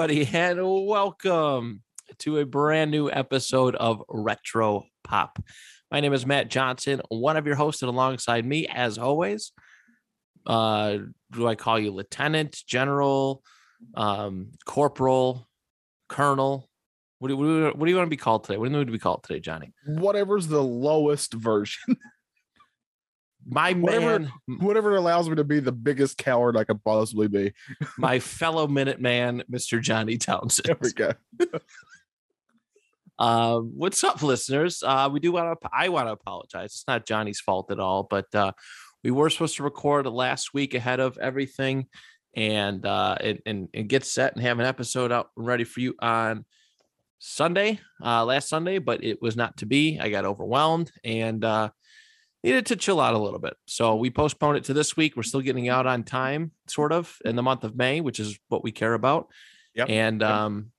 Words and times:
Everybody, 0.00 0.34
and 0.34 0.58
welcome 0.86 1.82
to 2.16 2.38
a 2.38 2.46
brand 2.46 2.90
new 2.90 3.10
episode 3.10 3.74
of 3.74 4.02
Retro 4.08 4.84
Pop. 5.04 5.38
My 5.90 6.00
name 6.00 6.14
is 6.14 6.24
Matt 6.24 6.48
Johnson, 6.48 7.02
one 7.10 7.36
of 7.36 7.46
your 7.46 7.54
hosts, 7.54 7.82
and 7.82 7.90
alongside 7.90 8.46
me, 8.46 8.66
as 8.66 8.96
always, 8.96 9.52
uh, 10.46 10.96
do 11.32 11.46
I 11.46 11.54
call 11.54 11.78
you 11.78 11.90
Lieutenant, 11.90 12.62
General, 12.66 13.42
um, 13.94 14.52
Corporal, 14.64 15.46
Colonel? 16.08 16.70
What 17.18 17.28
do, 17.28 17.36
what, 17.36 17.44
do, 17.44 17.64
what 17.74 17.84
do 17.84 17.90
you 17.90 17.96
want 17.96 18.06
to 18.06 18.10
be 18.10 18.16
called 18.16 18.44
today? 18.44 18.56
What 18.56 18.68
do 18.68 18.70
you 18.70 18.78
want 18.78 18.88
to 18.88 18.92
be 18.92 18.98
called 18.98 19.22
today, 19.24 19.40
Johnny? 19.40 19.74
Whatever's 19.84 20.46
the 20.46 20.62
lowest 20.62 21.34
version. 21.34 21.98
My 23.50 23.72
Whatever- 23.72 24.18
man, 24.20 24.32
Whatever 24.60 24.96
allows 24.96 25.28
me 25.28 25.36
to 25.36 25.44
be 25.44 25.60
the 25.60 25.72
biggest 25.72 26.16
coward 26.18 26.56
I 26.56 26.64
could 26.64 26.82
possibly 26.84 27.26
be. 27.28 27.52
my 27.98 28.18
fellow 28.20 28.66
Minute 28.68 29.00
Man, 29.00 29.42
Mr. 29.50 29.80
Johnny 29.80 30.16
Townsend. 30.16 30.66
There 30.66 30.76
we 30.80 30.92
go. 30.92 31.12
Um, 33.18 33.72
what's 33.76 34.02
up, 34.02 34.22
listeners? 34.22 34.82
Uh, 34.82 35.10
we 35.12 35.20
do 35.20 35.30
want 35.32 35.60
to. 35.60 35.68
I 35.72 35.90
want 35.90 36.08
to 36.08 36.12
apologize. 36.12 36.70
It's 36.70 36.84
not 36.88 37.04
Johnny's 37.04 37.38
fault 37.38 37.70
at 37.70 37.78
all, 37.78 38.04
but 38.04 38.34
uh, 38.34 38.52
we 39.04 39.10
were 39.10 39.28
supposed 39.28 39.56
to 39.56 39.62
record 39.62 40.06
last 40.06 40.54
week 40.54 40.72
ahead 40.72 41.00
of 41.00 41.18
everything, 41.18 41.86
and 42.34 42.84
uh, 42.86 43.16
and, 43.20 43.40
and 43.44 43.68
and 43.74 43.88
get 43.90 44.06
set 44.06 44.32
and 44.34 44.42
have 44.42 44.58
an 44.58 44.64
episode 44.64 45.12
out 45.12 45.28
ready 45.36 45.64
for 45.64 45.80
you 45.80 45.94
on 46.00 46.46
Sunday, 47.18 47.78
uh, 48.02 48.24
last 48.24 48.48
Sunday, 48.48 48.78
but 48.78 49.04
it 49.04 49.20
was 49.20 49.36
not 49.36 49.58
to 49.58 49.66
be. 49.66 50.00
I 50.00 50.08
got 50.08 50.24
overwhelmed 50.24 50.90
and 51.04 51.44
uh, 51.44 51.68
needed 52.42 52.66
to 52.66 52.76
chill 52.76 53.00
out 53.00 53.14
a 53.14 53.18
little 53.18 53.38
bit, 53.38 53.54
so 53.66 53.96
we 53.96 54.10
postponed 54.10 54.56
it 54.56 54.64
to 54.64 54.72
this 54.72 54.96
week. 54.96 55.16
We're 55.16 55.22
still 55.22 55.40
getting 55.42 55.68
out 55.68 55.86
on 55.86 56.04
time, 56.04 56.52
sort 56.68 56.92
of, 56.92 57.16
in 57.24 57.36
the 57.36 57.42
month 57.42 57.64
of 57.64 57.76
May, 57.76 58.00
which 58.00 58.18
is 58.20 58.38
what 58.48 58.62
we 58.64 58.72
care 58.72 58.94
about. 58.94 59.28
Yep. 59.74 59.88
And 59.90 60.20
Yep. 60.20 60.30
um, 60.30 60.72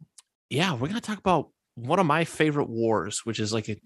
yeah, 0.49 0.73
we're 0.73 0.87
gonna 0.87 1.01
talk 1.01 1.19
about 1.19 1.49
one 1.75 1.99
of 1.99 2.05
my 2.05 2.25
favorite 2.25 2.67
wars, 2.69 3.21
which 3.25 3.39
is 3.39 3.53
like 3.53 3.69
a 3.69 3.77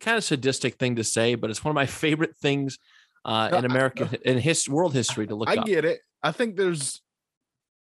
kind 0.00 0.16
of 0.16 0.24
sadistic 0.24 0.76
thing 0.76 0.96
to 0.96 1.04
say, 1.04 1.34
but 1.34 1.50
it's 1.50 1.64
one 1.64 1.70
of 1.70 1.74
my 1.74 1.86
favorite 1.86 2.36
things 2.36 2.78
uh, 3.24 3.50
in 3.56 3.64
American 3.64 4.08
in 4.24 4.38
his 4.38 4.68
world 4.68 4.92
history 4.94 5.26
to 5.26 5.34
look 5.34 5.48
I 5.48 5.56
up. 5.56 5.66
get 5.66 5.84
it. 5.84 6.00
I 6.22 6.32
think 6.32 6.56
there's 6.56 7.00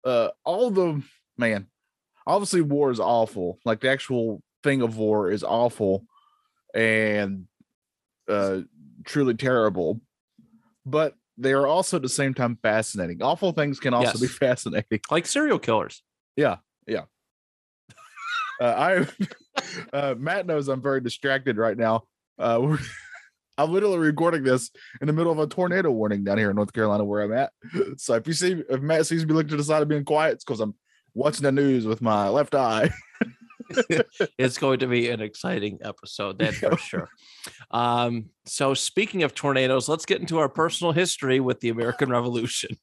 uh 0.05 0.29
all 0.45 0.71
the 0.71 1.03
man. 1.39 1.69
Obviously, 2.27 2.61
war 2.61 2.91
is 2.91 3.01
awful. 3.01 3.59
Like 3.65 3.81
the 3.81 3.89
actual 3.91 4.43
thing 4.63 4.83
of 4.83 4.97
war 4.99 5.31
is 5.31 5.43
awful 5.45 6.05
and 6.75 7.47
uh 8.29 8.61
truly 9.07 9.35
terrible. 9.35 10.01
But 10.85 11.15
they 11.39 11.53
are 11.53 11.67
also 11.67 11.97
at 11.97 12.03
the 12.03 12.09
same 12.09 12.35
time 12.35 12.59
fascinating. 12.63 13.23
Awful 13.23 13.53
things 13.53 13.81
can 13.81 13.95
also 13.95 14.19
be 14.19 14.27
fascinating. 14.27 15.01
like 15.11 15.27
serial 15.27 15.59
killers. 15.59 16.03
Yeah, 16.37 16.57
yeah. 16.87 17.05
uh, 18.61 18.65
I 18.65 19.07
uh, 19.93 20.15
Matt 20.19 20.47
knows 20.47 20.69
I'm 20.69 20.83
very 20.83 21.01
distracted 21.01 21.57
right 21.57 21.77
now. 21.77 22.05
Uh, 22.39 22.77
I'm 23.59 23.73
literally 23.73 23.99
recording 23.99 24.43
this 24.43 24.71
in 25.01 25.07
the 25.07 25.15
middle 25.15 25.33
of 25.33 25.39
a 25.39 25.47
tornado 25.47 25.91
warning 25.91 26.25
down 26.25 26.37
here 26.37 26.51
in 26.51 26.57
North 26.57 26.75
Carolina 26.75 27.05
where 27.05 27.23
I'm 27.23 27.33
at. 27.33 27.53
So 27.97 28.15
if 28.15 28.27
you 28.27 28.35
see 28.35 28.63
if 28.69 28.81
Matt 28.83 29.07
sees 29.07 29.25
me 29.25 29.33
looking 29.33 29.49
to 29.51 29.57
the 29.57 29.65
side 29.65 29.81
of 29.81 29.89
being 29.89 30.05
quiet, 30.05 30.35
it's 30.35 30.45
because 30.45 30.61
I'm 30.61 30.75
watching 31.15 31.43
the 31.43 31.53
news 31.53 31.87
with 31.87 32.03
my 32.03 32.29
left 32.29 32.55
eye. 32.55 32.91
It's 34.39 34.59
going 34.59 34.81
to 34.81 34.87
be 34.87 35.09
an 35.11 35.21
exciting 35.21 35.79
episode, 35.83 36.39
that's 36.39 36.59
for 36.59 36.77
sure. 36.79 37.09
Um, 37.71 38.27
so 38.45 38.75
speaking 38.75 39.23
of 39.23 39.35
tornadoes, 39.35 39.89
let's 39.89 40.07
get 40.07 40.21
into 40.21 40.39
our 40.39 40.49
personal 40.49 40.93
history 40.93 41.41
with 41.41 41.61
the 41.61 41.69
American 41.69 42.11
Revolution. 42.11 42.77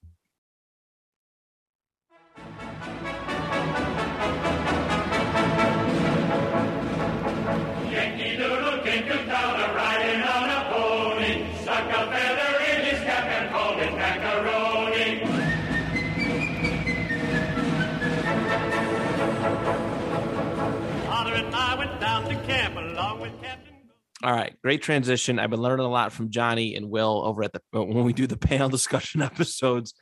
All 24.24 24.32
right, 24.32 24.56
great 24.62 24.82
transition. 24.82 25.38
I've 25.38 25.50
been 25.50 25.62
learning 25.62 25.86
a 25.86 25.90
lot 25.90 26.14
from 26.14 26.30
Johnny 26.30 26.76
and 26.76 26.90
Will 26.90 27.24
over 27.26 27.44
at 27.44 27.52
the 27.52 27.62
when 27.72 28.06
we 28.06 28.14
do 28.14 28.26
the 28.26 28.38
panel 28.50 28.70
discussion 28.70 29.22
episodes. 29.32 29.94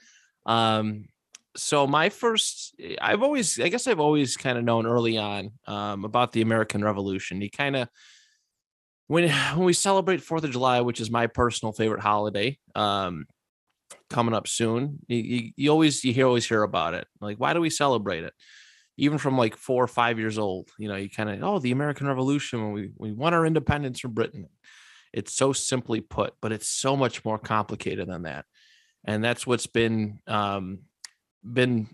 Um, 0.46 1.06
so 1.56 1.88
my 1.88 2.09
first, 2.09 2.75
I've 3.02 3.24
always, 3.24 3.59
I 3.59 3.69
guess 3.69 3.88
I've 3.88 4.00
always 4.00 4.38
kind 4.38 4.58
of 4.58 4.64
known 4.64 4.86
early 4.86 5.18
on 5.18 5.52
um, 5.68 6.06
about 6.06 6.31
the 6.31 6.42
American 6.42 6.84
Revolution. 6.84 7.42
He 7.42 7.50
kind 7.50 7.75
of 7.75 7.90
when 9.08 9.30
when 9.30 9.66
we 9.66 9.74
celebrate 9.74 10.22
Fourth 10.22 10.44
of 10.44 10.52
July, 10.52 10.81
which 10.81 11.02
is 11.02 11.12
my 11.12 11.28
personal 11.28 11.74
favorite 11.74 12.02
holiday, 12.02 12.58
um, 12.75 13.25
coming 14.09 14.34
up 14.34 14.48
soon, 14.48 15.00
you, 15.08 15.18
you, 15.18 15.52
you 15.58 15.69
always 15.69 16.03
you 16.03 16.13
hear 16.13 16.28
always 16.28 16.48
hear 16.48 16.63
about 16.63 16.94
it. 16.94 17.08
Like, 17.19 17.38
why 17.38 17.53
do 17.53 17.59
we 17.59 17.69
celebrate 17.69 18.24
it? 18.24 18.34
Even 19.01 19.17
from 19.17 19.35
like 19.35 19.57
four 19.57 19.84
or 19.84 19.88
five 19.88 20.19
years 20.19 20.38
old, 20.38 20.69
you 20.78 20.88
know, 20.88 20.95
you 20.95 21.09
kind 21.09 21.28
of, 21.28 21.41
oh, 21.41 21.57
the 21.57 21.72
American 21.72 22.06
Revolution 22.06 22.62
when 22.62 22.72
we, 22.72 22.91
we 22.95 23.12
won 23.12 23.34
our 23.34 23.47
independence 23.47 24.00
from 24.00 24.13
Britain. 24.13 24.47
It's 25.12 25.34
so 25.34 25.53
simply 25.53 26.01
put, 26.01 26.35
but 26.39 26.51
it's 26.51 26.67
so 26.67 26.95
much 26.95 27.25
more 27.25 27.39
complicated 27.39 28.07
than 28.07 28.22
that. 28.23 28.45
And 29.03 29.23
that's 29.23 29.47
what's 29.47 29.66
been 29.66 30.19
um, 30.28 30.81
been 31.44 31.88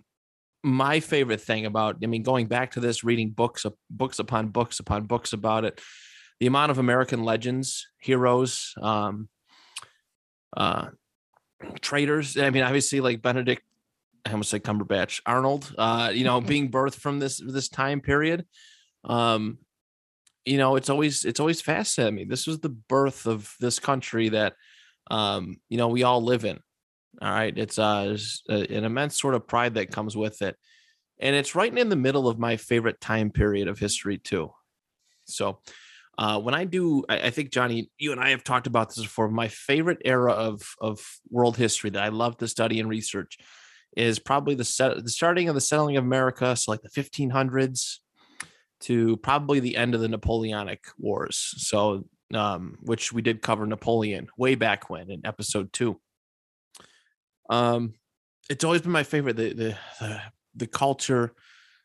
my 0.64 1.00
favorite 1.00 1.40
thing 1.40 1.66
about. 1.66 1.96
I 2.04 2.08
mean, 2.08 2.24
going 2.24 2.48
back 2.48 2.72
to 2.72 2.82
this, 2.82 3.06
reading 3.06 3.30
books, 3.30 3.66
books 3.90 4.20
upon 4.20 4.50
books 4.50 4.82
upon 4.82 5.06
books 5.06 5.32
about 5.32 5.64
it, 5.64 5.80
the 6.42 6.48
amount 6.48 6.72
of 6.72 6.78
American 6.78 7.24
legends, 7.24 7.88
heroes, 8.02 8.74
um, 8.82 9.30
uh, 10.58 10.88
traitors. 11.80 12.36
I 12.36 12.50
mean, 12.50 12.64
obviously, 12.64 13.00
like 13.00 13.22
Benedict 13.22 13.64
I 14.28 14.32
almost 14.32 14.50
said 14.50 14.64
Cumberbatch, 14.64 15.22
Arnold, 15.26 15.74
uh, 15.78 16.12
you 16.14 16.24
know, 16.24 16.42
being 16.42 16.70
birthed 16.72 16.96
from 17.00 17.20
this 17.20 17.42
this 17.44 17.70
time 17.70 18.02
period. 18.02 18.46
Um, 19.04 19.60
you 20.46 20.58
know, 20.58 20.76
it's 20.76 20.90
always 20.90 21.26
it's 21.26 21.40
always 21.40 21.62
fascinating 21.62 22.16
me. 22.16 22.24
This 22.26 22.48
was 22.48 22.60
the 22.60 22.70
birth 22.70 23.26
of 23.26 23.54
this 23.60 23.80
country 23.80 24.30
that 24.30 24.54
um, 25.10 25.58
you 25.70 25.78
know, 25.78 25.88
we 25.88 26.04
all 26.04 26.22
live 26.22 26.46
in. 26.46 26.60
All 27.22 27.32
right. 27.32 27.58
It's 27.58 27.80
uh 27.80 28.06
there's 28.06 28.44
a- 28.50 28.76
an 28.76 28.84
immense 28.84 29.20
sort 29.20 29.34
of 29.36 29.48
pride 29.48 29.76
that 29.76 29.92
comes 29.92 30.16
with 30.16 30.42
it. 30.42 30.56
And 31.20 31.36
it's 31.36 31.56
right 31.56 31.76
in 31.76 31.90
the 31.90 31.96
middle 31.96 32.28
of 32.28 32.38
my 32.38 32.58
favorite 32.58 33.02
time 33.02 33.32
period 33.32 33.68
of 33.68 33.80
history, 33.80 34.20
too. 34.20 34.52
So 35.26 35.62
uh, 36.18 36.40
when 36.40 36.54
I 36.54 36.66
do, 36.66 37.04
I, 37.10 37.28
I 37.28 37.30
think 37.30 37.52
Johnny, 37.52 37.90
you 37.98 38.12
and 38.12 38.22
I 38.22 38.30
have 38.30 38.44
talked 38.44 38.68
about 38.68 38.90
this 38.90 39.04
before. 39.04 39.30
My 39.30 39.48
favorite 39.48 40.02
era 40.06 40.34
of 40.34 40.62
of 40.80 41.00
world 41.30 41.58
history 41.58 41.90
that 41.92 42.04
I 42.04 42.10
love 42.10 42.38
to 42.38 42.48
study 42.48 42.80
and 42.80 42.90
research 42.90 43.38
is 43.98 44.20
probably 44.20 44.54
the 44.54 44.64
set, 44.64 45.04
the 45.04 45.10
starting 45.10 45.50
of 45.50 45.56
the 45.56 45.62
settling 45.62 45.98
of 45.98 46.04
America, 46.04 46.56
so 46.56 46.72
like 46.72 46.84
the 46.84 46.90
1500s 46.90 47.98
to 48.82 49.18
probably 49.18 49.60
the 49.60 49.76
end 49.76 49.96
of 49.96 50.02
the 50.02 50.08
Napoleonic 50.08 50.86
Wars. 51.00 51.56
So, 51.58 52.06
um, 52.32 52.78
which 52.82 53.12
we 53.12 53.24
did 53.24 53.42
cover 53.42 53.66
Napoleon 53.66 54.28
way 54.38 54.54
back 54.54 54.92
when 54.92 55.10
in 55.10 55.26
episode 55.26 55.74
two. 55.74 56.00
Um, 57.50 57.96
it's 58.52 58.64
always 58.64 58.82
been 58.82 58.92
my 58.92 59.04
favorite. 59.04 59.36
The 59.36 59.54
the 59.54 59.78
the, 60.00 60.22
the 60.56 60.68
culture, 60.68 61.34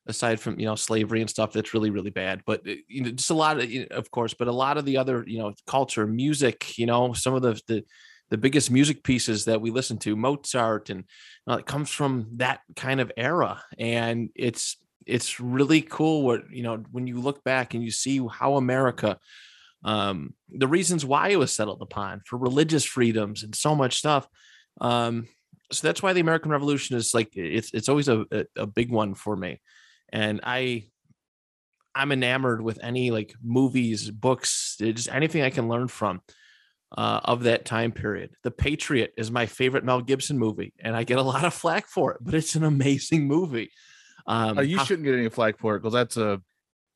aside 0.07 0.39
from 0.39 0.61
you 0.61 0.67
know 0.67 0.75
slavery 0.75 1.23
and 1.23 1.31
stuff, 1.31 1.55
that's 1.55 1.73
really 1.73 1.89
really 1.89 2.11
bad. 2.11 2.43
But 2.45 2.69
uh, 2.69 2.75
you 2.89 3.05
know, 3.05 3.11
just 3.13 3.31
a 3.31 3.35
lot 3.35 3.59
of, 3.59 3.71
of 3.91 4.11
course, 4.11 4.35
but 4.35 4.49
a 4.49 4.53
lot 4.53 4.77
of 4.77 4.85
the 4.85 4.99
other 4.99 5.25
you 5.27 5.39
know 5.39 5.55
culture, 5.67 6.07
music. 6.07 6.77
You 6.77 6.85
know, 6.85 7.15
some 7.15 7.33
of 7.33 7.41
the 7.41 7.59
the 7.69 7.85
the 8.33 8.39
biggest 8.39 8.71
music 8.71 9.05
pieces 9.05 9.45
that 9.45 9.61
we 9.61 9.71
listen 9.71 9.99
to, 9.99 10.17
Mozart, 10.17 10.89
and 10.89 11.05
it 11.47 11.67
comes 11.67 11.91
from 11.91 12.29
that 12.37 12.61
kind 12.77 12.99
of 12.99 13.13
era, 13.15 13.63
and 13.79 14.31
it's 14.35 14.79
it's 15.05 15.39
really 15.39 15.83
cool 15.83 16.23
what 16.23 16.51
you 16.51 16.63
know 16.63 16.83
when 16.91 17.07
you 17.07 17.21
look 17.21 17.45
back 17.45 17.75
and 17.75 17.85
you 17.85 17.91
see 17.91 18.27
how 18.33 18.57
America, 18.57 19.19
um, 19.85 20.33
the 20.49 20.67
reasons 20.67 21.05
why 21.05 21.29
it 21.29 21.39
was 21.39 21.53
settled 21.53 21.83
upon 21.83 22.23
for 22.25 22.39
religious 22.39 22.87
freedoms 22.87 23.43
and 23.43 23.55
so 23.55 23.75
much 23.75 23.99
stuff. 23.99 24.27
Um, 24.81 25.29
so 25.71 25.87
that's 25.87 26.03
why 26.03 26.15
the 26.15 26.21
American 26.21 26.53
Revolution 26.53 26.97
is 26.97 27.13
like 27.13 27.37
it's 27.37 27.75
it's 27.75 27.91
always 27.91 28.09
a, 28.09 28.25
a 28.57 28.67
big 28.67 28.91
one 28.91 29.13
for 29.15 29.37
me, 29.37 29.61
and 30.11 30.41
I 30.43 30.87
I'm 31.95 32.13
enamored 32.13 32.63
with 32.63 32.83
any 32.83 33.11
like 33.11 33.35
movies, 33.45 34.11
books, 34.11 34.77
just 34.81 35.13
anything 35.13 35.43
I 35.43 35.51
can 35.51 35.69
learn 35.69 35.89
from 35.89 36.23
uh, 36.97 37.21
of 37.25 37.45
that 37.45 37.65
time 37.65 37.93
period. 37.93 38.31
The 38.43 38.51
Patriot 38.51 39.13
is 39.17 39.31
my 39.31 39.47
favorite 39.47 39.85
Mel 39.85 40.01
Gibson 40.01 40.39
movie, 40.39 40.73
and 40.79 40.95
I 40.97 41.05
get 41.05 41.19
a 41.19 41.23
lot 41.23 41.45
of 41.45 41.55
flack 41.55 41.87
for 41.89 42.13
it, 42.13 42.19
but 42.21 42.35
it's 42.35 42.55
an 42.55 42.65
amazing 42.65 43.27
movie. 43.27 43.71
Um, 44.27 44.59
Uh, 44.59 44.63
you 44.63 44.79
how- 44.79 44.85
shouldn't 44.85 45.05
get 45.07 45.15
any 45.15 45.29
flack 45.29 45.59
for 45.59 45.77
it 45.77 45.81
because 45.81 45.95
that's 45.95 46.17
a 46.17 46.41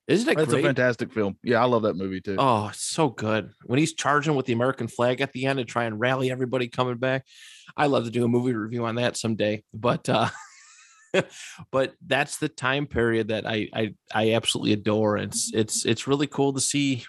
isn't 0.08 0.28
it 0.28 0.36
that's 0.36 0.50
great? 0.50 0.64
a 0.64 0.68
fantastic 0.68 1.12
film. 1.12 1.36
Yeah, 1.42 1.60
I 1.60 1.64
love 1.64 1.82
that 1.82 1.96
movie 1.96 2.20
too. 2.20 2.36
Oh, 2.38 2.68
it's 2.68 2.80
so 2.80 3.08
good. 3.08 3.50
When 3.64 3.80
he's 3.80 3.92
charging 3.92 4.36
with 4.36 4.46
the 4.46 4.52
American 4.52 4.86
flag 4.86 5.20
at 5.20 5.32
the 5.32 5.46
end 5.46 5.58
and 5.58 5.68
try 5.68 5.84
and 5.86 5.98
rally 5.98 6.30
everybody 6.30 6.68
coming 6.68 6.96
back. 6.98 7.24
I 7.76 7.86
love 7.86 8.04
to 8.04 8.10
do 8.12 8.24
a 8.24 8.28
movie 8.28 8.54
review 8.54 8.84
on 8.84 8.94
that 8.94 9.16
someday. 9.16 9.64
But 9.74 10.08
uh 10.08 10.28
but 11.72 11.94
that's 12.06 12.36
the 12.36 12.48
time 12.48 12.86
period 12.86 13.28
that 13.28 13.46
I 13.46 13.68
I 13.72 13.94
I 14.14 14.32
absolutely 14.34 14.72
adore. 14.74 15.16
It's 15.16 15.50
it's 15.54 15.84
it's 15.84 16.06
really 16.06 16.26
cool 16.26 16.52
to 16.52 16.60
see 16.60 17.04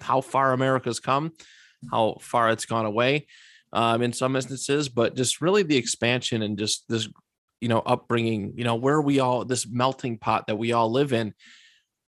how 0.00 0.20
far 0.20 0.52
America's 0.52 1.00
come, 1.00 1.32
how 1.90 2.16
far 2.20 2.50
it's 2.50 2.66
gone 2.66 2.86
away 2.86 3.26
um 3.72 4.02
in 4.02 4.12
some 4.12 4.36
instances, 4.36 4.88
but 4.88 5.16
just 5.16 5.40
really 5.40 5.62
the 5.62 5.76
expansion 5.76 6.42
and 6.42 6.58
just 6.58 6.84
this 6.88 7.08
you 7.60 7.68
know 7.68 7.80
upbringing, 7.80 8.52
you 8.56 8.64
know, 8.64 8.74
where 8.74 9.00
we 9.00 9.20
all 9.20 9.44
this 9.44 9.66
melting 9.66 10.18
pot 10.18 10.46
that 10.46 10.56
we 10.56 10.72
all 10.72 10.90
live 10.90 11.12
in 11.12 11.32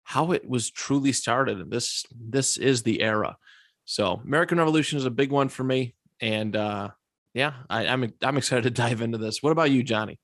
how 0.05 0.33
it 0.33 0.49
was 0.49 0.71
truly 0.71 1.13
started. 1.13 1.61
And 1.61 1.71
This 1.71 2.05
this 2.15 2.57
is 2.57 2.83
the 2.83 3.03
era. 3.03 3.37
So 3.85 4.21
American 4.25 4.59
Revolution 4.59 4.99
is 4.99 5.05
a 5.05 5.11
big 5.11 5.31
one 5.31 5.49
for 5.49 5.65
me. 5.65 5.95
And 6.21 6.55
uh 6.57 6.91
yeah, 7.35 7.53
I, 7.69 7.87
I'm 7.87 8.13
I'm 8.23 8.39
excited 8.39 8.63
to 8.63 8.71
dive 8.71 9.03
into 9.03 9.19
this. 9.19 9.43
What 9.43 9.53
about 9.53 9.71
you, 9.71 9.83
Johnny? 9.83 10.19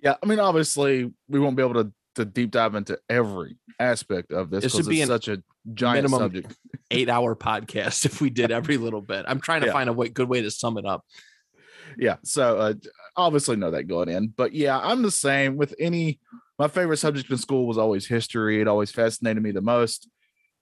Yeah, 0.00 0.14
I 0.22 0.26
mean, 0.26 0.38
obviously, 0.38 1.12
we 1.28 1.40
won't 1.40 1.56
be 1.56 1.62
able 1.62 1.82
to 1.84 1.92
to 2.14 2.24
deep 2.24 2.50
dive 2.50 2.74
into 2.74 2.98
every 3.08 3.56
aspect 3.78 4.32
of 4.32 4.50
this 4.50 4.62
This 4.62 4.72
because 4.72 4.88
be 4.88 5.00
it's 5.00 5.10
an 5.10 5.14
such 5.14 5.28
a 5.28 5.42
giant 5.74 6.08
subject. 6.08 6.56
Eight 6.90 7.08
hour 7.08 7.34
podcast 7.34 8.04
if 8.06 8.20
we 8.20 8.30
did 8.30 8.50
every 8.50 8.76
little 8.76 9.00
bit. 9.02 9.24
I'm 9.28 9.40
trying 9.40 9.60
to 9.62 9.66
Yeah. 9.68 9.72
find 9.72 9.88
a 9.88 9.92
way, 9.92 10.08
good 10.08 10.28
way 10.28 10.42
to 10.42 10.50
sum 10.50 10.78
it 10.78 10.86
up. 10.86 11.04
Yeah, 11.98 12.16
so 12.24 12.58
uh, 12.58 12.74
obviously 13.16 13.56
know 13.56 13.70
that 13.70 13.84
going 13.84 14.08
in, 14.08 14.28
but 14.36 14.52
yeah, 14.52 14.78
I'm 14.78 15.02
the 15.02 15.10
same 15.10 15.56
with 15.56 15.74
any. 15.78 16.20
My 16.58 16.68
favorite 16.68 16.96
subject 16.98 17.30
in 17.30 17.36
school 17.38 17.66
was 17.66 17.78
always 17.78 18.06
history. 18.06 18.60
It 18.60 18.68
always 18.68 18.90
fascinated 18.90 19.42
me 19.42 19.50
the 19.52 19.60
most. 19.62 20.08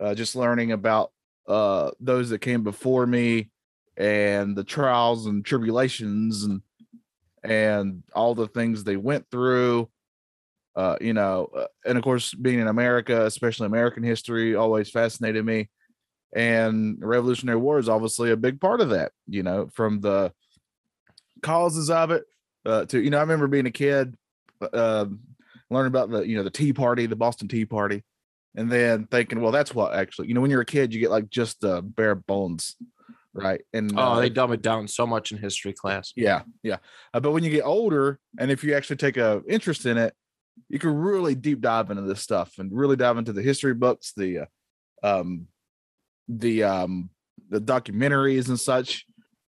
Uh, 0.00 0.14
just 0.14 0.34
learning 0.36 0.72
about 0.72 1.12
uh, 1.48 1.90
those 2.00 2.30
that 2.30 2.40
came 2.40 2.62
before 2.62 3.06
me 3.06 3.50
and 3.96 4.56
the 4.56 4.64
trials 4.64 5.26
and 5.26 5.44
tribulations 5.44 6.42
and 6.44 6.62
and 7.42 8.02
all 8.14 8.34
the 8.34 8.48
things 8.48 8.82
they 8.84 8.96
went 8.96 9.26
through. 9.30 9.88
Uh, 10.76 10.96
you 11.00 11.12
know, 11.12 11.48
uh, 11.56 11.66
and 11.86 11.96
of 11.96 12.02
course, 12.04 12.34
being 12.34 12.58
in 12.58 12.66
America, 12.66 13.24
especially 13.26 13.66
American 13.66 14.02
history, 14.02 14.56
always 14.56 14.90
fascinated 14.90 15.44
me. 15.44 15.68
And 16.34 16.96
Revolutionary 17.00 17.58
War 17.58 17.78
is 17.78 17.88
obviously 17.88 18.30
a 18.32 18.36
big 18.36 18.60
part 18.60 18.80
of 18.80 18.90
that. 18.90 19.12
You 19.28 19.42
know, 19.42 19.68
from 19.72 20.00
the 20.00 20.32
causes 21.42 21.90
of 21.90 22.10
it 22.10 22.24
uh, 22.66 22.84
to 22.86 23.00
you 23.00 23.10
know, 23.10 23.18
I 23.18 23.22
remember 23.22 23.46
being 23.46 23.66
a 23.66 23.70
kid, 23.70 24.16
uh, 24.60 25.06
learning 25.70 25.88
about 25.88 26.10
the 26.10 26.22
you 26.26 26.36
know 26.36 26.42
the 26.42 26.50
Tea 26.50 26.72
Party, 26.72 27.06
the 27.06 27.16
Boston 27.16 27.48
Tea 27.48 27.64
Party, 27.66 28.02
and 28.56 28.70
then 28.70 29.06
thinking, 29.06 29.40
well, 29.40 29.52
that's 29.52 29.74
what 29.74 29.94
actually 29.94 30.28
you 30.28 30.34
know 30.34 30.40
when 30.40 30.50
you're 30.50 30.62
a 30.62 30.66
kid, 30.66 30.92
you 30.92 31.00
get 31.00 31.10
like 31.10 31.30
just 31.30 31.60
the 31.60 31.82
bare 31.82 32.14
bones, 32.14 32.76
right? 33.32 33.60
And 33.72 33.92
Oh, 33.96 34.14
uh, 34.14 34.20
they 34.20 34.30
dumb 34.30 34.52
it 34.52 34.62
down 34.62 34.88
so 34.88 35.06
much 35.06 35.32
in 35.32 35.38
history 35.38 35.72
class. 35.72 36.12
yeah, 36.16 36.42
yeah. 36.62 36.78
Uh, 37.12 37.20
but 37.20 37.32
when 37.32 37.44
you 37.44 37.50
get 37.50 37.64
older, 37.64 38.18
and 38.38 38.50
if 38.50 38.64
you 38.64 38.74
actually 38.74 38.96
take 38.96 39.16
a 39.16 39.42
interest 39.48 39.86
in 39.86 39.98
it, 39.98 40.14
you 40.68 40.78
can 40.78 40.94
really 40.94 41.34
deep 41.34 41.60
dive 41.60 41.90
into 41.90 42.02
this 42.02 42.20
stuff 42.20 42.54
and 42.58 42.72
really 42.72 42.96
dive 42.96 43.18
into 43.18 43.32
the 43.32 43.42
history 43.42 43.74
books, 43.74 44.12
the 44.16 44.40
uh, 44.40 44.46
um, 45.02 45.48
the 46.28 46.62
um, 46.64 47.10
the 47.50 47.60
documentaries 47.60 48.48
and 48.48 48.58
such, 48.58 49.06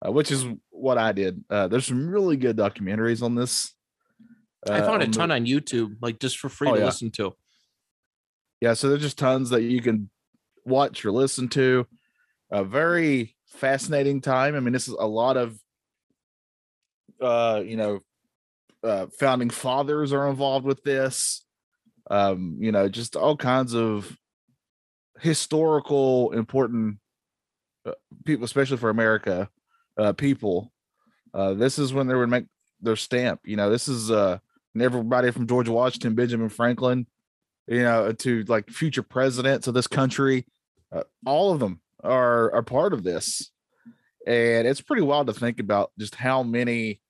uh, 0.06 0.12
which 0.12 0.32
is 0.32 0.46
what 0.70 0.98
I 0.98 1.12
did. 1.12 1.44
Uh, 1.50 1.68
there's 1.68 1.86
some 1.88 2.08
really 2.10 2.38
good 2.38 2.58
documentaries 2.58 3.22
on 3.24 3.36
this. 3.36 3.74
I 4.68 4.80
uh, 4.80 4.86
found 4.86 5.02
a 5.02 5.06
on 5.06 5.12
the- 5.12 5.18
ton 5.18 5.32
on 5.32 5.46
YouTube, 5.46 5.96
like 6.02 6.20
just 6.20 6.38
for 6.40 6.50
free 6.50 6.70
Oh, 6.70 6.74
to 6.74 6.80
yeah. 6.80 6.86
listen 6.86 7.12
to. 7.12 7.34
yeah 8.62 8.74
so 8.74 8.90
there's 8.90 9.02
just 9.02 9.18
tons 9.20 9.50
that 9.52 9.62
you 9.62 9.82
can 9.82 10.10
watch 10.66 11.06
or 11.06 11.12
listen 11.12 11.48
to 11.48 11.86
a 12.52 12.64
very 12.64 13.36
fascinating 13.48 14.20
time 14.20 14.56
i 14.56 14.60
mean 14.60 14.74
this 14.74 14.88
is 14.88 14.96
a 15.00 15.08
lot 15.08 15.38
of 15.38 15.58
uh 17.22 17.62
you 17.66 17.78
know 17.78 18.00
uh 18.84 19.06
founding 19.20 19.50
fathers 19.50 20.12
are 20.12 20.28
involved 20.28 20.66
with 20.66 20.82
this 20.84 21.46
um 22.10 22.58
you 22.60 22.72
know 22.72 22.88
just 22.90 23.16
all 23.16 23.38
kinds 23.38 23.74
of 23.74 24.18
historical 25.20 26.32
important 26.32 26.98
uh, 27.86 27.92
people 28.26 28.46
especially 28.46 28.78
for 28.78 28.90
america 28.90 29.50
uh 29.98 30.14
people 30.14 30.72
uh 31.34 31.54
this 31.54 31.80
is 31.80 31.94
when 31.94 32.08
they 32.08 32.16
would 32.16 32.30
make 32.30 32.46
their 32.82 32.96
stamp 32.96 33.40
you 33.44 33.56
know 33.56 33.70
this 33.70 33.88
is 33.88 34.12
uh 34.12 34.38
and 34.74 34.84
everybody 34.84 35.32
from 35.32 35.48
george 35.48 35.70
washington 35.70 36.14
benjamin 36.16 36.50
franklin 36.50 37.08
you 37.68 37.84
know, 37.84 38.14
to 38.14 38.44
like 38.48 38.70
future 38.70 39.04
presidents 39.04 39.68
of 39.68 39.74
this 39.74 39.88
country. 39.88 40.46
Uh, 40.90 41.04
all 41.26 41.52
of 41.52 41.60
them 41.60 41.82
are 42.02 42.54
are 42.54 42.64
part 42.64 42.94
of 42.94 43.04
this, 43.04 43.52
and 44.26 44.66
it's 44.66 44.80
pretty 44.80 45.02
wild 45.02 45.28
to 45.28 45.34
think 45.34 45.60
about 45.60 45.92
just 46.00 46.16
how 46.16 46.44
many 46.44 47.02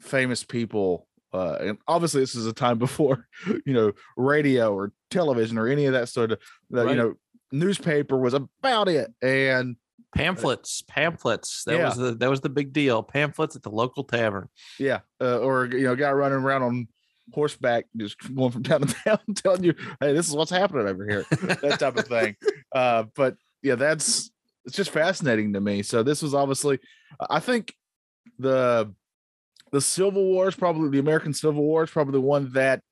famous 0.00 0.42
people. 0.42 1.06
Uh, 1.32 1.56
and 1.60 1.78
obviously, 1.86 2.20
this 2.20 2.34
is 2.34 2.46
a 2.46 2.52
time 2.52 2.78
before 2.86 3.28
you 3.64 3.72
know 3.72 3.92
radio 4.16 4.74
or 4.74 4.92
television 5.10 5.56
or 5.56 5.68
any 5.68 5.86
of 5.86 5.92
that 5.92 6.08
sort 6.08 6.32
of 6.32 6.40
the, 6.70 6.84
Right. 6.84 6.90
you 6.90 6.96
know 6.96 7.14
newspaper 7.52 8.16
was 8.18 8.34
about 8.34 8.88
it, 8.88 9.12
and 9.22 9.76
Pamphlets, 10.14 10.82
pamphlets. 10.88 11.64
That 11.64 11.76
Yeah. 11.76 11.84
was 11.88 11.96
the 11.96 12.14
that 12.14 12.30
was 12.30 12.40
the 12.40 12.48
big 12.48 12.72
deal. 12.72 13.02
Pamphlets 13.02 13.54
at 13.56 13.62
the 13.62 13.70
local 13.70 14.02
tavern. 14.04 14.48
yeah, 14.78 15.00
uh, 15.20 15.38
or 15.38 15.66
you 15.66 15.82
know, 15.84 15.94
guy 15.96 16.10
running 16.12 16.38
around 16.38 16.62
on 16.62 16.88
horseback, 17.34 17.84
just 17.96 18.16
going 18.34 18.50
from 18.52 18.62
town 18.64 18.80
to 18.82 18.94
town, 19.04 19.18
telling 19.34 19.64
you, 19.64 19.74
"Hey, 20.00 20.14
this 20.14 20.28
is 20.28 20.34
what's 20.34 20.50
happening 20.50 20.86
over 20.88 21.06
here." 21.06 21.24
that 21.30 21.76
type 21.80 21.96
of 21.96 22.06
thing. 22.06 22.36
Uh, 22.74 23.04
but 23.14 23.36
yeah, 23.62 23.74
that's 23.74 24.30
it's 24.66 24.76
just 24.76 24.90
fascinating 24.90 25.52
to 25.54 25.60
me. 25.60 25.82
So 25.82 26.02
this 26.02 26.20
was 26.22 26.34
obviously, 26.34 26.78
I 27.30 27.40
think 27.40 27.72
the 28.38 28.92
the 29.72 29.80
Civil 29.80 30.24
War 30.24 30.48
is 30.48 30.54
probably 30.56 30.90
the 30.90 30.98
American 30.98 31.32
Civil 31.32 31.62
War 31.62 31.84
is 31.84 31.90
probably 31.90 32.12
the 32.12 32.20
one 32.20 32.52
that 32.52 32.82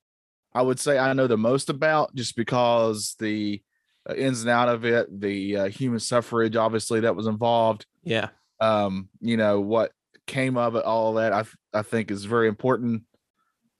I 0.54 0.62
would 0.62 0.80
say 0.80 0.98
I 0.98 1.12
know 1.12 1.26
the 1.26 1.36
most 1.36 1.68
about, 1.68 2.14
just 2.14 2.34
because 2.36 3.14
the 3.18 3.60
uh, 4.08 4.14
ins 4.14 4.42
and 4.42 4.50
out 4.50 4.68
of 4.68 4.84
it, 4.84 5.20
the 5.20 5.56
uh, 5.56 5.68
human 5.68 6.00
suffrage, 6.00 6.56
obviously 6.56 7.00
that 7.00 7.16
was 7.16 7.26
involved. 7.26 7.86
Yeah. 8.02 8.28
Um, 8.60 9.08
you 9.20 9.36
know 9.36 9.60
what 9.60 9.92
came 10.26 10.56
of 10.56 10.76
it, 10.76 10.84
all 10.84 11.14
that 11.14 11.32
I 11.32 11.44
I 11.72 11.82
think 11.82 12.10
is 12.10 12.24
very 12.24 12.48
important 12.48 13.02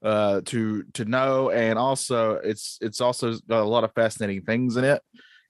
uh 0.03 0.43
to 0.47 0.85
to 0.95 1.05
know. 1.05 1.51
And 1.51 1.79
also 1.79 2.35
it's 2.35 2.79
it's 2.81 3.01
also 3.01 3.33
got 3.49 3.63
a 3.63 3.65
lot 3.65 3.85
of 3.85 3.93
fascinating 3.95 4.43
things 4.43 4.77
in 4.77 4.85
it. 4.85 5.03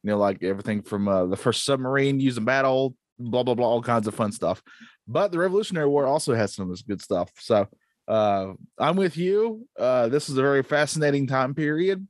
You 0.02 0.10
know 0.10 0.18
like 0.18 0.42
everything 0.42 0.82
from 0.82 1.08
uh, 1.08 1.26
the 1.26 1.36
first 1.36 1.64
submarine 1.64 2.20
used 2.20 2.38
in 2.38 2.44
battle 2.44 2.94
blah 3.18 3.42
blah 3.42 3.54
blah 3.54 3.66
all 3.66 3.82
kinds 3.82 4.06
of 4.06 4.14
fun 4.14 4.32
stuff. 4.32 4.62
But 5.06 5.32
the 5.32 5.38
revolutionary 5.38 5.88
war 5.88 6.06
also 6.06 6.34
has 6.34 6.54
some 6.54 6.64
of 6.64 6.70
this 6.70 6.82
good 6.82 7.02
stuff. 7.02 7.30
So 7.38 7.66
uh 8.06 8.52
i'm 8.78 8.96
with 8.96 9.16
you. 9.16 9.66
Uh 9.78 10.08
this 10.08 10.28
is 10.28 10.36
a 10.36 10.42
very 10.42 10.62
fascinating 10.62 11.26
time 11.26 11.54
period 11.54 12.06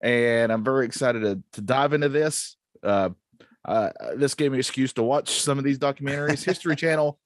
and 0.00 0.52
i'm 0.52 0.64
very 0.64 0.84
excited 0.84 1.20
to, 1.20 1.42
to 1.52 1.60
dive 1.60 1.92
into 1.92 2.08
this 2.08 2.56
uh, 2.82 3.10
uh 3.64 3.90
this 4.16 4.34
gave 4.34 4.50
me 4.52 4.56
an 4.56 4.60
excuse 4.60 4.92
to 4.92 5.02
watch 5.02 5.40
some 5.40 5.58
of 5.58 5.64
these 5.64 5.78
documentaries 5.78 6.44
history 6.44 6.76
channel 6.84 7.18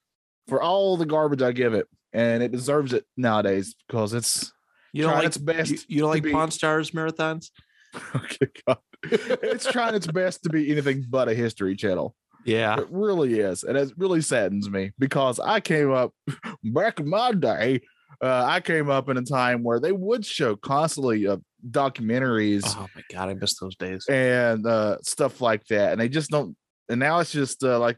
for 0.49 0.63
all 0.63 0.97
the 0.97 1.07
garbage 1.07 1.43
i 1.43 1.53
give 1.53 1.75
it 1.75 1.87
and 2.13 2.43
it 2.43 2.53
deserves 2.53 2.93
it 2.93 3.05
nowadays 3.17 3.75
because 3.87 4.13
it's 4.15 4.53
You 4.93 5.05
don't 5.05 5.15
like 5.15 5.27
its 5.27 5.37
best 5.37 5.71
you, 5.71 5.79
you 5.89 6.01
don't 6.01 6.11
like 6.11 6.23
be- 6.23 6.33
Pawn 6.33 6.51
Stars 6.51 6.91
marathons? 6.91 7.51
okay, 8.15 8.47
God. 8.67 8.79
it's 9.03 9.67
trying 9.67 9.95
its 9.95 10.07
best 10.07 10.45
to 10.45 10.49
be 10.49 10.71
anything 10.71 11.05
but 11.09 11.29
a 11.29 11.35
history 11.35 11.75
channel. 11.75 12.15
Yeah. 12.45 12.79
It 12.81 12.87
really 12.91 13.41
is, 13.41 13.65
and 13.65 13.77
it 13.77 13.93
really 13.97 14.21
saddens 14.21 14.71
me 14.71 14.93
because 14.99 15.41
I 15.41 15.61
came 15.61 15.93
up 15.93 16.13
back 16.65 17.01
in 17.01 17.09
my 17.09 17.33
day. 17.33 17.81
Uh, 18.23 18.45
I 18.47 18.61
came 18.61 18.91
up 18.91 19.09
in 19.09 19.17
a 19.17 19.23
time 19.23 19.63
where 19.63 19.81
they 19.81 19.93
would 19.93 20.25
show 20.27 20.57
constantly 20.57 21.27
uh, 21.27 21.37
documentaries 21.71 22.63
Oh 22.67 22.87
my 22.95 23.03
god, 23.13 23.29
I 23.29 23.35
miss 23.35 23.59
those 23.59 23.77
days. 23.77 24.07
and 24.09 24.67
uh, 24.67 24.99
stuff 25.03 25.41
like 25.41 25.65
that, 25.67 25.93
and 25.93 26.01
they 26.01 26.09
just 26.09 26.31
don't. 26.31 26.57
And 26.89 26.99
now 27.01 27.19
it's 27.21 27.33
just 27.33 27.63
uh, 27.63 27.79
like 27.79 27.97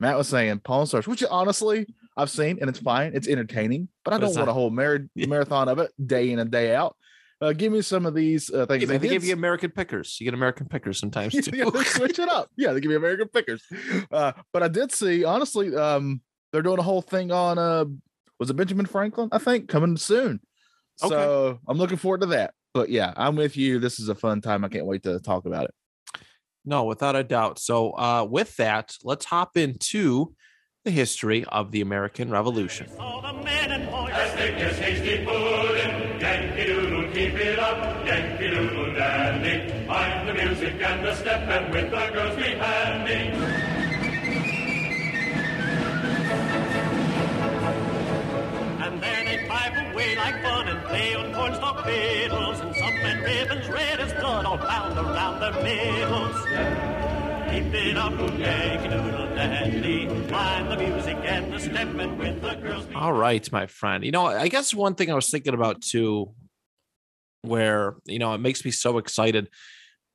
Matt 0.00 0.16
was 0.16 0.28
saying, 0.28 0.60
Pawn 0.60 0.86
Stars, 0.86 1.06
which 1.06 1.22
honestly 1.30 1.86
I've 2.16 2.30
seen, 2.30 2.58
and 2.60 2.68
it's 2.68 2.78
fine. 2.80 3.12
It's 3.14 3.28
entertaining, 3.28 3.88
but 4.04 4.12
I 4.14 4.16
But 4.18 4.20
don't 4.26 4.34
want 4.34 4.46
not- 4.46 4.48
a 4.48 4.54
whole 4.54 4.70
mar- 4.70 5.06
marathon 5.14 5.68
of 5.68 5.78
it 5.78 5.90
day 6.04 6.30
in 6.32 6.38
and 6.38 6.50
day 6.50 6.74
out. 6.74 6.96
uh, 7.40 7.52
give 7.52 7.70
me 7.72 7.82
some 7.82 8.06
of 8.06 8.14
these 8.14 8.50
uh, 8.50 8.64
things. 8.66 8.80
They, 8.80 8.86
They 8.86 8.98
they 8.98 9.08
give 9.08 9.24
you 9.24 9.34
American 9.34 9.70
pickers. 9.70 10.16
You 10.20 10.24
get 10.24 10.34
American 10.34 10.66
pickers 10.68 10.98
sometimes 10.98 11.32
too. 11.44 11.56
yeah, 11.56 11.68
they 11.70 11.84
switch 11.84 12.18
it 12.18 12.28
up. 12.28 12.48
Yeah, 12.56 12.72
they 12.72 12.80
give 12.80 12.88
me 12.90 12.96
American 12.96 13.28
pickers. 13.28 13.62
Uh, 14.10 14.32
but 14.52 14.62
I 14.62 14.68
did 14.68 14.90
see, 14.92 15.24
honestly, 15.24 15.74
um, 15.76 16.20
they're 16.52 16.62
doing 16.62 16.78
a 16.78 16.82
whole 16.82 17.02
thing 17.02 17.30
on 17.32 17.58
uh, 17.58 17.84
was 18.38 18.50
it 18.50 18.54
Benjamin 18.54 18.86
Franklin? 18.86 19.28
I 19.32 19.38
think 19.38 19.68
coming 19.68 19.96
soon. 19.96 20.40
Okay. 21.02 21.14
So 21.14 21.60
I'm 21.68 21.78
looking 21.78 21.98
forward 21.98 22.22
to 22.22 22.26
that. 22.28 22.54
But 22.74 22.90
yeah, 22.90 23.12
I'm 23.16 23.36
with 23.36 23.56
you. 23.56 23.78
This 23.78 23.98
is 23.98 24.08
a 24.08 24.14
fun 24.14 24.40
time. 24.40 24.64
I 24.64 24.68
can't 24.68 24.86
wait 24.86 25.02
to 25.04 25.18
talk 25.20 25.46
about 25.46 25.64
it. 25.64 25.74
No, 26.64 26.84
without 26.84 27.14
a 27.14 27.22
doubt. 27.22 27.58
So, 27.58 27.92
uh, 27.92 28.26
with 28.28 28.56
that, 28.56 28.96
let's 29.04 29.24
hop 29.24 29.56
into 29.56 30.34
the 30.84 30.90
history 30.90 31.44
of 31.44 31.70
the 31.70 31.80
American 31.80 32.30
Revolution. 32.30 32.88
And 50.96 51.26
on 51.26 51.34
cornstalk 51.34 51.84
fiddles 51.84 52.60
and 52.60 52.74
some 52.74 52.94
men 52.94 53.22
ribbons 53.22 53.68
red 53.68 54.00
as 54.00 54.12
blood 54.14 54.46
all 54.46 54.58
bound 54.58 54.98
around 54.98 55.40
their 55.40 55.62
middles. 55.62 56.36
Keep 57.50 57.74
it 57.74 57.96
up, 57.96 58.18
Yankee 58.38 58.88
Doodle 58.88 59.34
Dandy. 59.34 60.06
Mind 60.30 60.70
the 60.70 60.76
music 60.76 61.16
and 61.22 61.52
the 61.52 61.58
step 61.58 61.94
with 61.94 62.42
the 62.42 62.54
girls. 62.54 62.86
All 62.94 63.12
right, 63.12 63.50
my 63.52 63.66
friend. 63.66 64.04
You 64.04 64.10
know, 64.10 64.26
I 64.26 64.48
guess 64.48 64.74
one 64.74 64.94
thing 64.94 65.10
I 65.10 65.14
was 65.14 65.30
thinking 65.30 65.54
about 65.54 65.82
too, 65.82 66.32
where, 67.42 67.96
you 68.04 68.18
know, 68.18 68.34
it 68.34 68.38
makes 68.38 68.64
me 68.64 68.70
so 68.70 68.98
excited. 68.98 69.48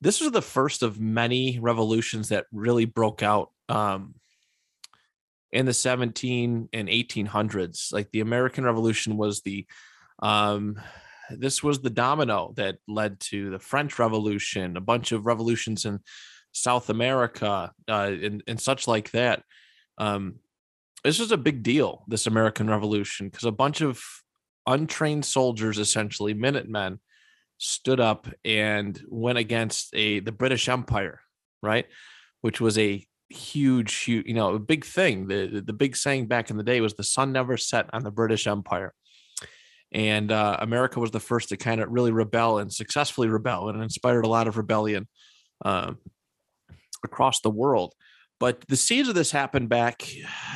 This 0.02 0.20
was 0.20 0.32
the 0.32 0.42
first 0.42 0.84
of 0.84 1.00
many 1.00 1.60
revolutions 1.60 2.30
that 2.30 2.48
really 2.52 2.86
broke 2.86 3.22
out 3.22 3.52
um, 3.70 4.16
in 5.52 5.66
the 5.66 5.74
17 5.74 6.70
and 6.74 6.88
1800s. 6.88 7.94
Like 7.94 8.12
the 8.12 8.22
American 8.22 8.66
Revolution 8.66 9.16
was 9.16 9.42
the, 9.42 9.68
um, 10.22 10.80
this 11.30 11.64
was 11.64 11.82
the 11.82 11.90
domino 11.90 12.54
that 12.58 12.78
led 12.88 13.20
to 13.20 13.52
the 13.52 13.60
French 13.60 14.00
Revolution, 14.00 14.78
a 14.78 14.82
bunch 14.82 15.12
of 15.12 15.26
revolutions 15.26 15.86
in 15.86 16.00
South 16.52 16.90
America, 16.90 17.72
uh, 17.88 18.12
and, 18.22 18.44
and 18.48 18.60
such 18.60 18.88
like 18.88 19.12
that. 19.12 19.44
Um, 19.98 20.36
this 21.04 21.20
was 21.20 21.32
a 21.32 21.38
big 21.38 21.64
deal 21.64 22.04
this 22.08 22.28
american 22.28 22.70
revolution 22.70 23.28
because 23.28 23.44
a 23.46 23.52
bunch 23.52 23.82
of 23.82 24.00
untrained 24.68 25.26
soldiers 25.26 25.80
essentially 25.80 26.36
minutemen 26.36 27.00
stood 27.58 28.00
up 28.00 28.28
and 28.46 29.02
went 29.10 29.40
against 29.40 29.90
a 29.96 30.20
the 30.20 30.32
british 30.32 30.70
empire 30.70 31.22
right? 31.62 31.86
Which 32.42 32.60
was 32.60 32.78
a 32.78 33.06
huge 33.30 33.96
huge 33.96 34.28
you 34.28 34.34
know 34.34 34.56
a 34.56 34.60
big 34.60 34.84
thing. 34.84 35.28
The 35.28 35.48
the- 35.48 35.62
the 35.62 35.74
big 35.74 35.96
saying 35.96 36.28
back 36.28 36.50
in 36.50 36.58
the 36.58 36.64
day 36.64 36.82
was 36.82 36.96
the 36.96 37.04
sun 37.04 37.32
never 37.32 37.56
set 37.58 37.90
on 37.94 38.04
the 38.04 38.12
british 38.12 38.46
empire 38.48 38.94
and 39.92 40.32
uh, 40.32 40.58
america 40.60 41.00
was 41.00 41.12
the 41.12 41.20
first 41.20 41.50
to 41.50 41.58
kind 41.58 41.82
of 41.82 41.90
really 41.90 42.12
rebel 42.12 42.60
and 42.60 42.72
successfully 42.72 43.28
rebel 43.28 43.70
and 43.70 43.82
inspired 43.82 44.26
a 44.26 44.30
lot 44.30 44.48
of 44.48 44.58
rebellion 44.58 45.08
um, 45.66 45.98
across 47.04 47.42
the 47.42 47.50
world. 47.50 47.94
But 48.40 48.62
the 48.68 48.76
seeds 48.76 49.08
of 49.10 49.16
this 49.16 49.32
happened 49.32 49.70
back 49.70 50.08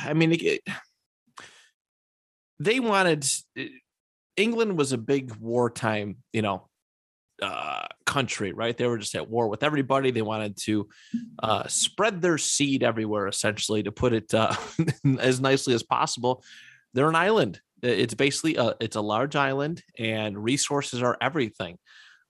i 0.04 0.12
mean 0.12 0.32
it- 0.32 0.62
they 2.58 2.80
wanted 2.80 3.26
england 4.36 4.76
was 4.78 4.92
a 4.92 4.98
big 4.98 5.34
wartime 5.36 6.16
you 6.32 6.42
know 6.42 6.68
uh 7.42 7.86
country 8.06 8.52
right? 8.52 8.76
They 8.76 8.86
were 8.86 8.96
just 8.96 9.14
at 9.14 9.28
war 9.28 9.48
with 9.48 9.62
everybody. 9.62 10.10
They 10.10 10.22
wanted 10.22 10.56
to 10.62 10.88
uh 11.42 11.66
spread 11.68 12.22
their 12.22 12.38
seed 12.38 12.82
everywhere 12.82 13.26
essentially 13.26 13.82
to 13.82 13.92
put 13.92 14.14
it 14.14 14.32
uh 14.32 14.54
as 15.20 15.38
nicely 15.40 15.74
as 15.74 15.82
possible. 15.82 16.42
They're 16.94 17.10
an 17.10 17.14
island 17.16 17.60
it's 17.82 18.14
basically 18.14 18.56
a 18.56 18.74
it's 18.80 18.96
a 18.96 19.00
large 19.00 19.36
island 19.36 19.82
and 19.98 20.42
resources 20.42 21.02
are 21.02 21.16
everything 21.20 21.78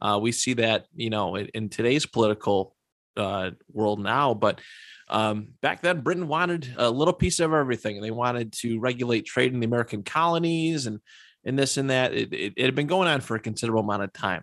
uh 0.01 0.19
we 0.21 0.33
see 0.33 0.55
that 0.55 0.87
you 0.95 1.11
know 1.11 1.37
in, 1.37 1.47
in 1.55 1.69
today's 1.69 2.07
political 2.07 2.75
uh 3.17 3.51
world 3.73 4.01
now 4.01 4.35
but 4.35 4.61
um, 5.09 5.51
back 5.63 5.83
then, 5.83 6.01
Britain 6.01 6.27
wanted 6.27 6.75
a 6.77 6.91
little 6.91 7.15
piece 7.15 7.39
of 7.39 7.53
everything. 7.53 8.01
They 8.01 8.11
wanted 8.11 8.53
to 8.55 8.81
regulate 8.81 9.25
trade 9.25 9.55
in 9.55 9.61
the 9.61 9.67
American 9.67 10.03
colonies 10.03 10.87
and 10.87 10.99
and 11.45 11.57
this 11.57 11.77
and 11.77 11.91
that. 11.91 12.13
It, 12.13 12.33
it, 12.33 12.55
it 12.57 12.65
had 12.65 12.75
been 12.75 12.89
going 12.89 13.07
on 13.07 13.21
for 13.21 13.37
a 13.37 13.41
considerable 13.41 13.85
amount 13.85 14.03
of 14.03 14.13
time. 14.13 14.43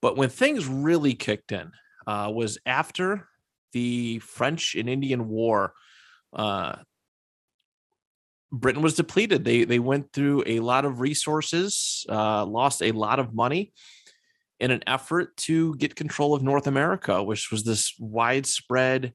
But 0.00 0.16
when 0.16 0.28
things 0.28 0.66
really 0.66 1.14
kicked 1.14 1.52
in 1.52 1.70
uh, 2.06 2.32
was 2.34 2.58
after 2.66 3.28
the 3.72 4.18
French 4.20 4.74
and 4.74 4.88
Indian 4.88 5.28
War. 5.28 5.72
Uh, 6.32 6.76
Britain 8.52 8.82
was 8.82 8.94
depleted. 8.94 9.44
They 9.44 9.64
they 9.64 9.78
went 9.78 10.12
through 10.12 10.44
a 10.46 10.60
lot 10.60 10.84
of 10.84 11.00
resources, 11.00 12.04
uh, 12.08 12.44
lost 12.44 12.82
a 12.82 12.92
lot 12.92 13.18
of 13.18 13.34
money 13.34 13.72
in 14.60 14.70
an 14.70 14.82
effort 14.86 15.36
to 15.36 15.74
get 15.76 15.96
control 15.96 16.34
of 16.34 16.42
North 16.42 16.66
America, 16.66 17.22
which 17.22 17.50
was 17.50 17.64
this 17.64 17.94
widespread 17.98 19.12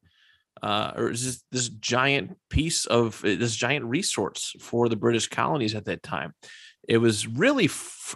uh, 0.62 0.92
or 0.96 1.12
is 1.12 1.26
this, 1.26 1.44
this 1.52 1.70
giant 1.70 2.38
piece 2.50 2.86
of 2.86 3.24
uh, 3.24 3.36
this 3.36 3.56
giant 3.56 3.86
resource 3.86 4.54
for 4.60 4.90
the 4.90 4.96
British 4.96 5.28
colonies 5.28 5.76
at 5.76 5.86
that 5.86 6.04
time. 6.04 6.34
It 6.88 6.98
was 6.98 7.28
really, 7.28 7.70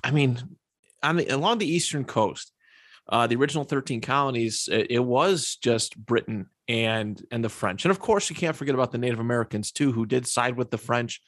I 0.03 0.11
mean, 0.11 0.39
on 1.03 1.17
the 1.17 1.27
along 1.27 1.59
the 1.59 1.71
eastern 1.71 2.05
coast, 2.05 2.51
uh, 3.11 3.27
the 3.27 3.35
original 3.35 3.63
thirteen 3.63 4.01
colonies, 4.01 4.67
it, 4.71 4.87
it 4.89 4.99
was 4.99 5.57
just 5.61 5.97
Britain 5.97 6.47
and 6.67 7.21
and 7.31 7.43
the 7.43 7.49
French, 7.49 7.85
and 7.85 7.91
of 7.91 7.99
course 7.99 8.29
you 8.29 8.35
can't 8.35 8.55
forget 8.55 8.73
about 8.73 8.91
the 8.91 8.97
Native 8.97 9.19
Americans 9.19 9.71
too, 9.71 9.91
who 9.91 10.05
did 10.05 10.25
side 10.25 10.57
with 10.57 10.71
the 10.71 10.77
French, 10.77 11.21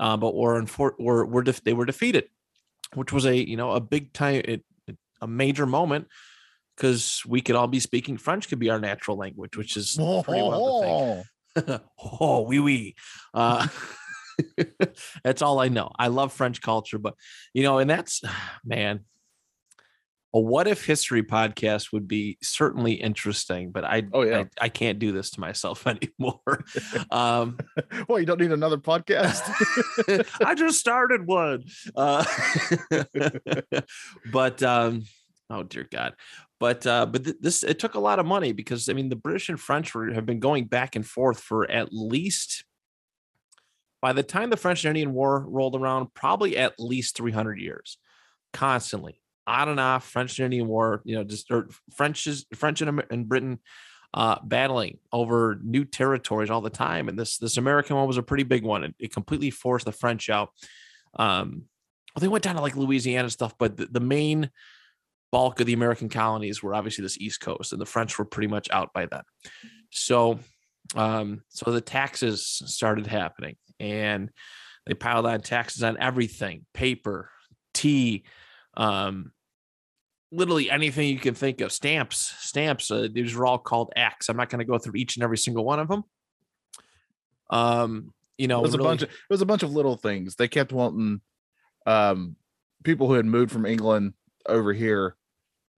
uh, 0.00 0.16
but 0.16 0.34
were 0.34 0.60
infor- 0.60 0.98
were 0.98 1.24
were 1.24 1.42
def- 1.42 1.62
they 1.62 1.74
were 1.74 1.84
defeated, 1.84 2.24
which 2.94 3.12
was 3.12 3.26
a 3.26 3.36
you 3.36 3.56
know 3.56 3.72
a 3.72 3.80
big 3.80 4.12
time 4.12 4.42
it, 4.44 4.64
a 5.20 5.26
major 5.26 5.66
moment 5.66 6.08
because 6.76 7.22
we 7.26 7.42
could 7.42 7.56
all 7.56 7.66
be 7.66 7.80
speaking 7.80 8.16
French 8.16 8.48
could 8.48 8.58
be 8.58 8.70
our 8.70 8.80
natural 8.80 9.16
language, 9.16 9.56
which 9.56 9.76
is 9.76 9.96
pretty 9.96 10.42
well 10.42 10.80
the 10.80 11.24
thing. 11.62 11.80
oh, 12.20 12.42
oui, 12.42 12.58
oui. 12.58 12.94
Uh, 13.34 13.66
that's 15.24 15.42
all 15.42 15.58
I 15.58 15.68
know. 15.68 15.90
I 15.98 16.08
love 16.08 16.32
French 16.32 16.62
culture, 16.62 16.98
but 16.98 17.14
you 17.52 17.62
know, 17.62 17.78
and 17.78 17.90
that's 17.90 18.22
man, 18.64 19.00
a 20.32 20.40
what 20.40 20.68
if 20.68 20.84
history 20.84 21.22
podcast 21.22 21.92
would 21.92 22.06
be 22.06 22.38
certainly 22.42 22.92
interesting, 22.92 23.72
but 23.72 23.84
I, 23.84 24.04
Oh, 24.12 24.22
yeah. 24.22 24.44
I, 24.60 24.66
I 24.66 24.68
can't 24.68 24.98
do 24.98 25.12
this 25.12 25.30
to 25.30 25.40
myself 25.40 25.86
anymore. 25.86 26.64
um, 27.10 27.58
well, 28.08 28.20
you 28.20 28.26
don't 28.26 28.40
need 28.40 28.52
another 28.52 28.78
podcast. 28.78 29.42
I 30.44 30.54
just 30.54 30.78
started 30.78 31.26
one. 31.26 31.64
Uh, 31.96 32.24
but 34.32 34.62
um, 34.62 35.04
oh 35.48 35.62
dear 35.64 35.86
God. 35.90 36.14
But 36.60 36.86
uh, 36.86 37.06
but 37.06 37.24
th- 37.24 37.36
this 37.40 37.62
it 37.62 37.78
took 37.78 37.94
a 37.94 38.00
lot 38.00 38.18
of 38.18 38.26
money 38.26 38.52
because 38.52 38.88
I 38.88 38.92
mean 38.92 39.08
the 39.08 39.16
British 39.16 39.48
and 39.48 39.58
French 39.58 39.94
were, 39.94 40.12
have 40.12 40.26
been 40.26 40.40
going 40.40 40.66
back 40.66 40.94
and 40.94 41.06
forth 41.06 41.40
for 41.40 41.68
at 41.70 41.88
least 41.92 42.64
by 44.02 44.12
the 44.12 44.22
time 44.22 44.50
the 44.50 44.56
French 44.56 44.84
and 44.84 44.90
Indian 44.90 45.12
War 45.12 45.44
rolled 45.46 45.76
around, 45.76 46.14
probably 46.14 46.56
at 46.56 46.78
least 46.78 47.16
300 47.16 47.60
years, 47.60 47.98
constantly 48.52 49.20
on 49.50 49.68
and 49.68 49.80
off. 49.80 50.06
French 50.06 50.38
and 50.38 50.46
Indian 50.46 50.68
War, 50.68 51.02
you 51.04 51.16
know, 51.16 51.24
just 51.24 51.50
or 51.50 51.68
French 51.94 52.26
is 52.26 52.46
French 52.54 52.80
and, 52.80 53.02
and 53.10 53.28
Britain 53.28 53.58
uh, 54.14 54.36
battling 54.42 54.98
over 55.12 55.58
new 55.62 55.84
territories 55.84 56.50
all 56.50 56.60
the 56.60 56.70
time. 56.70 57.08
And 57.08 57.18
this 57.18 57.38
this 57.38 57.56
American 57.56 57.96
one 57.96 58.06
was 58.06 58.16
a 58.16 58.22
pretty 58.22 58.44
big 58.44 58.64
one. 58.64 58.84
It, 58.84 58.94
it 58.98 59.12
completely 59.12 59.50
forced 59.50 59.86
the 59.86 59.92
French 59.92 60.30
out. 60.30 60.50
Um, 61.14 61.64
well, 62.14 62.20
they 62.20 62.28
went 62.28 62.44
down 62.44 62.56
to 62.56 62.60
like 62.60 62.76
Louisiana 62.76 63.30
stuff, 63.30 63.54
but 63.58 63.76
the, 63.76 63.86
the 63.86 64.00
main 64.00 64.50
bulk 65.30 65.60
of 65.60 65.66
the 65.66 65.72
American 65.72 66.08
colonies 66.08 66.62
were 66.62 66.74
obviously 66.74 67.02
this 67.02 67.18
East 67.18 67.40
Coast, 67.40 67.72
and 67.72 67.80
the 67.80 67.86
French 67.86 68.18
were 68.18 68.24
pretty 68.24 68.48
much 68.48 68.68
out 68.70 68.92
by 68.92 69.06
then. 69.06 69.22
So, 69.90 70.40
um, 70.96 71.42
so 71.48 71.70
the 71.70 71.80
taxes 71.80 72.62
started 72.66 73.06
happening, 73.06 73.56
and 73.78 74.30
they 74.86 74.94
piled 74.94 75.26
on 75.26 75.40
taxes 75.40 75.84
on 75.84 75.98
everything: 76.00 76.66
paper, 76.74 77.30
tea, 77.74 78.24
um, 78.76 79.32
literally 80.32 80.70
anything 80.70 81.08
you 81.08 81.18
can 81.18 81.34
think 81.34 81.60
of. 81.60 81.72
Stamps, 81.72 82.34
stamps. 82.38 82.90
Uh, 82.90 83.08
these 83.12 83.34
are 83.34 83.46
all 83.46 83.58
called 83.58 83.92
acts. 83.96 84.28
I'm 84.28 84.36
not 84.36 84.48
going 84.48 84.60
to 84.60 84.64
go 84.64 84.78
through 84.78 84.96
each 84.96 85.16
and 85.16 85.24
every 85.24 85.38
single 85.38 85.64
one 85.64 85.80
of 85.80 85.88
them. 85.88 86.04
Um, 87.50 88.14
you 88.38 88.48
know, 88.48 88.60
it 88.60 88.62
was 88.62 88.74
a 88.74 88.78
bunch 88.78 89.02
of 89.02 89.08
it 89.08 89.30
was 89.30 89.42
a 89.42 89.46
bunch 89.46 89.62
of 89.62 89.72
little 89.72 89.96
things. 89.96 90.36
They 90.36 90.48
kept 90.48 90.72
wanting 90.72 91.20
um 91.86 92.36
people 92.84 93.08
who 93.08 93.14
had 93.14 93.26
moved 93.26 93.52
from 93.52 93.66
England 93.66 94.14
over 94.46 94.72
here 94.72 95.16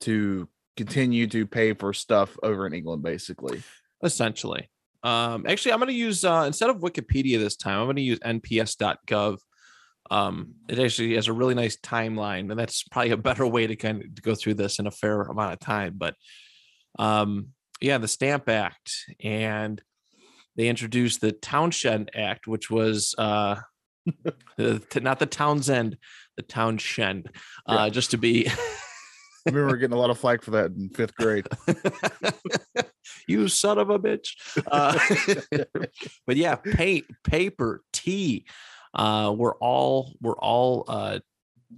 to 0.00 0.48
continue 0.76 1.26
to 1.28 1.46
pay 1.46 1.72
for 1.72 1.92
stuff 1.92 2.36
over 2.42 2.66
in 2.66 2.72
England, 2.72 3.02
basically. 3.02 3.62
essentially. 4.02 4.68
Um, 5.02 5.46
actually, 5.48 5.72
I'm 5.72 5.78
going 5.78 5.88
to 5.88 5.94
use 5.94 6.24
uh, 6.24 6.44
instead 6.46 6.70
of 6.70 6.78
Wikipedia 6.78 7.38
this 7.38 7.56
time, 7.56 7.80
I'm 7.80 7.86
going 7.86 7.96
to 7.96 8.02
use 8.02 8.20
nps.gov 8.20 9.38
um, 10.10 10.54
it 10.68 10.78
actually 10.78 11.14
has 11.14 11.28
a 11.28 11.32
really 11.32 11.54
nice 11.54 11.76
timeline, 11.76 12.50
and 12.50 12.58
that's 12.58 12.82
probably 12.84 13.12
a 13.12 13.16
better 13.16 13.46
way 13.46 13.66
to 13.66 13.76
kind 13.76 14.02
of 14.02 14.22
go 14.22 14.34
through 14.34 14.54
this 14.54 14.78
in 14.78 14.86
a 14.86 14.90
fair 14.90 15.22
amount 15.22 15.52
of 15.52 15.60
time. 15.60 15.94
But 15.96 16.14
um, 16.98 17.48
yeah, 17.80 17.98
the 17.98 18.08
Stamp 18.08 18.48
Act, 18.48 18.92
and 19.22 19.80
they 20.56 20.68
introduced 20.68 21.20
the 21.20 21.32
Townshend 21.32 22.10
Act, 22.14 22.46
which 22.46 22.70
was 22.70 23.14
uh, 23.18 23.56
the- 24.56 25.00
not 25.00 25.18
the 25.18 25.26
Townsend, 25.26 25.96
the 26.36 26.42
Townshend, 26.42 27.30
uh, 27.66 27.90
just 27.90 28.10
to 28.12 28.18
be. 28.18 28.48
I 29.44 29.50
remember 29.50 29.76
getting 29.76 29.96
a 29.96 29.98
lot 29.98 30.10
of 30.10 30.18
flack 30.18 30.42
for 30.42 30.52
that 30.52 30.70
in 30.70 30.88
fifth 30.90 31.16
grade. 31.16 31.48
you 33.26 33.48
son 33.48 33.78
of 33.78 33.90
a 33.90 33.98
bitch. 33.98 34.36
Uh, 34.70 34.98
but 36.26 36.36
yeah, 36.36 36.54
paint, 36.54 37.06
paper, 37.24 37.82
tea, 37.92 38.46
uh, 38.94 39.34
we're 39.36 39.56
all 39.56 40.14
we're 40.20 40.38
all 40.38 40.84
uh, 40.88 41.18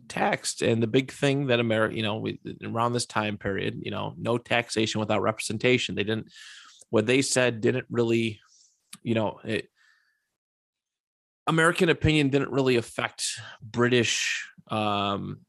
taxed. 0.09 0.63
And 0.63 0.83
the 0.83 0.87
big 0.87 1.13
thing 1.13 1.47
that 1.47 1.61
America, 1.61 1.97
you 1.97 2.03
know, 2.03 2.17
we, 2.17 2.41
around 2.65 2.93
this 2.93 3.07
time 3.07 3.39
period, 3.39 3.81
you 3.83 3.91
know, 3.91 4.15
no 4.17 4.39
taxation 4.39 5.01
without 5.01 5.23
representation. 5.23 5.95
They 5.95 6.05
didn't. 6.05 6.31
What 6.91 7.07
they 7.07 7.23
said 7.23 7.61
didn't 7.61 7.87
really, 7.91 8.41
you 9.03 9.15
know, 9.15 9.41
it, 9.45 9.69
American 11.47 11.89
opinion 11.89 12.31
didn't 12.31 12.51
really 12.51 12.77
affect 12.77 13.41
British 13.63 14.49
um 14.71 15.41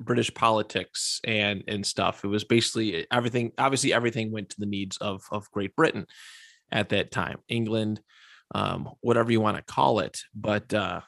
British 0.00 0.32
politics 0.34 1.20
and 1.24 1.64
and 1.68 1.84
stuff. 1.86 2.24
It 2.24 2.28
was 2.28 2.44
basically 2.44 3.06
everything. 3.10 3.52
Obviously, 3.58 3.92
everything 3.92 4.32
went 4.32 4.50
to 4.50 4.60
the 4.60 4.66
needs 4.66 4.96
of 4.98 5.26
of 5.30 5.50
Great 5.50 5.76
Britain 5.76 6.06
at 6.72 6.88
that 6.90 7.10
time, 7.10 7.38
England, 7.48 8.00
um, 8.54 8.90
whatever 9.00 9.30
you 9.32 9.40
want 9.40 9.56
to 9.56 9.62
call 9.62 10.00
it. 10.00 10.20
But 10.34 10.72
uh, 10.74 11.00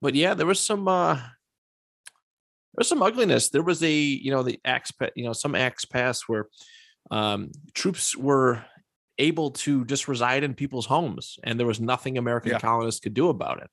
but 0.00 0.14
yeah, 0.14 0.34
there 0.34 0.46
was 0.46 0.60
some 0.60 0.88
uh, 0.88 1.14
there 1.14 1.24
was 2.78 2.88
some 2.88 3.02
ugliness. 3.02 3.50
There 3.50 3.62
was 3.62 3.82
a 3.82 3.92
you 3.92 4.30
know 4.30 4.42
the 4.42 4.60
acts 4.64 4.92
you 5.14 5.24
know 5.24 5.32
some 5.32 5.54
acts 5.54 5.84
passed 5.84 6.28
where 6.28 6.48
um, 7.10 7.50
troops 7.74 8.16
were 8.16 8.64
able 9.18 9.50
to 9.50 9.84
just 9.84 10.08
reside 10.08 10.42
in 10.42 10.54
people's 10.54 10.86
homes, 10.86 11.38
and 11.44 11.58
there 11.58 11.66
was 11.66 11.80
nothing 11.80 12.16
American 12.18 12.52
Yeah. 12.52 12.58
colonists 12.58 13.00
could 13.00 13.14
do 13.14 13.28
about 13.28 13.62
it. 13.62 13.70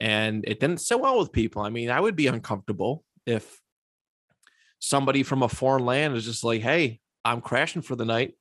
And 0.00 0.44
it 0.46 0.60
didn't 0.60 0.80
sit 0.80 1.00
well 1.00 1.18
with 1.18 1.32
people. 1.32 1.62
I 1.62 1.70
mean, 1.70 1.90
I 1.90 2.00
would 2.00 2.14
be 2.16 2.28
uncomfortable 2.28 3.04
if 3.26 3.60
somebody 4.78 5.22
from 5.22 5.42
a 5.42 5.48
foreign 5.48 5.84
land 5.84 6.16
is 6.16 6.24
just 6.24 6.44
like, 6.44 6.60
"Hey, 6.60 7.00
I'm 7.24 7.40
crashing 7.40 7.82
for 7.82 7.96
the 7.96 8.04
night." 8.04 8.34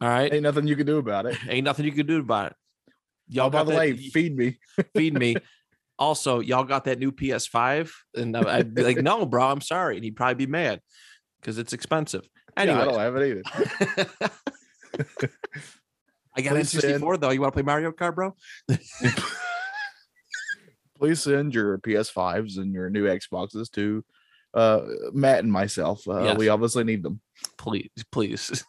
All 0.00 0.08
right, 0.08 0.32
Ain't 0.32 0.42
nothing 0.42 0.66
you 0.66 0.76
can 0.76 0.86
do 0.86 0.98
about 0.98 1.26
it. 1.26 1.36
ain't 1.48 1.64
nothing 1.64 1.86
you 1.86 1.92
can 1.92 2.06
do 2.06 2.20
about 2.20 2.52
it. 2.52 2.56
Y'all, 3.28 3.46
oh, 3.46 3.50
by 3.50 3.64
the 3.64 3.72
that- 3.72 3.78
way, 3.78 3.96
feed 3.96 4.36
me. 4.36 4.58
feed 4.94 5.14
me. 5.14 5.36
Also, 5.98 6.40
y'all 6.40 6.64
got 6.64 6.84
that 6.84 6.98
new 6.98 7.10
PS5, 7.10 7.90
and 8.14 8.36
I'd 8.36 8.74
be 8.74 8.82
like, 8.82 8.98
"No, 8.98 9.24
bro, 9.24 9.46
I'm 9.48 9.62
sorry," 9.62 9.96
and 9.96 10.04
he'd 10.04 10.14
probably 10.14 10.34
be 10.34 10.46
mad 10.46 10.82
because 11.40 11.56
it's 11.56 11.72
expensive. 11.72 12.28
Yeah, 12.54 12.82
I 12.82 12.84
don't 12.84 12.98
have 12.98 13.16
it 13.16 13.42
either. 13.42 13.42
I 16.36 16.42
got 16.42 16.50
Please 16.52 16.74
N64 16.74 17.18
though. 17.18 17.30
You 17.30 17.40
want 17.40 17.54
to 17.54 17.56
play 17.56 17.62
Mario 17.62 17.92
Kart, 17.92 18.14
bro? 18.14 18.34
Please 20.98 21.22
send 21.22 21.54
your 21.54 21.78
PS5s 21.78 22.58
and 22.58 22.74
your 22.74 22.90
new 22.90 23.04
Xboxes 23.04 23.70
to 23.72 24.04
uh, 24.52 24.80
Matt 25.14 25.44
and 25.44 25.52
myself. 25.52 26.06
Uh, 26.06 26.24
Yes. 26.24 26.38
We 26.38 26.50
obviously 26.50 26.84
need 26.84 27.02
them. 27.02 27.20
Please, 27.56 27.90
please, 28.12 28.64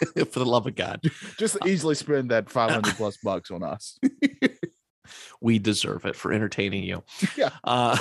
for 0.30 0.38
the 0.38 0.46
love 0.46 0.66
of 0.66 0.74
God, 0.74 1.00
Just 1.38 1.56
easily 1.66 1.94
spend 1.94 2.30
that 2.30 2.50
500 2.50 2.94
plus 2.94 3.16
bucks 3.22 3.50
on 3.50 3.62
us. 3.62 3.98
we 5.40 5.58
deserve 5.58 6.04
it 6.04 6.16
for 6.16 6.32
entertaining 6.32 6.84
you. 6.84 7.02
Yeah. 7.36 7.50
Uh, 7.64 7.96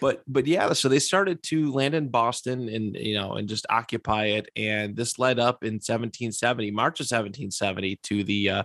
but 0.00 0.22
but 0.26 0.46
yeah, 0.46 0.72
so 0.72 0.88
they 0.88 0.98
started 0.98 1.42
to 1.44 1.72
land 1.72 1.94
in 1.94 2.08
Boston 2.08 2.68
and 2.68 2.96
you 2.96 3.14
know 3.14 3.34
and 3.34 3.48
just 3.48 3.66
occupy 3.70 4.26
it, 4.26 4.48
and 4.56 4.96
this 4.96 5.18
led 5.18 5.38
up 5.38 5.64
in 5.64 5.74
1770, 5.74 6.70
March 6.70 7.00
of 7.00 7.04
1770, 7.04 7.96
to 8.02 8.24
the 8.24 8.50
uh, 8.50 8.62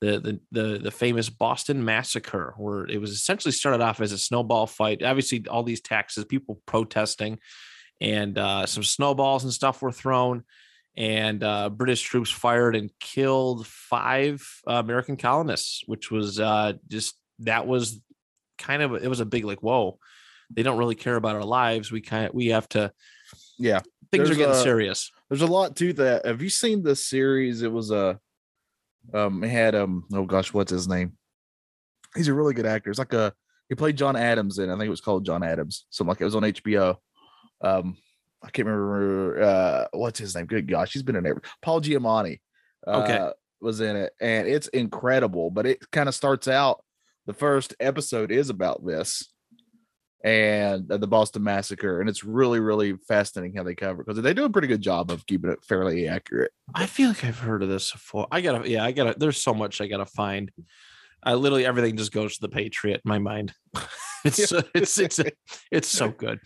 the 0.00 0.20
the 0.20 0.40
the 0.52 0.78
the 0.78 0.90
famous 0.90 1.30
Boston 1.30 1.84
Massacre, 1.84 2.54
where 2.56 2.86
it 2.86 3.00
was 3.00 3.10
essentially 3.10 3.52
started 3.52 3.80
off 3.80 4.00
as 4.00 4.12
a 4.12 4.18
snowball 4.18 4.66
fight. 4.66 5.02
Obviously, 5.02 5.44
all 5.48 5.62
these 5.62 5.80
taxes, 5.80 6.24
people 6.24 6.60
protesting, 6.66 7.38
and 8.00 8.38
uh, 8.38 8.66
some 8.66 8.82
snowballs 8.82 9.44
and 9.44 9.52
stuff 9.52 9.82
were 9.82 9.92
thrown. 9.92 10.44
And 10.96 11.42
uh, 11.42 11.70
British 11.70 12.02
troops 12.02 12.30
fired 12.30 12.76
and 12.76 12.90
killed 13.00 13.66
five 13.66 14.46
uh, 14.66 14.74
American 14.74 15.16
colonists, 15.16 15.82
which 15.86 16.10
was 16.10 16.38
uh, 16.38 16.74
just 16.88 17.18
that 17.40 17.66
was 17.66 18.00
kind 18.58 18.80
of 18.82 18.94
it 18.94 19.08
was 19.08 19.18
a 19.20 19.26
big 19.26 19.44
like 19.44 19.60
whoa, 19.62 19.98
they 20.50 20.62
don't 20.62 20.78
really 20.78 20.94
care 20.94 21.16
about 21.16 21.34
our 21.34 21.44
lives. 21.44 21.90
We 21.90 22.00
kind 22.00 22.26
of 22.26 22.34
we 22.34 22.46
have 22.48 22.68
to 22.70 22.92
Yeah. 23.58 23.80
things 24.12 24.30
are 24.30 24.36
getting 24.36 24.54
a- 24.54 24.62
serious. 24.62 25.10
There's 25.28 25.42
a 25.42 25.46
lot 25.48 25.74
to 25.76 25.92
that. 25.94 26.26
Have 26.26 26.42
you 26.42 26.48
seen 26.50 26.82
the 26.84 26.94
series? 26.94 27.62
It 27.62 27.72
was 27.72 27.90
a 27.90 28.20
um 29.12 29.42
it 29.42 29.48
had 29.50 29.74
um 29.74 30.04
oh 30.12 30.24
gosh, 30.26 30.52
what's 30.54 30.70
his 30.70 30.86
name? 30.86 31.14
He's 32.14 32.28
a 32.28 32.34
really 32.34 32.54
good 32.54 32.66
actor. 32.66 32.90
It's 32.90 33.00
like 33.00 33.12
a 33.14 33.32
he 33.68 33.74
played 33.74 33.96
John 33.96 34.14
Adams 34.14 34.58
in 34.60 34.70
I 34.70 34.74
think 34.74 34.84
it 34.86 34.90
was 34.90 35.00
called 35.00 35.26
John 35.26 35.42
Adams. 35.42 35.86
Something 35.90 36.10
like 36.10 36.20
it 36.20 36.24
was 36.24 36.36
on 36.36 36.42
HBO. 36.44 36.98
Um 37.62 37.96
I 38.44 38.50
can't 38.50 38.68
remember 38.68 39.42
uh 39.42 39.86
what's 39.92 40.18
his 40.18 40.34
name. 40.36 40.46
Good 40.46 40.68
gosh, 40.68 40.92
he's 40.92 41.02
been 41.02 41.16
in 41.16 41.26
every 41.26 41.42
Paul 41.62 41.80
Giamatti 41.80 42.40
uh, 42.86 42.90
Okay. 42.90 43.30
was 43.60 43.80
in 43.80 43.96
it 43.96 44.12
and 44.20 44.46
it's 44.46 44.68
incredible, 44.68 45.50
but 45.50 45.66
it 45.66 45.90
kind 45.90 46.08
of 46.08 46.14
starts 46.14 46.46
out 46.48 46.84
the 47.26 47.32
first 47.32 47.74
episode 47.80 48.30
is 48.30 48.50
about 48.50 48.84
this 48.84 49.30
and 50.22 50.90
uh, 50.90 50.96
the 50.96 51.06
Boston 51.06 51.42
Massacre, 51.42 52.00
and 52.00 52.08
it's 52.08 52.24
really, 52.24 52.58
really 52.58 52.96
fascinating 53.08 53.54
how 53.56 53.62
they 53.62 53.74
cover 53.74 54.02
because 54.02 54.22
they 54.22 54.32
do 54.32 54.44
a 54.46 54.50
pretty 54.50 54.68
good 54.68 54.80
job 54.80 55.10
of 55.10 55.26
keeping 55.26 55.50
it 55.50 55.62
fairly 55.64 56.08
accurate. 56.08 56.50
I 56.74 56.86
feel 56.86 57.08
like 57.08 57.24
I've 57.24 57.38
heard 57.38 57.62
of 57.62 57.68
this 57.68 57.92
before. 57.92 58.26
I 58.30 58.40
gotta, 58.40 58.68
yeah, 58.68 58.84
I 58.84 58.92
gotta. 58.92 59.14
There's 59.18 59.40
so 59.40 59.52
much 59.52 59.80
I 59.82 59.86
gotta 59.86 60.06
find. 60.06 60.50
I 61.22 61.34
literally 61.34 61.66
everything 61.66 61.96
just 61.96 62.12
goes 62.12 62.34
to 62.36 62.40
the 62.40 62.48
Patriot 62.48 63.02
in 63.04 63.08
my 63.08 63.18
mind. 63.18 63.52
it's 64.24 64.50
it's 64.74 64.98
it's 64.98 65.20
it's 65.70 65.88
so 65.88 66.10
good. 66.10 66.40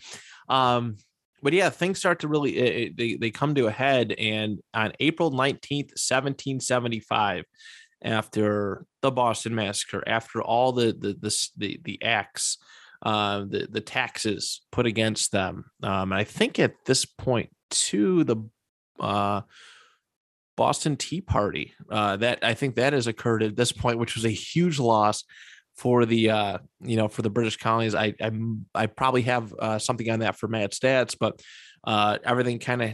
Um, 0.49 0.97
but 1.41 1.53
yeah, 1.53 1.69
things 1.69 1.99
start 1.99 2.19
to 2.19 2.27
really 2.27 2.57
it, 2.57 2.97
they 2.97 3.15
they 3.15 3.31
come 3.31 3.55
to 3.55 3.67
a 3.67 3.71
head, 3.71 4.13
and 4.17 4.59
on 4.73 4.93
April 4.99 5.31
nineteenth, 5.31 5.97
seventeen 5.97 6.59
seventy 6.59 6.99
five, 6.99 7.45
after 8.03 8.85
the 9.01 9.11
Boston 9.11 9.55
Massacre, 9.55 10.03
after 10.07 10.41
all 10.41 10.71
the 10.71 10.93
the 10.97 11.17
the 11.19 11.49
the, 11.57 11.81
the 11.83 12.03
acts, 12.03 12.57
uh, 13.03 13.39
the 13.39 13.67
the 13.69 13.81
taxes 13.81 14.61
put 14.71 14.85
against 14.85 15.31
them, 15.31 15.65
um, 15.83 16.13
I 16.13 16.23
think 16.23 16.59
at 16.59 16.73
this 16.85 17.05
point 17.05 17.49
too 17.69 18.23
the 18.23 18.37
uh 18.99 19.41
Boston 20.57 20.97
Tea 20.97 21.21
Party. 21.21 21.73
Uh, 21.89 22.17
that 22.17 22.39
I 22.41 22.53
think 22.53 22.75
that 22.75 22.91
has 22.91 23.07
occurred 23.07 23.43
at 23.43 23.55
this 23.55 23.71
point, 23.71 23.97
which 23.97 24.15
was 24.15 24.25
a 24.25 24.29
huge 24.29 24.77
loss 24.77 25.23
for 25.79 26.05
the 26.05 26.29
uh, 26.29 26.57
you 26.81 26.97
know 26.97 27.07
for 27.07 27.21
the 27.21 27.29
British 27.29 27.57
colonies. 27.57 27.95
I 27.95 28.13
I, 28.21 28.31
I 28.75 28.85
probably 28.87 29.21
have 29.23 29.53
uh, 29.57 29.79
something 29.79 30.09
on 30.11 30.19
that 30.19 30.35
for 30.35 30.47
Mad 30.47 30.71
Stats, 30.71 31.15
but 31.17 31.41
uh, 31.85 32.17
everything 32.23 32.59
kind 32.59 32.81
of 32.81 32.93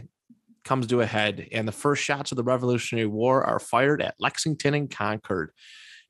comes 0.64 0.86
to 0.86 1.00
a 1.00 1.06
head, 1.06 1.48
and 1.50 1.66
the 1.66 1.72
first 1.72 2.02
shots 2.02 2.30
of 2.30 2.36
the 2.36 2.44
Revolutionary 2.44 3.08
War 3.08 3.44
are 3.44 3.58
fired 3.58 4.00
at 4.00 4.14
Lexington 4.20 4.74
and 4.74 4.90
Concord, 4.90 5.50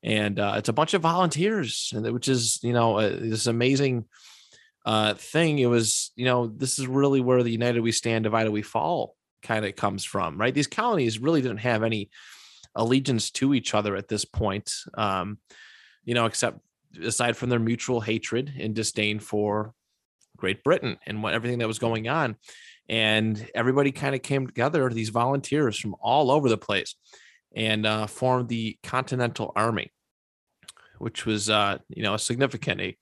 and 0.03 0.39
uh, 0.39 0.53
it's 0.57 0.69
a 0.69 0.73
bunch 0.73 0.93
of 0.93 1.01
volunteers, 1.01 1.91
and 1.95 2.09
which 2.13 2.27
is 2.27 2.59
you 2.61 2.73
know 2.73 2.97
uh, 2.99 3.09
this 3.09 3.47
amazing 3.47 4.05
uh, 4.85 5.15
thing. 5.15 5.57
It 5.57 5.67
was 5.67 6.11
you 6.15 6.25
know 6.25 6.45
this 6.45 6.77
is 6.77 6.85
really 6.85 7.21
where 7.21 7.41
the 7.41 7.51
United 7.51 7.81
We 7.81 7.91
Stand, 7.91 8.23
Divided 8.23 8.51
We 8.51 8.61
Fall 8.61 9.15
kind 9.41 9.65
of 9.65 9.75
comes 9.75 10.05
from, 10.05 10.37
right? 10.37 10.53
These 10.53 10.67
colonies 10.67 11.17
really 11.17 11.41
didn't 11.41 11.57
have 11.57 11.81
any 11.81 12.11
allegiance 12.75 13.31
to 13.31 13.55
each 13.55 13.73
other 13.73 13.95
at 13.95 14.07
this 14.07 14.25
point, 14.25 14.71
um, 14.93 15.39
you 16.05 16.13
know, 16.13 16.27
except 16.27 16.59
aside 17.03 17.37
from 17.37 17.49
their 17.49 17.59
mutual 17.59 18.01
hatred 18.01 18.53
and 18.59 18.75
disdain 18.75 19.19
for 19.19 19.73
Great 20.37 20.63
Britain 20.63 20.97
and 21.05 21.21
what 21.21 21.33
everything 21.33 21.59
that 21.59 21.67
was 21.67 21.79
going 21.79 22.07
on. 22.07 22.35
And 22.89 23.49
everybody 23.53 23.91
kind 23.91 24.15
of 24.15 24.21
came 24.21 24.47
together, 24.47 24.89
these 24.89 25.09
volunteers 25.09 25.77
from 25.77 25.95
all 25.99 26.31
over 26.31 26.47
the 26.47 26.57
place, 26.57 26.95
and 27.55 27.85
uh, 27.85 28.07
formed 28.07 28.47
the 28.47 28.77
Continental 28.83 29.51
Army, 29.55 29.91
which 30.99 31.25
was, 31.25 31.49
uh, 31.49 31.79
you 31.89 32.03
know, 32.03 32.15
significant. 32.17 32.81
A, 32.81 32.97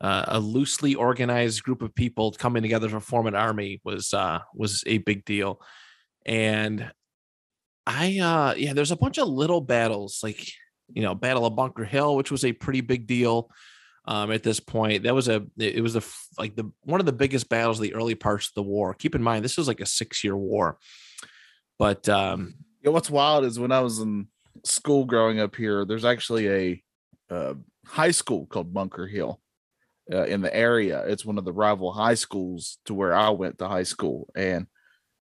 uh, 0.00 0.24
a 0.28 0.40
loosely 0.40 0.94
organized 0.94 1.62
group 1.62 1.82
of 1.82 1.94
people 1.94 2.30
coming 2.32 2.62
together 2.62 2.88
to 2.88 3.00
form 3.00 3.26
an 3.26 3.34
army 3.34 3.80
was 3.82 4.12
uh, 4.12 4.40
was 4.54 4.84
a 4.86 4.98
big 4.98 5.24
deal, 5.24 5.58
and 6.26 6.90
I 7.86 8.18
uh, 8.18 8.54
yeah, 8.58 8.74
there's 8.74 8.90
a 8.90 8.96
bunch 8.96 9.18
of 9.18 9.28
little 9.28 9.62
battles 9.62 10.20
like 10.22 10.46
you 10.92 11.02
know 11.02 11.14
Battle 11.14 11.46
of 11.46 11.56
Bunker 11.56 11.84
Hill, 11.84 12.16
which 12.16 12.30
was 12.30 12.44
a 12.44 12.52
pretty 12.52 12.80
big 12.80 13.06
deal 13.06 13.50
um, 14.06 14.30
at 14.30 14.42
this 14.42 14.60
point. 14.60 15.04
That 15.04 15.14
was 15.14 15.28
a 15.28 15.44
it 15.58 15.82
was 15.82 15.96
a 15.96 16.02
like 16.38 16.56
the 16.56 16.70
one 16.82 17.00
of 17.00 17.06
the 17.06 17.12
biggest 17.12 17.48
battles 17.48 17.78
of 17.78 17.82
the 17.82 17.94
early 17.94 18.14
parts 18.14 18.48
of 18.48 18.54
the 18.54 18.62
war. 18.62 18.94
Keep 18.94 19.14
in 19.14 19.22
mind 19.22 19.44
this 19.44 19.56
was 19.56 19.68
like 19.68 19.80
a 19.80 19.86
six 19.86 20.24
year 20.24 20.36
war, 20.36 20.78
but 21.78 22.08
um, 22.08 22.54
Yeah, 22.82 22.90
what's 22.90 23.10
wild 23.10 23.44
is 23.44 23.58
when 23.58 23.72
I 23.72 23.80
was 23.80 23.98
in 23.98 24.28
school 24.64 25.04
growing 25.04 25.40
up 25.40 25.56
here, 25.56 25.84
there's 25.84 26.04
actually 26.04 26.48
a 26.48 26.82
uh, 27.30 27.54
high 27.86 28.10
school 28.10 28.46
called 28.46 28.72
Bunker 28.72 29.06
Hill 29.06 29.40
uh, 30.12 30.24
in 30.24 30.40
the 30.40 30.54
area. 30.54 31.04
It's 31.06 31.24
one 31.24 31.38
of 31.38 31.44
the 31.44 31.52
rival 31.52 31.92
high 31.92 32.14
schools 32.14 32.78
to 32.86 32.94
where 32.94 33.14
I 33.14 33.30
went 33.30 33.58
to 33.58 33.68
high 33.68 33.84
school. 33.84 34.28
And 34.36 34.66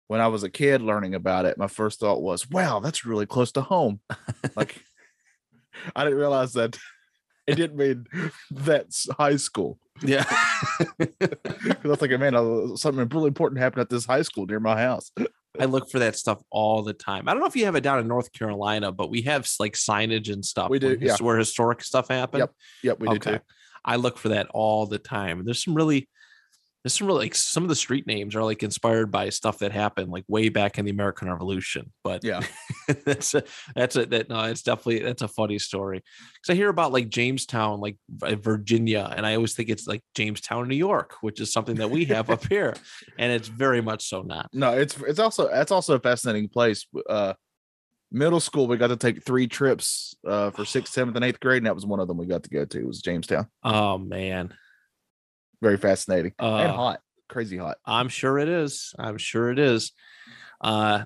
when 0.08 0.20
I 0.20 0.28
was 0.28 0.42
a 0.42 0.50
kid 0.50 0.82
learning 0.82 1.14
about 1.14 1.44
it, 1.44 1.58
my 1.58 1.68
first 1.68 2.00
thought 2.00 2.22
was, 2.22 2.48
wow, 2.48 2.80
that's 2.80 3.04
really 3.04 3.26
close 3.26 3.52
to 3.52 3.62
home. 3.62 4.00
like, 4.56 4.82
I 5.94 6.04
didn't 6.04 6.18
realize 6.18 6.52
that 6.54 6.78
it 7.46 7.56
didn't 7.56 7.76
mean 7.76 8.06
that's 8.50 9.08
high 9.18 9.36
school. 9.36 9.78
Yeah. 10.02 10.24
Because 10.98 11.84
I 11.84 11.88
was 11.88 11.98
thinking, 11.98 12.20
man, 12.20 12.34
uh, 12.34 12.76
something 12.76 13.08
really 13.08 13.28
important 13.28 13.60
happened 13.60 13.82
at 13.82 13.88
this 13.88 14.04
high 14.04 14.22
school 14.22 14.46
near 14.46 14.60
my 14.60 14.80
house. 14.80 15.10
I 15.58 15.64
look 15.64 15.90
for 15.90 15.98
that 15.98 16.16
stuff 16.16 16.42
all 16.50 16.82
the 16.82 16.92
time. 16.92 17.28
I 17.28 17.32
don't 17.32 17.40
know 17.40 17.46
if 17.46 17.56
you 17.56 17.64
have 17.64 17.74
it 17.74 17.82
down 17.82 17.98
in 17.98 18.08
North 18.08 18.32
Carolina, 18.32 18.92
but 18.92 19.10
we 19.10 19.22
have 19.22 19.48
like 19.58 19.74
signage 19.74 20.32
and 20.32 20.44
stuff. 20.44 20.70
We 20.70 20.78
do, 20.78 20.88
where, 20.88 20.96
yeah. 20.96 21.16
where 21.20 21.38
historic 21.38 21.82
stuff 21.82 22.08
happened. 22.08 22.40
Yep, 22.40 22.54
Yep, 22.82 23.00
we 23.00 23.08
do 23.08 23.18
too. 23.18 23.38
I 23.84 23.96
look 23.96 24.18
for 24.18 24.30
that 24.30 24.46
all 24.50 24.86
the 24.86 24.98
time. 24.98 25.44
There's 25.44 25.64
some 25.64 25.74
really, 25.74 26.08
there's 26.82 26.94
some 26.94 27.06
really 27.06 27.20
like 27.20 27.34
some 27.34 27.62
of 27.62 27.68
the 27.68 27.74
street 27.74 28.06
names 28.06 28.34
are 28.34 28.42
like 28.42 28.62
inspired 28.62 29.10
by 29.10 29.28
stuff 29.28 29.58
that 29.58 29.70
happened 29.70 30.10
like 30.10 30.24
way 30.28 30.48
back 30.48 30.78
in 30.78 30.86
the 30.86 30.90
American 30.90 31.28
Revolution. 31.28 31.92
But 32.02 32.24
Yeah. 32.24 32.40
that's 33.04 33.34
a, 33.34 33.42
that's 33.74 33.96
a 33.96 34.06
that 34.06 34.30
no, 34.30 34.44
it's 34.44 34.62
definitely 34.62 35.00
that's 35.00 35.22
a 35.22 35.28
funny 35.28 35.58
story 35.58 35.98
because 35.98 36.52
I 36.52 36.54
hear 36.54 36.70
about 36.70 36.92
like 36.92 37.10
Jamestown, 37.10 37.80
like 37.80 37.96
Virginia, 38.08 39.12
and 39.14 39.26
I 39.26 39.34
always 39.34 39.54
think 39.54 39.68
it's 39.68 39.86
like 39.86 40.02
Jamestown, 40.14 40.68
New 40.68 40.76
York, 40.76 41.16
which 41.20 41.40
is 41.40 41.52
something 41.52 41.76
that 41.76 41.90
we 41.90 42.06
have 42.06 42.30
up 42.30 42.46
here, 42.46 42.74
and 43.18 43.30
it's 43.30 43.48
very 43.48 43.82
much 43.82 44.08
so 44.08 44.22
not. 44.22 44.48
No, 44.52 44.72
it's 44.72 44.96
it's 45.02 45.18
also 45.18 45.48
that's 45.48 45.72
also 45.72 45.94
a 45.96 46.00
fascinating 46.00 46.48
place. 46.48 46.86
Uh 47.08 47.34
middle 48.10 48.40
school, 48.40 48.66
we 48.66 48.76
got 48.76 48.88
to 48.88 48.96
take 48.96 49.22
three 49.22 49.46
trips 49.46 50.14
uh 50.26 50.50
for 50.50 50.64
sixth, 50.64 50.94
seventh, 50.94 51.16
and 51.16 51.24
eighth 51.24 51.40
grade, 51.40 51.58
and 51.58 51.66
that 51.66 51.74
was 51.74 51.84
one 51.84 52.00
of 52.00 52.08
them 52.08 52.16
we 52.16 52.26
got 52.26 52.42
to 52.44 52.50
go 52.50 52.64
to 52.64 52.86
was 52.86 53.02
Jamestown. 53.02 53.46
Oh 53.62 53.98
man, 53.98 54.54
Very 55.62 55.76
fascinating. 55.76 56.32
and 56.38 56.70
Uh, 56.70 56.72
hot. 56.72 57.00
Crazy 57.28 57.56
hot. 57.56 57.78
I'm 57.84 58.08
sure 58.08 58.38
it 58.38 58.48
is. 58.48 58.94
I'm 58.98 59.18
sure 59.18 59.50
it 59.50 59.58
is. 59.58 59.92
Uh, 60.60 61.04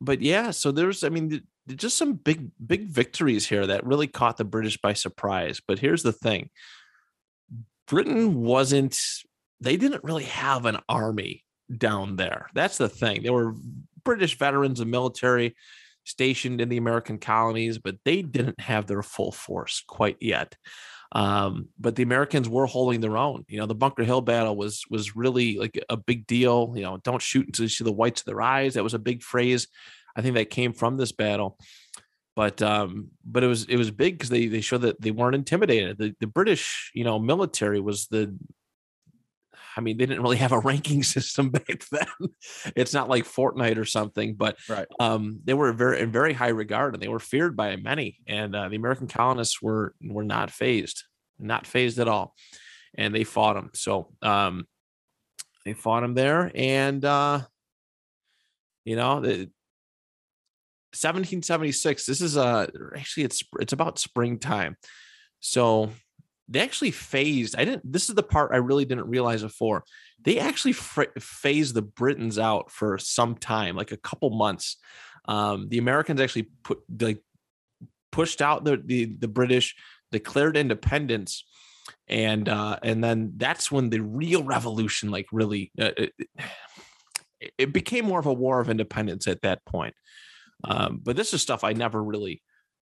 but 0.00 0.22
yeah, 0.22 0.50
so 0.50 0.72
there's, 0.72 1.04
I 1.04 1.08
mean, 1.08 1.42
just 1.68 1.96
some 1.96 2.14
big, 2.14 2.50
big 2.64 2.88
victories 2.88 3.46
here 3.48 3.66
that 3.66 3.86
really 3.86 4.06
caught 4.06 4.36
the 4.36 4.44
British 4.44 4.78
by 4.78 4.94
surprise. 4.94 5.60
But 5.66 5.78
here's 5.78 6.02
the 6.02 6.12
thing 6.12 6.50
Britain 7.86 8.42
wasn't, 8.42 8.98
they 9.60 9.76
didn't 9.76 10.04
really 10.04 10.24
have 10.24 10.66
an 10.66 10.78
army 10.88 11.44
down 11.76 12.16
there. 12.16 12.48
That's 12.54 12.78
the 12.78 12.88
thing. 12.88 13.22
They 13.22 13.30
were 13.30 13.54
British 14.04 14.38
veterans 14.38 14.80
and 14.80 14.90
military 14.90 15.54
stationed 16.04 16.60
in 16.60 16.68
the 16.68 16.78
American 16.78 17.18
colonies, 17.18 17.78
but 17.78 17.96
they 18.04 18.22
didn't 18.22 18.60
have 18.60 18.86
their 18.86 19.02
full 19.02 19.30
force 19.30 19.84
quite 19.86 20.16
yet. 20.20 20.56
Um, 21.14 21.68
but 21.78 21.94
the 21.94 22.02
Americans 22.02 22.48
were 22.48 22.66
holding 22.66 23.00
their 23.00 23.18
own. 23.18 23.44
You 23.48 23.58
know, 23.58 23.66
the 23.66 23.74
Bunker 23.74 24.02
Hill 24.02 24.22
battle 24.22 24.56
was 24.56 24.82
was 24.88 25.14
really 25.14 25.58
like 25.58 25.78
a 25.88 25.96
big 25.96 26.26
deal. 26.26 26.72
You 26.74 26.82
know, 26.82 26.96
don't 26.96 27.20
shoot 27.20 27.46
until 27.46 27.64
you 27.64 27.68
see 27.68 27.84
the 27.84 27.92
whites 27.92 28.22
of 28.22 28.26
their 28.26 28.40
eyes. 28.40 28.74
That 28.74 28.84
was 28.84 28.94
a 28.94 28.98
big 28.98 29.22
phrase. 29.22 29.68
I 30.16 30.22
think 30.22 30.34
that 30.34 30.50
came 30.50 30.72
from 30.72 30.96
this 30.96 31.12
battle. 31.12 31.58
But 32.34 32.62
um, 32.62 33.08
but 33.24 33.44
it 33.44 33.46
was 33.46 33.64
it 33.64 33.76
was 33.76 33.90
big 33.90 34.14
because 34.14 34.30
they 34.30 34.46
they 34.46 34.62
showed 34.62 34.82
that 34.82 35.00
they 35.00 35.10
weren't 35.10 35.34
intimidated. 35.34 35.98
The 35.98 36.14
the 36.18 36.26
British, 36.26 36.90
you 36.94 37.04
know, 37.04 37.18
military 37.18 37.80
was 37.80 38.06
the 38.06 38.34
I 39.76 39.80
mean, 39.80 39.96
they 39.96 40.06
didn't 40.06 40.22
really 40.22 40.36
have 40.36 40.52
a 40.52 40.58
ranking 40.58 41.02
system 41.14 41.50
back 41.50 41.84
then. 41.90 42.06
it's 42.76 42.92
not 42.92 43.08
like 43.08 43.24
Fortnite 43.24 43.78
or 43.78 43.84
something, 43.84 44.34
but 44.34 44.56
Right. 44.68 44.86
um, 45.00 45.40
they 45.44 45.54
were 45.54 45.72
very 45.72 46.00
in 46.00 46.12
very 46.12 46.32
high 46.32 46.48
regard 46.48 46.94
and 46.94 47.02
they 47.02 47.08
were 47.08 47.18
feared 47.18 47.56
by 47.56 47.76
many. 47.76 48.18
And 48.26 48.54
uh, 48.54 48.68
the 48.68 48.76
American 48.76 49.08
colonists 49.08 49.62
were 49.62 49.94
were 50.02 50.24
not 50.24 50.50
phased, 50.50 51.04
not 51.38 51.66
phased 51.66 51.98
at 51.98 52.08
all, 52.08 52.34
and 52.96 53.14
they 53.14 53.24
fought 53.24 53.54
them. 53.54 53.70
So 53.74 54.12
um, 54.22 54.66
they 55.64 55.72
fought 55.74 56.00
them 56.00 56.14
there, 56.14 56.50
and 56.54 57.04
uh, 57.04 57.40
you 58.84 58.96
know, 58.96 59.20
the, 59.20 59.50
1776. 60.94 62.04
This 62.04 62.20
is 62.20 62.36
uh 62.36 62.66
actually 62.96 63.22
it's 63.24 63.42
it's 63.60 63.72
about 63.72 63.98
springtime, 63.98 64.76
so 65.40 65.90
they 66.52 66.60
actually 66.60 66.90
phased. 66.90 67.56
I 67.56 67.64
didn't. 67.64 67.90
This 67.90 68.10
is 68.10 68.14
the 68.14 68.22
part 68.22 68.52
I 68.52 68.58
really 68.58 68.84
didn't 68.84 69.08
realize 69.08 69.42
before. 69.42 69.84
They 70.20 70.38
actually 70.38 70.74
fr- 70.74 71.04
phased 71.18 71.74
the 71.74 71.82
Britons 71.82 72.38
out 72.38 72.70
for 72.70 72.98
some 72.98 73.36
time, 73.36 73.74
like 73.74 73.90
a 73.90 73.96
couple 73.96 74.28
months. 74.30 74.76
Um, 75.24 75.68
the 75.70 75.78
Americans 75.78 76.20
actually 76.20 76.48
put 76.62 76.80
like 77.00 77.22
pushed 78.10 78.42
out 78.42 78.64
the 78.64 78.80
the, 78.84 79.06
the 79.06 79.28
British, 79.28 79.74
declared 80.10 80.58
independence, 80.58 81.44
and 82.06 82.48
uh, 82.50 82.78
and 82.82 83.02
then 83.02 83.32
that's 83.38 83.72
when 83.72 83.88
the 83.88 84.00
real 84.00 84.42
revolution, 84.42 85.10
like 85.10 85.26
really, 85.32 85.72
uh, 85.80 85.92
it, 85.96 86.12
it 87.56 87.72
became 87.72 88.04
more 88.04 88.20
of 88.20 88.26
a 88.26 88.32
war 88.32 88.60
of 88.60 88.68
independence 88.68 89.26
at 89.26 89.40
that 89.40 89.64
point. 89.64 89.94
Um, 90.64 91.00
but 91.02 91.16
this 91.16 91.32
is 91.32 91.40
stuff 91.40 91.64
I 91.64 91.72
never 91.72 92.02
really 92.02 92.42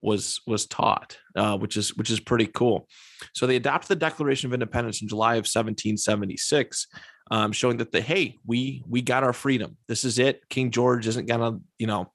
was 0.04 0.40
was 0.46 0.66
taught, 0.66 1.18
uh, 1.34 1.56
which 1.56 1.76
is 1.76 1.96
which 1.96 2.10
is 2.10 2.20
pretty 2.20 2.46
cool. 2.46 2.86
So 3.32 3.46
they 3.46 3.56
adopted 3.56 3.88
the 3.88 3.96
Declaration 3.96 4.48
of 4.48 4.54
Independence 4.54 5.02
in 5.02 5.08
July 5.08 5.34
of 5.34 5.46
1776, 5.46 6.86
um, 7.30 7.52
showing 7.52 7.78
that 7.78 7.90
the 7.90 8.00
hey, 8.00 8.38
we 8.46 8.84
we 8.86 9.02
got 9.02 9.24
our 9.24 9.32
freedom. 9.32 9.76
This 9.88 10.04
is 10.04 10.18
it. 10.18 10.48
King 10.48 10.70
George 10.70 11.06
isn't 11.06 11.26
gonna, 11.26 11.58
you 11.78 11.86
know. 11.86 12.12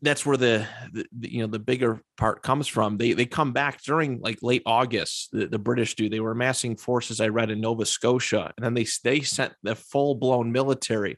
That's 0.00 0.24
where 0.24 0.36
the, 0.36 0.64
the, 0.92 1.06
you 1.28 1.40
know 1.40 1.48
the 1.48 1.58
bigger 1.58 2.00
part 2.16 2.44
comes 2.44 2.68
from. 2.68 2.98
They 2.98 3.14
they 3.14 3.26
come 3.26 3.52
back 3.52 3.82
during 3.82 4.20
like 4.20 4.38
late 4.42 4.62
August. 4.64 5.30
The, 5.32 5.48
the 5.48 5.58
British 5.58 5.96
do. 5.96 6.08
They 6.08 6.20
were 6.20 6.30
amassing 6.30 6.76
forces. 6.76 7.20
I 7.20 7.28
read 7.28 7.50
in 7.50 7.60
Nova 7.60 7.84
Scotia, 7.84 8.52
and 8.56 8.64
then 8.64 8.74
they 8.74 8.86
they 9.02 9.22
sent 9.22 9.54
the 9.64 9.74
full 9.74 10.14
blown 10.14 10.52
military 10.52 11.16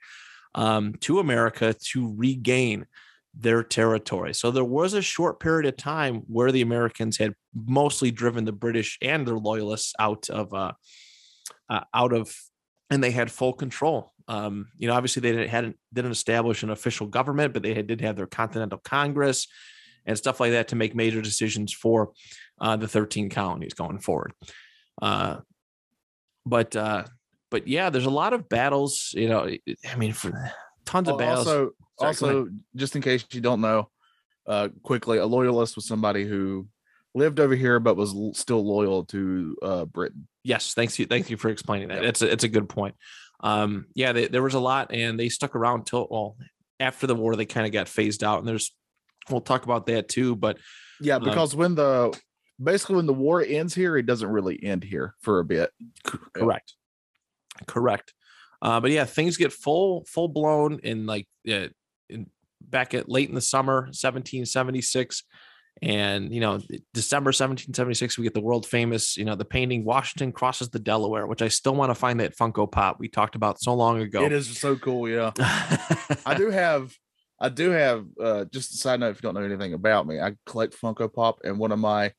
um, 0.54 0.94
to 1.00 1.18
America 1.18 1.74
to 1.92 2.14
regain 2.16 2.86
their 3.34 3.62
territory. 3.62 4.34
So 4.34 4.50
there 4.50 4.64
was 4.64 4.94
a 4.94 5.02
short 5.02 5.40
period 5.40 5.66
of 5.66 5.76
time 5.76 6.22
where 6.26 6.50
the 6.50 6.62
Americans 6.62 7.16
had 7.16 7.34
mostly 7.54 8.10
driven 8.10 8.44
the 8.44 8.52
British 8.52 8.98
and 9.02 9.26
their 9.26 9.38
loyalists 9.38 9.94
out 9.98 10.28
of 10.30 10.52
uh, 10.52 10.72
uh, 11.68 11.84
out 11.94 12.12
of, 12.12 12.34
and 12.90 13.02
they 13.02 13.12
had 13.12 13.30
full 13.30 13.52
control. 13.52 14.12
Um, 14.26 14.68
you 14.76 14.88
know, 14.88 14.94
obviously 14.94 15.20
they 15.20 15.32
didn't 15.32 15.48
hadn't 15.48 15.76
didn't 15.92 16.12
establish 16.12 16.62
an 16.62 16.70
official 16.70 17.06
government, 17.06 17.52
but 17.52 17.62
they 17.62 17.74
had, 17.74 17.86
did 17.86 18.00
have 18.00 18.16
their 18.16 18.26
Continental 18.26 18.78
Congress 18.78 19.46
and 20.06 20.16
stuff 20.16 20.40
like 20.40 20.52
that 20.52 20.68
to 20.68 20.76
make 20.76 20.94
major 20.94 21.20
decisions 21.20 21.72
for 21.72 22.12
uh, 22.60 22.76
the 22.76 22.88
13 22.88 23.30
colonies 23.30 23.74
going 23.74 23.98
forward. 23.98 24.32
Uh, 25.00 25.38
but 26.46 26.74
uh, 26.74 27.04
but 27.50 27.68
yeah, 27.68 27.90
there's 27.90 28.06
a 28.06 28.10
lot 28.10 28.32
of 28.32 28.48
battles. 28.48 29.10
You 29.14 29.28
know, 29.28 29.48
I 29.88 29.96
mean, 29.96 30.12
for 30.12 30.52
tons 30.84 31.08
of 31.08 31.18
battles. 31.18 31.46
Also, 31.46 31.70
Sorry, 31.98 32.08
also, 32.08 32.48
just 32.76 32.96
in 32.96 33.02
case 33.02 33.24
you 33.32 33.40
don't 33.40 33.60
know, 33.60 33.90
uh, 34.46 34.68
quickly, 34.82 35.18
a 35.18 35.26
loyalist 35.26 35.76
was 35.76 35.86
somebody 35.86 36.24
who 36.24 36.66
lived 37.14 37.40
over 37.40 37.54
here 37.54 37.78
but 37.80 37.96
was 37.96 38.14
l- 38.14 38.32
still 38.34 38.64
loyal 38.64 39.04
to 39.04 39.56
uh, 39.62 39.84
Britain. 39.84 40.26
Yes, 40.42 40.72
thanks 40.74 40.98
you, 40.98 41.06
thank 41.06 41.28
you 41.28 41.36
for 41.36 41.50
explaining 41.50 41.88
that. 41.88 42.04
It's 42.04 42.22
a, 42.22 42.30
it's 42.32 42.44
a 42.44 42.48
good 42.48 42.68
point. 42.68 42.94
Um, 43.40 43.86
yeah, 43.94 44.12
they, 44.12 44.28
there 44.28 44.42
was 44.42 44.54
a 44.54 44.60
lot, 44.60 44.92
and 44.94 45.18
they 45.20 45.28
stuck 45.28 45.54
around 45.54 45.86
till 45.86 46.06
well 46.10 46.36
after 46.78 47.06
the 47.06 47.14
war. 47.14 47.36
They 47.36 47.46
kind 47.46 47.66
of 47.66 47.72
got 47.72 47.88
phased 47.88 48.24
out, 48.24 48.38
and 48.38 48.48
there's 48.48 48.74
we'll 49.28 49.40
talk 49.42 49.64
about 49.64 49.86
that 49.86 50.08
too. 50.08 50.36
But 50.36 50.58
Yeah, 51.00 51.16
Um, 51.16 51.24
because 51.24 51.54
when 51.54 51.74
the 51.74 52.18
basically 52.62 52.96
when 52.96 53.06
the 53.06 53.12
war 53.14 53.42
ends 53.42 53.74
here, 53.74 53.96
it 53.96 54.06
doesn't 54.06 54.28
really 54.30 54.62
end 54.62 54.84
here 54.84 55.14
for 55.20 55.40
a 55.40 55.44
bit. 55.44 55.70
correct, 56.34 56.74
correct. 57.66 58.14
Uh, 58.62 58.80
but 58.80 58.90
yeah, 58.90 59.04
things 59.04 59.36
get 59.36 59.52
full 59.52 60.04
full 60.04 60.28
blown 60.28 60.80
in 60.82 61.06
like 61.06 61.26
uh, 61.48 61.68
in 62.08 62.26
back 62.60 62.94
at 62.94 63.08
late 63.08 63.28
in 63.28 63.34
the 63.34 63.40
summer, 63.40 63.82
1776. 63.82 65.24
And 65.82 66.34
you 66.34 66.40
know, 66.40 66.60
December 66.92 67.28
1776, 67.28 68.18
we 68.18 68.24
get 68.24 68.34
the 68.34 68.40
world 68.40 68.66
famous, 68.66 69.16
you 69.16 69.24
know, 69.24 69.34
the 69.34 69.44
painting 69.46 69.84
Washington 69.84 70.30
crosses 70.32 70.68
the 70.68 70.78
Delaware, 70.78 71.26
which 71.26 71.42
I 71.42 71.48
still 71.48 71.74
want 71.74 71.90
to 71.90 71.94
find 71.94 72.20
that 72.20 72.36
Funko 72.36 72.70
Pop 72.70 73.00
we 73.00 73.08
talked 73.08 73.34
about 73.34 73.60
so 73.60 73.72
long 73.74 74.00
ago. 74.00 74.22
It 74.22 74.32
is 74.32 74.58
so 74.58 74.76
cool. 74.76 75.08
Yeah, 75.08 75.30
I 75.38 76.34
do 76.36 76.50
have. 76.50 76.94
I 77.42 77.48
do 77.48 77.70
have. 77.70 78.04
Uh, 78.20 78.44
just 78.46 78.74
a 78.74 78.76
side 78.76 79.00
note, 79.00 79.10
if 79.10 79.16
you 79.16 79.22
don't 79.22 79.34
know 79.34 79.40
anything 79.40 79.72
about 79.72 80.06
me, 80.06 80.20
I 80.20 80.34
collect 80.44 80.78
Funko 80.78 81.10
Pop, 81.10 81.38
and 81.44 81.58
one 81.58 81.72
of 81.72 81.78
my 81.78 82.12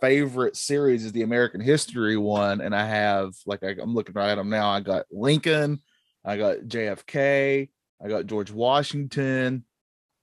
favorite 0.00 0.56
series 0.56 1.04
is 1.04 1.12
the 1.12 1.22
American 1.22 1.60
History 1.60 2.16
one. 2.16 2.60
And 2.60 2.74
I 2.74 2.86
have 2.86 3.34
like 3.46 3.62
I, 3.62 3.74
I'm 3.80 3.94
looking 3.94 4.14
right 4.14 4.30
at 4.30 4.36
them 4.36 4.50
now. 4.50 4.70
I 4.70 4.80
got 4.80 5.06
Lincoln, 5.10 5.80
I 6.24 6.36
got 6.36 6.58
JFK, 6.58 7.68
I 8.02 8.08
got 8.08 8.26
George 8.26 8.50
Washington. 8.50 9.64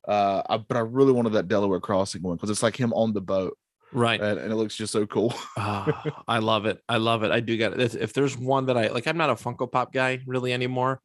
Uh, 0.08 0.42
I, 0.48 0.58
but 0.58 0.78
I 0.78 0.82
really 0.82 1.14
wanted 1.14 1.34
that 1.34 1.48
Delaware 1.48 1.80
crossing 1.80 2.22
one 2.22 2.36
because 2.36 2.50
it's 2.50 2.62
like 2.62 2.76
him 2.76 2.94
on 2.94 3.12
the 3.14 3.22
boat, 3.22 3.58
right. 3.92 4.22
and, 4.22 4.40
and 4.40 4.52
it 4.52 4.56
looks 4.56 4.76
just 4.76 4.94
so 4.94 5.08
cool. 5.08 5.34
Ah, 5.58 6.04
I 6.28 6.40
love 6.40 6.68
it. 6.68 6.80
I 6.88 6.98
love 6.98 7.24
it. 7.24 7.32
I 7.32 7.40
do 7.40 7.58
get 7.58 7.80
it. 7.80 7.96
If 7.96 8.14
there's 8.14 8.38
one 8.38 8.68
that 8.68 8.78
I 8.78 8.90
like, 8.90 9.08
I'm 9.08 9.18
not 9.18 9.32
a 9.32 9.36
Funko 9.36 9.72
Pop 9.72 9.92
guy 9.92 10.20
really 10.28 10.54
anymore, 10.54 11.02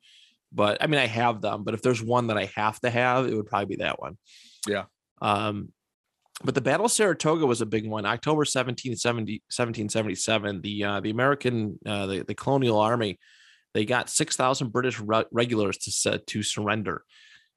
but 0.52 0.82
I 0.82 0.86
mean, 0.86 1.00
I 1.00 1.06
have 1.06 1.40
them. 1.40 1.64
But 1.64 1.72
if 1.72 1.80
there's 1.80 2.02
one 2.02 2.26
that 2.26 2.36
I 2.36 2.50
have 2.56 2.78
to 2.80 2.90
have, 2.90 3.26
it 3.26 3.34
would 3.34 3.46
probably 3.46 3.76
be 3.76 3.82
that 3.82 4.00
one. 4.00 4.18
Yeah. 4.68 4.84
Um, 5.22 5.72
but 6.42 6.54
the 6.54 6.60
Battle 6.60 6.86
of 6.86 6.92
Saratoga 6.92 7.46
was 7.46 7.60
a 7.60 7.66
big 7.66 7.86
one. 7.86 8.06
October 8.06 8.40
1770, 8.40 9.42
1777, 9.48 10.60
the 10.62 10.84
uh, 10.84 11.00
the 11.00 11.10
American 11.10 11.78
uh, 11.86 12.06
the, 12.06 12.24
the 12.24 12.34
colonial 12.34 12.78
army 12.78 13.18
they 13.74 13.84
got 13.84 14.10
6,000 14.10 14.72
British 14.72 14.98
re- 15.00 15.24
regulars 15.30 15.78
to 15.78 16.18
to 16.18 16.42
surrender. 16.42 17.04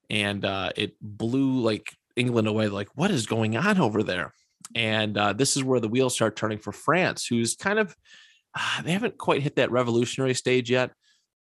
And 0.10 0.46
uh, 0.46 0.72
it 0.76 0.96
blew 1.02 1.60
like 1.60 1.96
England 2.16 2.48
away. 2.48 2.68
Like, 2.68 2.90
what 2.96 3.12
is 3.12 3.26
going 3.26 3.58
on 3.58 3.80
over 3.80 4.04
there? 4.04 4.34
And 4.76 5.18
uh, 5.18 5.34
this 5.34 5.58
is 5.58 5.64
where 5.64 5.80
the 5.80 5.88
wheels 5.88 6.14
start 6.14 6.36
turning 6.36 6.60
for 6.60 6.72
France, 6.72 7.26
who's 7.26 7.56
kind 7.56 7.80
of, 7.80 7.96
uh, 8.56 8.82
they 8.84 8.92
haven't 8.92 9.18
quite 9.18 9.42
hit 9.42 9.56
that 9.56 9.72
revolutionary 9.72 10.34
stage 10.34 10.70
yet, 10.70 10.92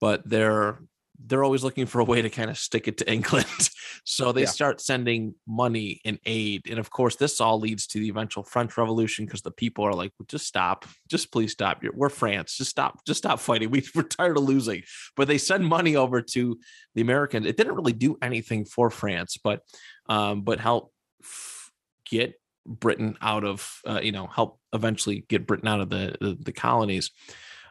but 0.01 0.29
they're 0.29 0.79
they're 1.27 1.43
always 1.43 1.65
looking 1.65 1.87
for 1.87 2.01
a 2.01 2.05
way 2.05 2.23
to 2.23 2.31
kind 2.31 2.49
of 2.49 2.57
stick 2.57 2.87
it 2.87 2.99
to 2.99 3.11
England. 3.11 3.47
so 4.05 4.31
they 4.31 4.43
Yeah. 4.43 4.47
start 4.49 4.81
sending 4.81 5.35
money 5.47 6.01
and 6.05 6.19
aid. 6.25 6.69
And 6.71 6.79
of 6.79 6.91
course, 6.91 7.17
this 7.17 7.41
all 7.41 7.59
leads 7.59 7.87
to 7.89 7.99
the 7.99 8.09
eventual 8.09 8.45
French 8.45 8.77
Revolution 8.77 9.25
because 9.25 9.43
the 9.43 9.51
people 9.51 9.85
are 9.85 9.95
like, 9.95 10.13
just 10.29 10.47
stop, 10.47 10.87
just 11.09 11.33
please 11.33 11.53
stop. 11.53 11.83
We're 11.93 12.09
France. 12.09 12.57
Just 12.57 12.71
stop, 12.71 13.05
just 13.05 13.19
stop 13.19 13.41
fighting. 13.41 13.71
We, 13.79 13.85
we're 13.95 14.03
tired 14.05 14.37
of 14.37 14.45
losing. 14.45 14.83
But 15.17 15.27
they 15.29 15.39
send 15.39 15.67
money 15.67 15.97
over 15.97 16.23
to 16.23 16.59
the 16.95 17.03
Americans. 17.03 17.47
It 17.47 17.57
didn't 17.57 17.75
really 17.75 17.93
do 17.93 18.17
anything 18.23 18.65
for 18.65 18.89
France, 18.91 19.37
but 19.43 19.61
um, 20.09 20.43
but 20.43 20.61
help 20.61 20.93
f- 21.23 21.71
get 22.09 22.41
Britain 22.65 23.17
out 23.21 23.45
of, 23.45 23.81
uh, 23.87 24.01
you 24.03 24.13
know, 24.13 24.27
help 24.27 24.61
eventually 24.73 25.25
get 25.29 25.47
Britain 25.47 25.69
out 25.69 25.81
of 25.81 25.91
the 25.91 26.17
the, 26.21 26.39
the 26.41 26.53
colonies. 26.53 27.11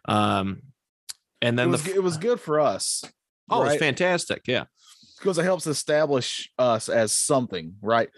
Um, 0.05 0.63
and 1.41 1.57
then 1.57 1.69
it 1.69 1.71
was, 1.71 1.83
the 1.83 1.93
it 1.95 2.03
was 2.03 2.17
good 2.17 2.39
for 2.39 2.59
us. 2.59 3.03
Oh, 3.49 3.63
it's 3.63 3.77
fantastic. 3.77 4.43
Yeah. 4.47 4.65
because 5.17 5.37
it 5.37 5.43
helps 5.43 5.67
establish 5.67 6.49
us 6.59 6.89
as 6.89 7.11
something, 7.11 7.75
right? 7.81 8.09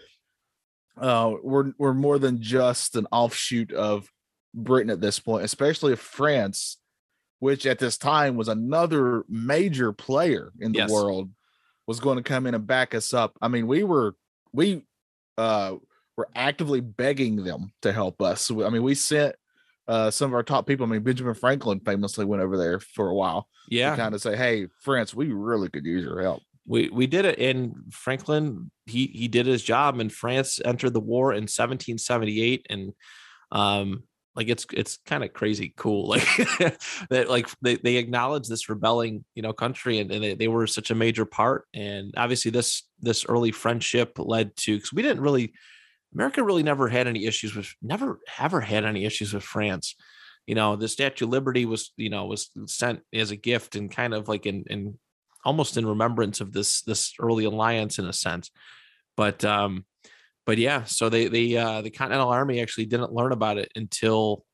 Uh, 1.00 1.34
we're 1.42 1.72
we're 1.78 1.94
more 1.94 2.18
than 2.18 2.42
just 2.42 2.96
an 2.96 3.06
offshoot 3.10 3.72
of 3.72 4.08
Britain 4.54 4.90
at 4.90 5.00
this 5.00 5.18
point, 5.18 5.44
especially 5.44 5.92
if 5.92 6.00
France, 6.00 6.78
which 7.38 7.64
at 7.64 7.78
this 7.78 7.96
time 7.96 8.36
was 8.36 8.48
another 8.48 9.24
major 9.28 9.92
player 9.92 10.52
in 10.60 10.72
the 10.72 10.80
Yes. 10.80 10.90
world, 10.90 11.30
was 11.86 12.00
going 12.00 12.16
to 12.18 12.22
come 12.22 12.46
in 12.46 12.54
and 12.54 12.66
back 12.66 12.94
us 12.94 13.14
up. 13.14 13.36
I 13.40 13.48
mean, 13.48 13.66
we 13.66 13.82
were 13.84 14.14
we 14.52 14.84
uh 15.38 15.76
were 16.16 16.28
actively 16.34 16.80
begging 16.80 17.44
them 17.44 17.72
to 17.82 17.92
help 17.92 18.20
us. 18.20 18.50
I 18.50 18.68
mean, 18.68 18.82
we 18.82 18.94
sent 18.94 19.36
uh 19.90 20.10
some 20.10 20.30
of 20.30 20.34
our 20.34 20.42
top 20.42 20.66
people. 20.66 20.86
I 20.86 20.88
mean, 20.88 21.02
Benjamin 21.02 21.34
Franklin 21.34 21.80
famously 21.80 22.24
went 22.24 22.42
over 22.42 22.56
there 22.56 22.78
for 22.80 23.08
a 23.08 23.14
while 23.14 23.48
Yeah. 23.68 23.90
to 23.90 23.96
kind 23.96 24.14
of 24.14 24.22
say, 24.22 24.36
"Hey, 24.36 24.68
France, 24.82 25.12
we 25.14 25.26
really 25.32 25.68
could 25.68 25.84
use 25.84 26.04
your 26.04 26.22
help." 26.22 26.42
we 26.66 26.88
we 26.90 27.06
did 27.06 27.24
it 27.24 27.38
and 27.38 27.74
franklin 27.90 28.70
he 28.84 29.06
he 29.06 29.28
did 29.28 29.46
his 29.46 29.62
job 29.62 29.98
and 29.98 30.12
france 30.12 30.60
entered 30.62 30.92
the 30.92 31.00
war 31.00 31.32
in 31.32 31.44
1778 31.48 32.66
and 32.68 32.92
um 33.50 34.02
like 34.36 34.48
it's 34.48 34.66
it's 34.72 34.98
kind 35.06 35.24
of 35.24 35.32
crazy 35.32 35.72
cool 35.76 36.06
like 36.14 36.22
that 37.08 37.26
like 37.28 37.48
they, 37.62 37.76
they 37.76 37.96
acknowledge 37.96 38.46
this 38.46 38.68
rebelling 38.68 39.24
you 39.34 39.42
know 39.42 39.54
country 39.54 39.98
and, 39.98 40.12
and 40.12 40.22
they, 40.22 40.34
they 40.34 40.48
were 40.48 40.66
such 40.66 40.90
a 40.90 40.94
major 40.94 41.24
part 41.24 41.64
and 41.74 42.12
obviously 42.16 42.50
this 42.50 42.82
this 43.00 43.24
early 43.26 43.50
friendship 43.50 44.18
led 44.18 44.54
to 44.56 44.76
because 44.76 44.92
we 44.92 45.02
didn't 45.02 45.22
really 45.22 45.52
america 46.14 46.42
really 46.42 46.62
never 46.62 46.88
had 46.88 47.06
any 47.06 47.26
issues 47.26 47.54
with 47.54 47.72
never 47.82 48.20
ever 48.38 48.60
had 48.60 48.84
any 48.84 49.04
issues 49.04 49.32
with 49.32 49.42
france. 49.42 49.94
You 50.46 50.54
know 50.54 50.74
the 50.74 50.88
statue 50.88 51.26
of 51.26 51.30
liberty 51.30 51.64
was 51.64 51.92
you 51.96 52.10
know 52.10 52.26
was 52.26 52.50
sent 52.66 53.00
as 53.14 53.30
a 53.30 53.36
gift 53.36 53.76
and 53.76 53.90
kind 53.90 54.14
of 54.14 54.28
like 54.28 54.46
in 54.46 54.64
in 54.68 54.98
almost 55.44 55.76
in 55.76 55.86
remembrance 55.86 56.40
of 56.40 56.52
this 56.52 56.82
this 56.82 57.14
early 57.20 57.44
alliance 57.44 57.98
in 57.98 58.06
a 58.06 58.12
sense. 58.12 58.50
But 59.16 59.44
um 59.44 59.84
but 60.46 60.58
yeah 60.58 60.84
so 60.84 61.08
they 61.08 61.28
they 61.28 61.56
uh 61.56 61.82
the 61.82 61.90
continental 61.90 62.30
army 62.30 62.60
actually 62.60 62.86
didn't 62.86 63.12
learn 63.12 63.32
about 63.32 63.58
it 63.58 63.70
until 63.76 64.44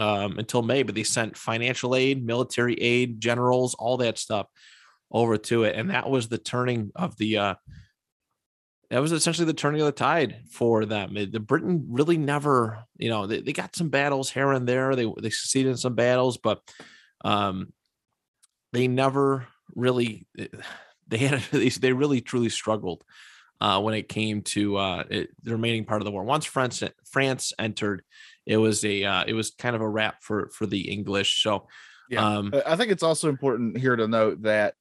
um 0.00 0.38
until 0.38 0.62
may 0.62 0.82
but 0.82 0.94
they 0.94 1.02
sent 1.02 1.36
financial 1.36 1.94
aid 1.94 2.26
military 2.26 2.74
aid 2.74 3.20
generals 3.20 3.74
all 3.74 3.96
that 3.98 4.18
stuff 4.18 4.46
over 5.10 5.38
to 5.38 5.64
it. 5.64 5.74
And 5.74 5.90
that 5.90 6.10
was 6.10 6.28
the 6.28 6.38
turning 6.38 6.90
of 6.94 7.16
the 7.16 7.38
uh 7.38 7.54
that 8.90 9.00
was 9.00 9.12
essentially 9.12 9.44
the 9.46 9.52
turning 9.54 9.80
of 9.80 9.86
the 9.86 9.92
tide 9.92 10.42
for 10.50 10.84
them. 10.86 11.16
It- 11.16 11.32
The 11.32 11.40
Britain 11.40 11.86
really 11.90 12.16
never, 12.18 12.84
you 12.96 13.10
know, 13.10 13.26
they, 13.26 13.40
they 13.40 13.52
got 13.52 13.76
some 13.76 13.88
battles 13.90 14.30
here 14.30 14.52
and 14.52 14.66
there. 14.66 14.96
They 14.96 15.06
they 15.20 15.30
succeeded 15.30 15.70
in 15.70 15.76
some 15.76 15.94
battles, 15.94 16.38
but 16.38 16.60
um, 17.24 17.72
they 18.72 18.88
never 18.88 19.46
really 19.74 20.26
they 21.08 21.18
had 21.18 21.40
they, 21.52 21.68
they 21.68 21.92
really 21.92 22.20
truly 22.20 22.48
struggled 22.48 23.04
uh, 23.60 23.80
when 23.80 23.94
it 23.94 24.08
came 24.08 24.42
to 24.42 24.76
uh, 24.76 25.04
it, 25.10 25.30
the 25.42 25.52
remaining 25.52 25.84
part 25.84 26.00
of 26.00 26.04
the 26.04 26.10
war. 26.12 26.24
Once 26.24 26.44
France 26.44 26.82
France 27.10 27.52
entered, 27.58 28.02
it 28.46 28.56
was 28.56 28.84
a 28.84 29.04
uh, 29.04 29.24
it 29.26 29.34
was 29.34 29.50
kind 29.50 29.74
of 29.76 29.82
a 29.82 29.88
wrap 29.88 30.22
for 30.22 30.48
for 30.50 30.66
the 30.66 30.88
English. 30.90 31.42
So 31.42 31.66
Yeah. 32.08 32.24
um, 32.38 32.54
I 32.66 32.76
think 32.76 32.90
it's 32.90 33.02
also 33.02 33.28
important 33.28 33.76
here 33.78 33.96
to 33.96 34.08
note 34.08 34.42
that, 34.42 34.74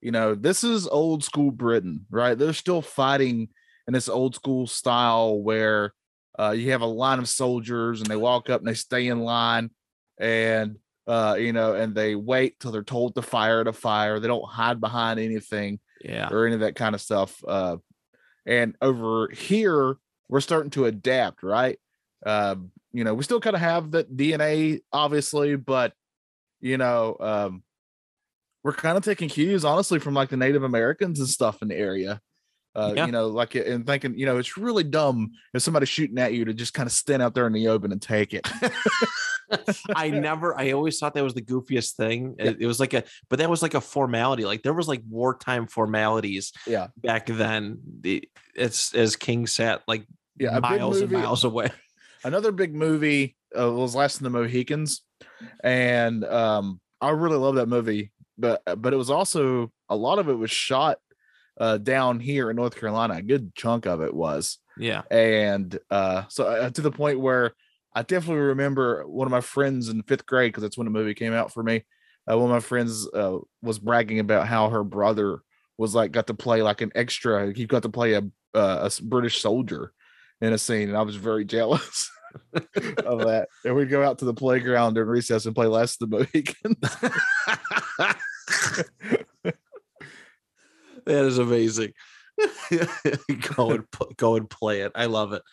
you 0.00 0.10
know, 0.10 0.34
this 0.34 0.64
is 0.64 0.86
old 0.86 1.24
school 1.24 1.50
Britain, 1.50 2.06
right? 2.10 2.36
They're 2.36 2.52
still 2.52 2.82
fighting 2.82 3.48
in 3.86 3.92
this 3.92 4.08
old 4.08 4.34
school 4.34 4.66
style 4.66 5.40
where 5.40 5.92
uh, 6.38 6.52
you 6.52 6.70
have 6.70 6.80
a 6.80 6.86
line 6.86 7.18
of 7.18 7.28
soldiers 7.28 8.00
and 8.00 8.08
they 8.08 8.16
walk 8.16 8.48
up 8.48 8.60
and 8.60 8.68
they 8.68 8.74
stay 8.74 9.08
in 9.08 9.20
line 9.20 9.70
and, 10.18 10.76
uh, 11.06 11.36
you 11.38 11.52
know, 11.52 11.74
and 11.74 11.94
they 11.94 12.14
wait 12.14 12.58
till 12.60 12.70
they're 12.70 12.82
told 12.82 13.14
to 13.14 13.22
fire 13.22 13.64
to 13.64 13.72
fire. 13.72 14.18
They 14.18 14.28
don't 14.28 14.48
hide 14.48 14.80
behind 14.80 15.20
anything 15.20 15.80
yeah, 16.02 16.28
or 16.30 16.46
any 16.46 16.54
of 16.54 16.60
that 16.60 16.76
kind 16.76 16.94
of 16.94 17.00
stuff. 17.00 17.42
Uh, 17.46 17.76
and 18.46 18.76
over 18.80 19.28
here, 19.28 19.96
we're 20.28 20.40
starting 20.40 20.70
to 20.70 20.86
adapt, 20.86 21.42
right? 21.42 21.78
Um, 22.24 22.70
you 22.92 23.04
know, 23.04 23.14
we 23.14 23.24
still 23.24 23.40
kind 23.40 23.56
of 23.56 23.60
have 23.60 23.90
that 23.92 24.16
DNA, 24.16 24.80
obviously, 24.92 25.56
but 25.56 25.92
you 26.60 26.78
know, 26.78 27.16
um, 27.20 27.62
we're 28.62 28.72
kind 28.72 28.96
of 28.96 29.04
taking 29.04 29.28
cues, 29.28 29.64
honestly, 29.64 29.98
from 29.98 30.14
like 30.14 30.28
the 30.28 30.36
Native 30.36 30.62
Americans 30.62 31.18
and 31.20 31.28
stuff 31.28 31.62
in 31.62 31.68
the 31.68 31.76
area. 31.76 32.20
Uh, 32.74 32.92
Yeah. 32.94 33.06
you 33.06 33.12
know, 33.12 33.26
like 33.28 33.54
and 33.56 33.84
thinking, 33.86 34.16
you 34.16 34.26
know, 34.26 34.38
it's 34.38 34.56
really 34.56 34.84
dumb 34.84 35.30
if 35.54 35.62
somebody's 35.62 35.88
shooting 35.88 36.18
at 36.18 36.32
you 36.34 36.44
to 36.44 36.54
just 36.54 36.72
kind 36.72 36.86
of 36.86 36.92
stand 36.92 37.20
out 37.20 37.34
there 37.34 37.46
in 37.46 37.52
the 37.52 37.66
open 37.68 37.90
and 37.90 38.00
take 38.00 38.32
it. 38.32 38.48
I 39.96 40.10
never, 40.10 40.56
I 40.56 40.70
always 40.72 40.98
thought 40.98 41.14
that 41.14 41.24
was 41.24 41.34
the 41.34 41.42
goofiest 41.42 41.96
thing. 41.96 42.36
Yeah. 42.38 42.46
It, 42.50 42.58
it 42.60 42.66
was 42.66 42.78
like 42.78 42.94
a, 42.94 43.02
but 43.28 43.40
that 43.40 43.50
was 43.50 43.62
like 43.62 43.74
a 43.74 43.80
formality. 43.80 44.44
Like 44.44 44.62
there 44.62 44.72
was 44.72 44.86
like 44.86 45.02
wartime 45.08 45.66
formalities 45.66 46.52
Yeah. 46.66 46.88
back 46.96 47.26
then. 47.26 47.78
The, 48.02 48.28
it's 48.54 48.94
as 48.94 49.16
King 49.16 49.46
sat 49.48 49.82
like 49.88 50.06
Yeah, 50.38 50.58
miles 50.60 51.00
and 51.00 51.10
miles 51.10 51.42
away. 51.44 51.70
another 52.24 52.52
big 52.52 52.74
movie 52.74 53.36
uh, 53.58 53.72
was 53.72 53.96
Last 53.96 54.18
of 54.18 54.22
the 54.22 54.30
Mohicans, 54.30 55.02
and 55.64 56.24
um, 56.24 56.80
I 57.00 57.10
really 57.10 57.36
love 57.38 57.56
that 57.56 57.66
movie. 57.66 58.12
But 58.40 58.62
but 58.80 58.92
it 58.92 58.96
was 58.96 59.10
also 59.10 59.70
a 59.88 59.96
lot 59.96 60.18
of 60.18 60.28
it 60.28 60.34
was 60.34 60.50
shot 60.50 60.98
uh, 61.60 61.78
down 61.78 62.20
here 62.20 62.50
in 62.50 62.56
North 62.56 62.76
Carolina. 62.76 63.14
A 63.14 63.22
good 63.22 63.54
chunk 63.54 63.86
of 63.86 64.00
it 64.00 64.14
was, 64.14 64.58
Yeah. 64.78 65.02
and 65.10 65.78
uh, 65.90 66.24
so 66.28 66.44
uh, 66.44 66.70
to 66.70 66.80
the 66.80 66.90
point 66.90 67.20
where 67.20 67.52
I 67.94 68.02
definitely 68.02 68.42
remember 68.42 69.06
one 69.06 69.26
of 69.26 69.32
my 69.32 69.40
friends 69.40 69.88
in 69.88 70.02
fifth 70.04 70.24
grade 70.26 70.52
because 70.52 70.62
that's 70.62 70.78
when 70.78 70.86
the 70.86 70.90
movie 70.92 71.14
came 71.14 71.32
out 71.32 71.52
for 71.52 71.62
me. 71.62 71.84
Uh, 72.30 72.38
one 72.38 72.50
of 72.50 72.54
my 72.54 72.60
friends 72.60 73.08
uh, 73.12 73.38
was 73.62 73.78
bragging 73.78 74.20
about 74.20 74.46
how 74.46 74.68
her 74.70 74.84
brother 74.84 75.40
was 75.76 75.94
like 75.94 76.12
got 76.12 76.26
to 76.28 76.34
play 76.34 76.62
like 76.62 76.80
an 76.82 76.92
extra. 76.94 77.52
He 77.52 77.66
got 77.66 77.82
to 77.82 77.88
play 77.88 78.14
a 78.14 78.22
uh, 78.54 78.88
a 78.88 79.02
British 79.02 79.40
soldier 79.42 79.92
in 80.40 80.52
a 80.52 80.58
scene, 80.58 80.88
and 80.88 80.96
I 80.96 81.02
was 81.02 81.16
very 81.16 81.44
jealous 81.56 82.10
of 82.54 83.18
that. 83.20 83.48
And 83.64 83.74
we'd 83.74 83.90
go 83.90 84.04
out 84.04 84.18
to 84.18 84.24
the 84.24 84.34
playground 84.34 84.94
during 84.94 85.08
recess 85.10 85.46
and 85.46 85.54
play 85.54 85.66
Last 85.66 86.00
of 86.00 86.10
the 86.10 86.16
Mohicans. 86.18 86.76
that 89.44 89.54
is 91.06 91.38
amazing. 91.38 91.92
go 93.56 93.70
and 93.70 93.84
go 94.16 94.36
and 94.36 94.48
play 94.48 94.80
it. 94.80 94.92
I 94.94 95.06
love 95.06 95.32
it. 95.32 95.42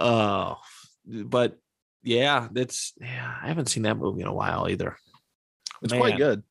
Oh, 0.00 0.58
but 1.04 1.58
yeah, 2.04 2.46
that's 2.52 2.92
yeah. 3.00 3.34
I 3.42 3.48
haven't 3.48 3.66
seen 3.66 3.82
that 3.82 3.96
movie 3.96 4.20
in 4.20 4.28
a 4.28 4.32
while 4.32 4.68
either. 4.68 4.96
It's 5.82 5.92
quite 5.92 6.16
good. 6.16 6.44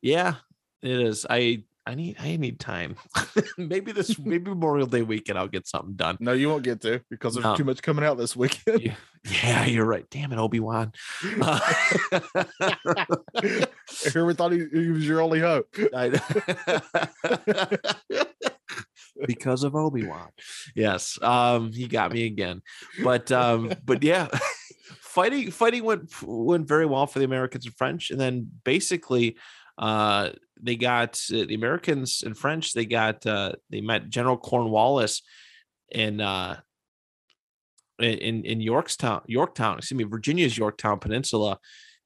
Yeah, 0.00 0.34
it 0.80 1.00
is. 1.00 1.26
I 1.28 1.64
I 1.88 1.94
need 1.94 2.16
I 2.20 2.36
need 2.36 2.60
time. 2.60 2.96
maybe 3.56 3.92
this 3.92 4.18
maybe 4.24 4.50
Memorial 4.50 4.86
Day 4.86 5.00
weekend 5.00 5.38
I'll 5.38 5.48
get 5.48 5.66
something 5.66 5.94
done. 5.94 6.18
No, 6.20 6.34
you 6.34 6.50
won't 6.50 6.62
get 6.62 6.82
to 6.82 7.00
because 7.08 7.32
there's 7.32 7.44
No. 7.44 7.56
too 7.56 7.64
much 7.64 7.80
coming 7.80 8.04
out 8.04 8.18
this 8.18 8.36
weekend. 8.36 8.82
Yeah, 8.82 8.94
yeah, 9.42 9.64
you're 9.64 9.86
right. 9.86 10.04
Damn 10.10 10.32
it, 10.32 10.38
Obi 10.38 10.60
Wan. 10.60 10.92
Here 14.12 14.26
we 14.26 14.34
thought 14.34 14.52
he, 14.52 14.66
he 14.70 14.90
was 14.90 15.08
your 15.08 15.22
only 15.22 15.40
hope. 15.40 15.74
because 19.26 19.64
of 19.64 19.74
Obi-Wan. 19.74 20.28
Yes. 20.74 21.18
Um 21.22 21.72
he 21.72 21.88
got 21.88 22.12
me 22.12 22.26
again. 22.26 22.60
But 23.02 23.32
um 23.32 23.72
but 23.82 24.02
yeah, 24.02 24.28
fighting 25.00 25.50
fighting 25.50 25.84
went 25.84 26.10
went 26.22 26.68
very 26.68 26.84
well 26.84 27.06
for 27.06 27.18
the 27.18 27.24
Americans 27.24 27.64
and 27.64 27.74
French 27.76 28.10
and 28.10 28.20
then 28.20 28.50
basically 28.64 29.36
uh 29.78 30.30
they 30.60 30.76
got 30.76 31.20
uh, 31.32 31.44
the 31.46 31.54
Americans 31.54 32.22
and 32.24 32.36
French 32.36 32.72
they 32.72 32.84
got 32.84 33.24
uh 33.26 33.52
they 33.70 33.80
met 33.80 34.08
General 34.08 34.36
Cornwallis 34.36 35.22
in 35.90 36.20
uh 36.20 36.56
in 37.98 38.44
in 38.44 38.60
Yorktown, 38.60 39.22
Yorktown, 39.26 39.78
excuse 39.78 39.98
me, 39.98 40.04
Virginia's 40.04 40.56
Yorktown 40.56 40.98
Peninsula, 40.98 41.58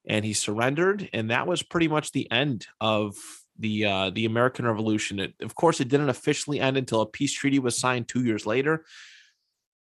and 0.07 0.25
he 0.25 0.33
surrendered, 0.33 1.09
and 1.13 1.29
that 1.29 1.47
was 1.47 1.63
pretty 1.63 1.87
much 1.87 2.11
the 2.11 2.29
end 2.31 2.65
of 2.81 3.15
the 3.59 3.85
uh, 3.85 4.09
the 4.09 4.25
American 4.25 4.65
Revolution. 4.65 5.19
It, 5.19 5.33
of 5.41 5.55
course, 5.55 5.79
it 5.79 5.89
didn't 5.89 6.09
officially 6.09 6.59
end 6.59 6.77
until 6.77 7.01
a 7.01 7.05
peace 7.05 7.33
treaty 7.33 7.59
was 7.59 7.77
signed 7.77 8.07
two 8.07 8.23
years 8.23 8.45
later, 8.45 8.85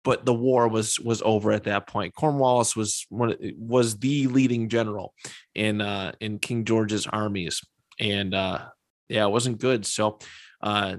but 0.04 0.24
the 0.24 0.34
war 0.34 0.68
was 0.68 1.00
was 1.00 1.22
over 1.22 1.50
at 1.50 1.64
that 1.64 1.88
point. 1.88 2.14
Cornwallis 2.14 2.76
was 2.76 3.06
one 3.08 3.34
was 3.58 3.98
the 3.98 4.28
leading 4.28 4.68
general 4.68 5.12
in 5.54 5.80
uh, 5.80 6.12
in 6.20 6.38
King 6.38 6.64
George's 6.64 7.06
armies, 7.06 7.62
and 7.98 8.34
uh, 8.34 8.66
yeah, 9.08 9.24
it 9.24 9.30
wasn't 9.30 9.60
good. 9.60 9.86
So. 9.86 10.18
Uh, 10.62 10.96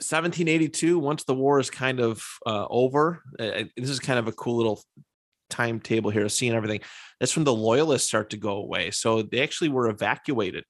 1782 0.00 0.96
once 0.96 1.24
the 1.24 1.34
war 1.34 1.58
is 1.58 1.70
kind 1.70 1.98
of 1.98 2.22
uh, 2.46 2.66
over 2.70 3.20
this 3.38 3.90
is 3.90 3.98
kind 3.98 4.16
of 4.16 4.28
a 4.28 4.32
cool 4.32 4.56
little 4.56 4.80
timetable 5.50 6.10
here 6.10 6.28
seeing 6.28 6.52
everything 6.52 6.80
that's 7.18 7.34
when 7.34 7.44
the 7.44 7.52
loyalists 7.52 8.06
start 8.06 8.30
to 8.30 8.36
go 8.36 8.58
away 8.58 8.92
so 8.92 9.22
they 9.22 9.42
actually 9.42 9.68
were 9.68 9.88
evacuated 9.88 10.62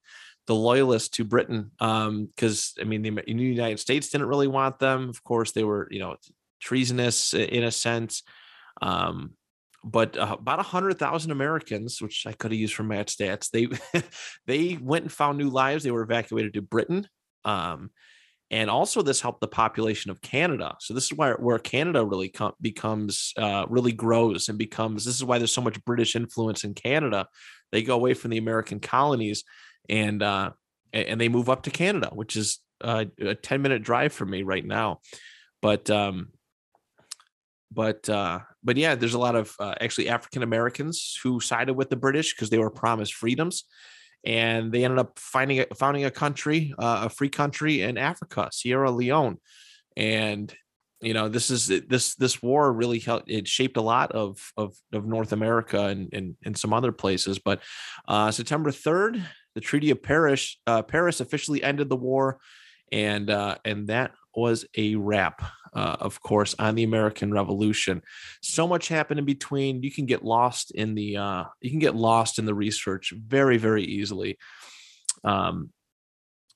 the 0.47 0.55
loyalists 0.55 1.11
to 1.11 1.25
britain 1.25 1.71
because 1.79 2.73
um, 2.79 2.81
i 2.81 2.85
mean 2.89 3.03
the, 3.03 3.11
the 3.11 3.33
united 3.33 3.79
states 3.79 4.09
didn't 4.09 4.29
really 4.29 4.49
want 4.49 4.79
them 4.79 5.11
of 5.11 5.23
course 5.23 5.53
they 5.53 5.65
were 5.65 5.89
you 5.91 5.99
know 5.99 6.17
treasonous 6.59 7.35
in 7.35 7.65
a 7.65 7.71
sense 7.71 8.23
um, 8.81 9.33
but 9.91 10.17
uh, 10.17 10.37
about 10.39 10.61
a 10.61 10.65
hundred 10.65 10.99
thousand 10.99 11.31
Americans, 11.31 12.01
which 12.01 12.27
I 12.27 12.33
could 12.33 12.53
have 12.53 12.61
used 12.61 12.75
for 12.75 12.83
Matt's 12.83 13.17
stats, 13.17 13.51
they 13.51 13.69
they 14.47 14.79
went 14.81 15.05
and 15.05 15.13
found 15.13 15.39
new 15.39 15.49
lives. 15.49 15.85
They 15.85 15.91
were 15.91 16.03
evacuated 16.03 16.55
to 16.55 16.63
Britain. 16.63 17.09
Um, 17.45 17.91
and 18.51 18.71
also 18.71 19.03
this 19.03 19.21
helped 19.21 19.41
the 19.41 19.49
population 19.49 20.11
of 20.11 20.23
Canada. 20.23 20.75
So 20.81 20.95
this 20.95 21.05
is 21.05 21.15
where 21.15 21.37
where 21.37 21.59
Canada 21.59 22.05
really 22.05 22.29
com- 22.29 22.55
becomes 22.61 23.33
uh, 23.37 23.67
really 23.69 23.93
grows 23.93 24.49
and 24.49 24.59
becomes. 24.59 25.05
This 25.05 25.17
is 25.17 25.25
why 25.25 25.39
there's 25.39 25.53
so 25.53 25.63
much 25.63 25.85
British 25.85 26.17
influence 26.17 26.65
in 26.65 26.75
Canada. 26.75 27.27
They 27.73 27.83
go 27.83 27.95
away 27.95 28.15
from 28.15 28.31
the 28.31 28.39
American 28.39 28.81
colonies 28.81 29.45
and 29.89 30.23
uh, 30.23 30.51
and 30.93 31.21
they 31.21 31.29
move 31.29 31.51
up 31.51 31.65
to 31.65 31.71
Canada, 31.71 32.11
which 32.13 32.37
is 32.37 32.61
uh, 32.81 33.05
a 33.21 33.35
10 33.35 33.61
minute 33.61 33.83
drive 33.83 34.13
for 34.13 34.25
me 34.25 34.43
right 34.43 34.65
now. 34.65 35.01
But 35.61 35.91
um, 35.91 36.29
but 37.71 38.09
uh, 38.09 38.41
but 38.69 38.77
yeah, 38.77 38.95
there's 38.95 39.15
a 39.15 39.19
lot 39.19 39.35
of 39.35 39.57
uh, 39.59 39.75
actually 39.81 40.11
African 40.11 40.43
Americans 40.43 41.19
who 41.23 41.41
sided 41.41 41.73
with 41.73 41.89
the 41.89 41.97
British 41.97 42.35
because 42.35 42.51
they 42.51 42.59
were 42.59 42.69
promised 42.69 43.15
freedoms 43.15 43.65
and 44.27 44.71
they 44.71 44.85
ended 44.85 44.99
up 44.99 45.19
finding 45.19 45.65
founding 45.75 46.05
a 46.05 46.11
country, 46.11 46.75
uh, 46.79 47.05
a 47.07 47.09
free 47.09 47.31
country 47.31 47.81
in 47.81 47.97
Africa, 47.97 48.51
Sierra 48.53 48.91
Leone, 48.91 49.39
and 49.97 50.55
you 51.01 51.15
know 51.15 51.31
this 51.31 51.49
is 51.49 51.67
this 51.89 52.15
this 52.17 52.43
war 52.43 52.71
really 52.71 52.99
helped 52.99 53.31
it 53.31 53.49
shaped 53.49 53.79
a 53.79 53.81
lot 53.81 54.13
of 54.13 54.53
of, 54.59 54.75
of 54.93 55.07
north 55.07 55.33
america 55.33 55.85
and, 55.85 56.13
and 56.13 56.37
and 56.45 56.59
some 56.59 56.75
other 56.75 56.91
places 56.91 57.39
but 57.39 57.63
uh 58.09 58.33
september 58.33 58.73
3rd 58.73 59.23
the 59.55 59.61
treaty 59.61 59.93
of 59.93 60.03
paris 60.03 60.59
uh 60.67 60.83
paris 60.83 61.21
officially 61.21 61.63
ended 61.63 61.89
the 61.89 61.95
war 61.95 62.41
and 62.91 63.31
uh 63.31 63.55
and 63.65 63.87
that 63.87 64.11
was 64.35 64.65
a 64.77 64.97
wrap 64.97 65.41
uh, 65.75 65.97
of 66.01 66.21
course, 66.21 66.55
on 66.59 66.75
the 66.75 66.85
American 66.85 67.33
Revolution. 67.33 68.03
So 68.43 68.67
much 68.67 68.89
happened 68.89 69.19
in 69.19 69.25
between. 69.25 69.83
You 69.83 69.91
can 69.91 70.07
get 70.07 70.25
lost 70.25 70.71
in 70.71 70.95
the 70.95 71.17
uh, 71.17 71.45
you 71.61 71.71
can 71.71 71.79
get 71.79 71.95
lost 71.95 72.39
in 72.39 72.47
the 72.47 72.55
research 72.55 73.13
very 73.17 73.59
very 73.59 73.85
easily. 73.85 74.39
Um, 75.25 75.71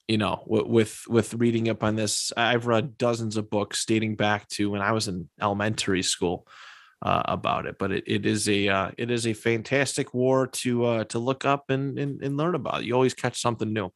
you 0.09 0.19
know, 0.19 0.43
with 0.47 1.05
with 1.09 1.35
reading 1.35 1.69
up 1.69 1.83
on 1.83 1.97
this, 1.97 2.33
I've 2.37 2.67
read 2.67 2.99
dozens 2.99 3.37
of 3.37 3.51
books 3.51 3.85
dating 3.85 4.17
back 4.17 4.49
to 4.51 4.71
when 4.71 4.83
I 4.83 4.93
was 4.93 5.09
in 5.09 5.29
elementary 5.41 6.03
school. 6.03 6.47
Uh, 7.05 7.21
about 7.25 7.67
it, 7.67 7.79
but 7.81 7.91
it, 7.91 8.05
it 8.07 8.25
is 8.25 8.49
a 8.49 8.69
uh, 8.69 8.91
it 8.97 9.11
is 9.11 9.27
a 9.27 9.33
fantastic 9.33 10.15
war 10.15 10.47
to 10.47 10.85
uh, 10.85 11.03
to 11.03 11.19
look 11.19 11.45
up 11.45 11.69
and, 11.69 11.99
and 11.99 12.23
and 12.23 12.37
learn 12.37 12.55
about. 12.55 12.85
You 12.85 12.95
always 12.95 13.13
catch 13.13 13.41
something 13.41 13.73
new. 13.73 13.91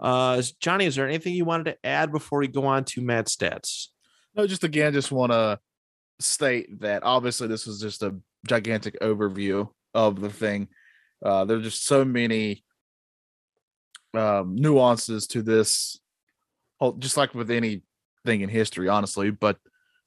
Uh, 0.00 0.42
Johnny, 0.60 0.86
is 0.86 0.96
there 0.96 1.08
anything 1.08 1.34
you 1.34 1.44
wanted 1.44 1.64
to 1.64 1.86
add 1.86 2.12
before 2.12 2.40
we 2.40 2.48
go 2.48 2.66
on 2.66 2.84
to 2.84 3.00
Matt's 3.00 3.36
stats? 3.36 3.88
No, 4.34 4.46
just 4.46 4.64
again, 4.64 4.92
just 4.92 5.12
want 5.12 5.32
to 5.32 5.58
state 6.20 6.80
that 6.80 7.02
obviously 7.02 7.48
this 7.48 7.66
was 7.66 7.80
just 7.80 8.02
a 8.02 8.16
gigantic 8.46 8.98
overview 9.00 9.68
of 9.94 10.20
the 10.20 10.30
thing. 10.30 10.68
Uh, 11.24 11.44
there's 11.44 11.62
just 11.62 11.86
so 11.86 12.04
many 12.04 12.64
um, 14.14 14.54
nuances 14.56 15.26
to 15.28 15.42
this, 15.42 15.98
just 16.98 17.16
like 17.16 17.34
with 17.34 17.50
anything 17.50 17.82
in 18.24 18.48
history, 18.48 18.88
honestly. 18.88 19.30
But 19.30 19.58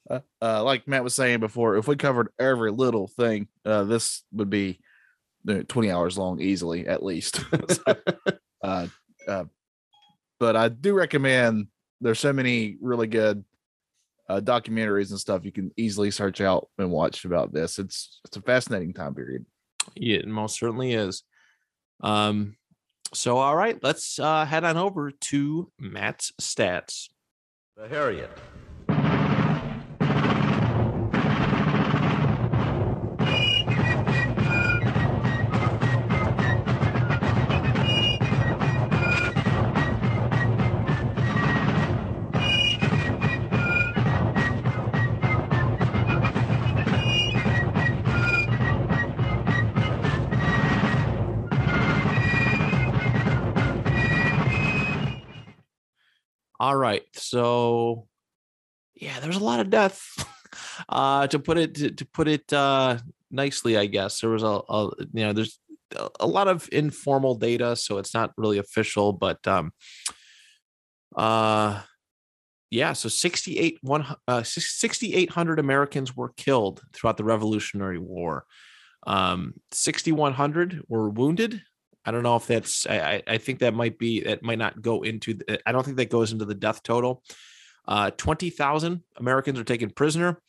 uh, 0.09 0.19
uh, 0.41 0.63
like 0.63 0.87
Matt 0.87 1.03
was 1.03 1.15
saying 1.15 1.39
before, 1.39 1.77
if 1.77 1.87
we 1.87 1.95
covered 1.95 2.29
every 2.39 2.71
little 2.71 3.07
thing, 3.07 3.47
uh, 3.65 3.83
this 3.83 4.23
would 4.31 4.49
be 4.49 4.79
20 5.45 5.91
hours 5.91 6.17
long 6.17 6.41
easily, 6.41 6.87
at 6.87 7.03
least. 7.03 7.41
so, 7.69 7.95
uh, 8.63 8.87
uh, 9.27 9.45
but 10.39 10.55
I 10.55 10.69
do 10.69 10.93
recommend. 10.93 11.67
There's 12.01 12.19
so 12.19 12.33
many 12.33 12.77
really 12.79 13.07
good 13.07 13.43
uh, 14.29 14.39
documentaries 14.39 15.09
and 15.11 15.19
stuff 15.19 15.45
you 15.45 15.51
can 15.51 15.71
easily 15.77 16.11
search 16.11 16.41
out 16.41 16.69
and 16.77 16.91
watch 16.91 17.25
about 17.25 17.53
this. 17.53 17.79
It's 17.79 18.19
it's 18.25 18.37
a 18.37 18.41
fascinating 18.41 18.93
time 18.93 19.15
period. 19.15 19.45
Yeah, 19.95 20.17
it 20.17 20.27
most 20.27 20.59
certainly 20.59 20.93
is. 20.93 21.23
Um, 22.01 22.57
so 23.13 23.37
all 23.37 23.55
right, 23.55 23.81
let's 23.81 24.19
uh, 24.19 24.45
head 24.45 24.63
on 24.63 24.77
over 24.77 25.11
to 25.11 25.71
Matt's 25.79 26.33
stats. 26.41 27.09
The 27.75 27.87
Harriet. 27.87 28.29
All 56.59 56.75
right. 56.75 57.03
So 57.13 58.07
yeah, 58.95 59.19
there's 59.19 59.35
a 59.35 59.43
lot 59.43 59.59
of 59.59 59.69
death. 59.69 60.03
uh 60.89 61.27
to 61.27 61.39
put 61.39 61.57
it 61.57 61.75
to, 61.75 61.91
to 61.91 62.05
put 62.05 62.27
it 62.27 62.51
uh 62.51 62.97
nicely, 63.29 63.77
I 63.77 63.85
guess. 63.85 64.21
There 64.21 64.29
was 64.29 64.43
a, 64.43 64.61
a 64.69 64.89
you 65.13 65.25
know, 65.25 65.33
there's 65.33 65.59
a 66.19 66.27
lot 66.27 66.47
of 66.47 66.67
informal 66.71 67.35
data, 67.35 67.75
so 67.75 67.97
it's 67.97 68.13
not 68.13 68.33
really 68.37 68.57
official, 68.57 69.13
but 69.13 69.45
um 69.47 69.71
uh 71.15 71.81
yeah, 72.69 72.93
so 72.93 73.07
68 73.07 73.77
one 73.81 74.05
uh 74.27 74.43
6800 74.43 75.59
Americans 75.59 76.15
were 76.15 76.33
killed 76.35 76.81
throughout 76.93 77.17
the 77.17 77.23
Revolutionary 77.23 77.99
War. 77.99 78.45
Um 79.05 79.53
6100 79.71 80.83
were 80.87 81.09
wounded 81.09 81.61
I 82.07 82.11
don't 82.11 82.23
know 82.23 82.37
if 82.37 82.47
that's. 82.47 82.87
I 82.87 83.21
I 83.27 83.37
think 83.37 83.59
that 83.59 83.73
might 83.73 83.99
be. 83.99 84.21
That 84.21 84.41
might 84.41 84.57
not 84.57 84.81
go 84.81 85.03
into. 85.03 85.33
The, 85.33 85.59
I 85.67 85.73
don't 85.73 85.83
think 85.83 85.97
that 85.97 86.09
goes 86.09 86.31
into 86.31 86.45
the 86.45 86.55
death 86.55 86.81
total. 86.81 87.21
Uh, 87.85 88.11
Twenty 88.11 88.49
thousand 88.49 89.03
Americans 89.17 89.59
are 89.59 89.65
taken 89.65 89.89
prisoner, 89.89 90.41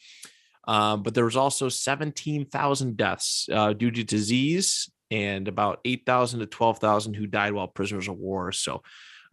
uh, 0.69 0.97
but 0.97 1.15
there 1.15 1.25
was 1.25 1.35
also 1.35 1.69
seventeen 1.69 2.47
thousand 2.47 2.97
deaths 2.97 3.49
uh, 3.53 3.73
due 3.73 3.91
to 3.91 4.05
disease, 4.05 4.89
and 5.11 5.49
about 5.49 5.81
eight 5.85 6.07
thousand 6.07 6.39
to 6.41 6.47
twelve 6.47 6.79
thousand 6.79 7.15
who 7.15 7.27
died 7.27 7.55
while 7.55 7.67
prisoners 7.67 8.07
of 8.07 8.17
war. 8.17 8.53
So, 8.53 8.85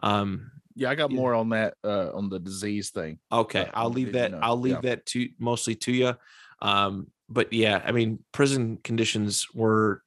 um, 0.02 0.50
yeah, 0.74 0.90
I 0.90 0.96
got 0.96 1.12
more 1.12 1.36
on 1.36 1.50
that 1.50 1.76
uh, 1.84 2.10
on 2.12 2.30
the 2.30 2.40
disease 2.40 2.90
thing. 2.90 3.20
Okay, 3.32 3.70
I'll 3.72 3.92
leave 3.92 4.14
that. 4.14 4.32
You 4.32 4.38
know, 4.38 4.42
I'll 4.42 4.60
leave 4.60 4.80
yeah. 4.82 4.90
that 4.90 5.06
to 5.08 5.30
mostly 5.38 5.76
to 5.76 5.92
you. 5.92 6.16
Um, 6.60 7.12
but 7.30 7.54
yeah, 7.54 7.84
I 7.86 7.92
mean, 7.92 8.24
prison 8.32 8.80
conditions 8.84 9.48
were 9.54 10.02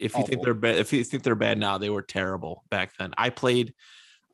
if 0.00 0.14
you 0.14 0.20
Awful. 0.20 0.26
think 0.28 0.44
they're 0.44 0.54
bad, 0.54 0.76
if 0.76 0.92
you 0.92 1.04
think 1.04 1.22
they're 1.22 1.34
bad 1.34 1.58
now, 1.58 1.78
they 1.78 1.90
were 1.90 2.02
terrible 2.02 2.64
back 2.70 2.92
then. 2.98 3.12
I 3.16 3.30
played 3.30 3.74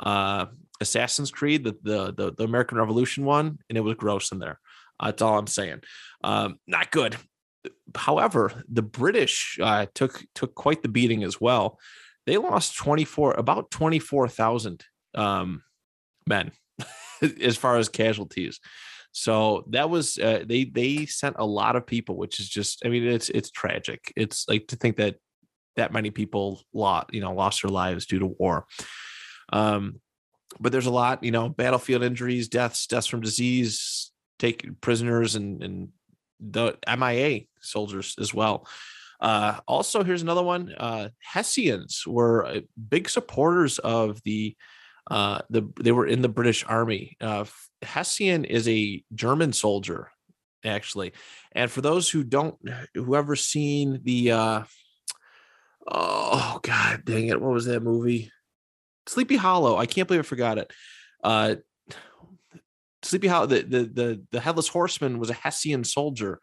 uh 0.01 0.47
Assassin's 0.81 1.31
Creed, 1.31 1.65
the 1.65 1.77
the 1.83 2.13
the, 2.13 2.33
the 2.33 2.45
American 2.45 2.79
Revolution 2.79 3.25
one, 3.25 3.59
and 3.69 3.79
it 3.79 3.83
was 3.83 3.95
gross 3.95 4.33
in 4.33 4.39
there. 4.39 4.61
Uh, 4.99 5.07
that's 5.07 5.23
all 5.23 5.39
I'm 5.39 5.47
saying. 5.47 5.83
Um, 6.23 6.59
not 6.67 6.91
good. 6.91 7.17
However, 7.95 8.63
the 8.69 8.83
British 8.83 9.59
uh, 9.63 9.87
took 9.95 10.25
took 10.35 10.55
quite 10.55 10.83
the 10.83 10.89
beating 10.89 11.25
as 11.25 11.41
well. 11.41 11.79
They 12.27 12.39
lost 12.39 12.77
24 12.77 13.35
about 13.35 13.71
24,000 13.71 14.85
um, 15.15 15.63
men 16.27 16.51
as 17.41 17.57
far 17.57 17.77
as 17.77 17.89
casualties. 17.89 18.59
So 19.13 19.65
that 19.71 19.89
was 19.89 20.19
uh, 20.19 20.45
they 20.47 20.65
they 20.65 21.07
sent 21.07 21.37
a 21.39 21.47
lot 21.47 21.77
of 21.77 21.87
people, 21.87 22.17
which 22.17 22.39
is 22.39 22.49
just 22.49 22.85
I 22.85 22.89
mean 22.89 23.07
it's 23.07 23.29
it's 23.31 23.51
tragic. 23.51 24.13
It's 24.17 24.47
like 24.49 24.67
to 24.69 24.77
think 24.77 24.97
that 24.97 25.17
that 25.77 25.93
many 25.93 26.11
people 26.11 26.63
lost, 26.73 27.13
you 27.13 27.21
know, 27.21 27.35
lost 27.35 27.63
their 27.63 27.71
lives 27.71 28.07
due 28.07 28.19
to 28.19 28.27
war. 28.27 28.67
Um, 29.53 30.01
but 30.59 30.73
there's 30.73 30.87
a 30.87 30.91
lot, 30.91 31.23
you 31.23 31.31
know, 31.31 31.49
battlefield 31.49 32.03
injuries, 32.03 32.49
deaths, 32.49 32.87
deaths 32.87 33.07
from 33.07 33.21
disease, 33.21 34.11
take 34.39 34.81
prisoners 34.81 35.35
and, 35.35 35.63
and 35.63 35.89
the 36.41 36.77
MIA 36.87 37.43
soldiers 37.61 38.15
as 38.21 38.33
well. 38.33 38.67
Uh, 39.21 39.59
also, 39.67 40.05
here's 40.05 40.23
another 40.23 40.43
one. 40.43 40.75
Uh, 40.77 41.09
Hessians 41.21 42.07
were 42.07 42.45
uh, 42.47 42.61
big 42.89 43.09
supporters 43.09 43.79
of 43.79 44.23
the 44.25 44.57
uh, 45.11 45.41
the 45.51 45.63
they 45.81 45.93
were 45.93 46.07
in 46.07 46.21
the 46.21 46.29
British 46.29 46.65
Army. 46.67 47.17
Uh, 47.21 47.45
Hessian 47.83 48.45
is 48.45 48.69
a 48.69 49.03
German 49.15 49.53
soldier, 49.53 50.11
actually. 50.65 51.13
And 51.53 51.71
for 51.71 51.81
those 51.81 52.11
who 52.11 52.25
don't, 52.25 52.57
whoever 52.95 53.37
seen 53.37 54.01
the, 54.03 54.33
uh, 54.33 54.63
oh 55.91 56.61
god, 56.63 57.05
dang 57.05 57.29
it, 57.29 57.41
what 57.41 57.53
was 57.53 57.67
that 57.67 57.83
movie? 57.83 58.31
Sleepy 59.07 59.37
Hollow. 59.37 59.77
I 59.77 59.87
can't 59.87 60.09
believe 60.09 60.21
I 60.21 60.25
forgot 60.25 60.59
it. 60.59 60.73
Uh, 61.23 61.57
Sleepy 63.03 63.29
Hollow. 63.29 63.47
The 63.47 63.63
the 63.63 63.85
the 63.85 64.23
the 64.33 64.41
headless 64.41 64.69
horseman 64.69 65.19
was 65.19 65.31
a 65.31 65.35
Hessian 65.35 65.85
soldier. 65.85 66.41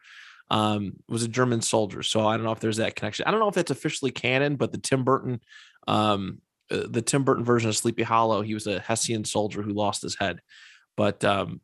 Um, 0.50 0.96
was 1.08 1.22
a 1.22 1.28
German 1.28 1.62
soldier. 1.62 2.02
So 2.02 2.26
I 2.26 2.36
don't 2.36 2.44
know 2.44 2.52
if 2.52 2.60
there's 2.60 2.76
that 2.76 2.96
connection. 2.96 3.26
I 3.26 3.30
don't 3.30 3.40
know 3.40 3.48
if 3.48 3.54
that's 3.54 3.70
officially 3.70 4.10
canon, 4.10 4.56
but 4.56 4.72
the 4.72 4.78
Tim 4.78 5.02
Burton, 5.02 5.40
um, 5.88 6.42
uh, 6.70 6.82
the 6.86 7.00
Tim 7.00 7.24
Burton 7.24 7.44
version 7.44 7.70
of 7.70 7.76
Sleepy 7.76 8.02
Hollow, 8.02 8.42
he 8.42 8.52
was 8.52 8.66
a 8.66 8.78
Hessian 8.78 9.24
soldier 9.24 9.62
who 9.62 9.72
lost 9.72 10.02
his 10.02 10.16
head. 10.16 10.40
But 10.96 11.24
um, 11.24 11.60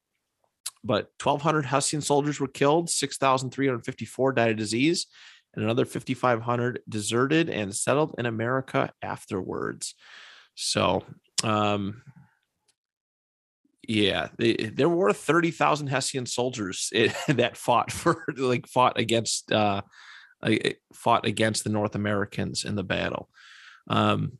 but 0.82 1.10
1,200 1.22 1.66
Hessian 1.66 2.00
soldiers 2.00 2.40
were 2.40 2.48
killed, 2.48 2.88
6,354 2.88 4.32
died 4.32 4.50
of 4.52 4.56
disease, 4.56 5.06
and 5.55 5.64
another 5.64 5.84
5,500 5.84 6.80
deserted 6.88 7.51
and 7.51 7.74
settled 7.74 8.14
in 8.18 8.26
America 8.26 8.92
afterwards. 9.03 9.94
So, 10.55 11.03
um, 11.42 12.03
yeah, 13.86 14.28
they, 14.38 14.55
there 14.55 14.88
were 14.88 15.12
30,000 15.12 15.88
Hessian 15.88 16.26
soldiers 16.26 16.90
it, 16.92 17.14
that 17.28 17.57
fought 17.57 17.90
for 17.90 18.24
like 18.36 18.66
fought 18.68 18.98
against 18.98 19.51
uh, 19.51 19.82
fought 20.92 21.26
against 21.26 21.64
the 21.64 21.70
North 21.70 21.94
Americans 21.94 22.64
in 22.64 22.76
the 22.76 22.84
battle. 22.84 23.28
Um, 23.88 24.38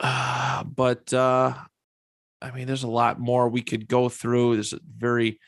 uh, 0.00 0.64
but 0.76 1.12
uh, 1.12 1.54
I 2.42 2.50
mean, 2.50 2.66
there's 2.66 2.82
a 2.82 2.88
lot 2.88 3.20
more 3.20 3.48
we 3.48 3.62
could 3.62 3.88
go 3.88 4.08
through. 4.08 4.54
There's 4.54 4.72
a 4.72 4.80
very 4.84 5.38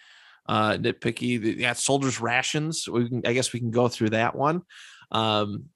uh, 0.49 0.73
nitpicky. 0.73 1.59
Yeah, 1.59 1.73
soldiers' 1.73 2.21
rations. 2.21 2.89
We 2.89 3.09
can, 3.09 3.23
I 3.27 3.33
guess, 3.33 3.53
we 3.53 3.61
can 3.61 3.71
go 3.71 3.89
through 3.89 4.11
that 4.11 4.35
one. 4.35 4.63
Um, 5.11 5.67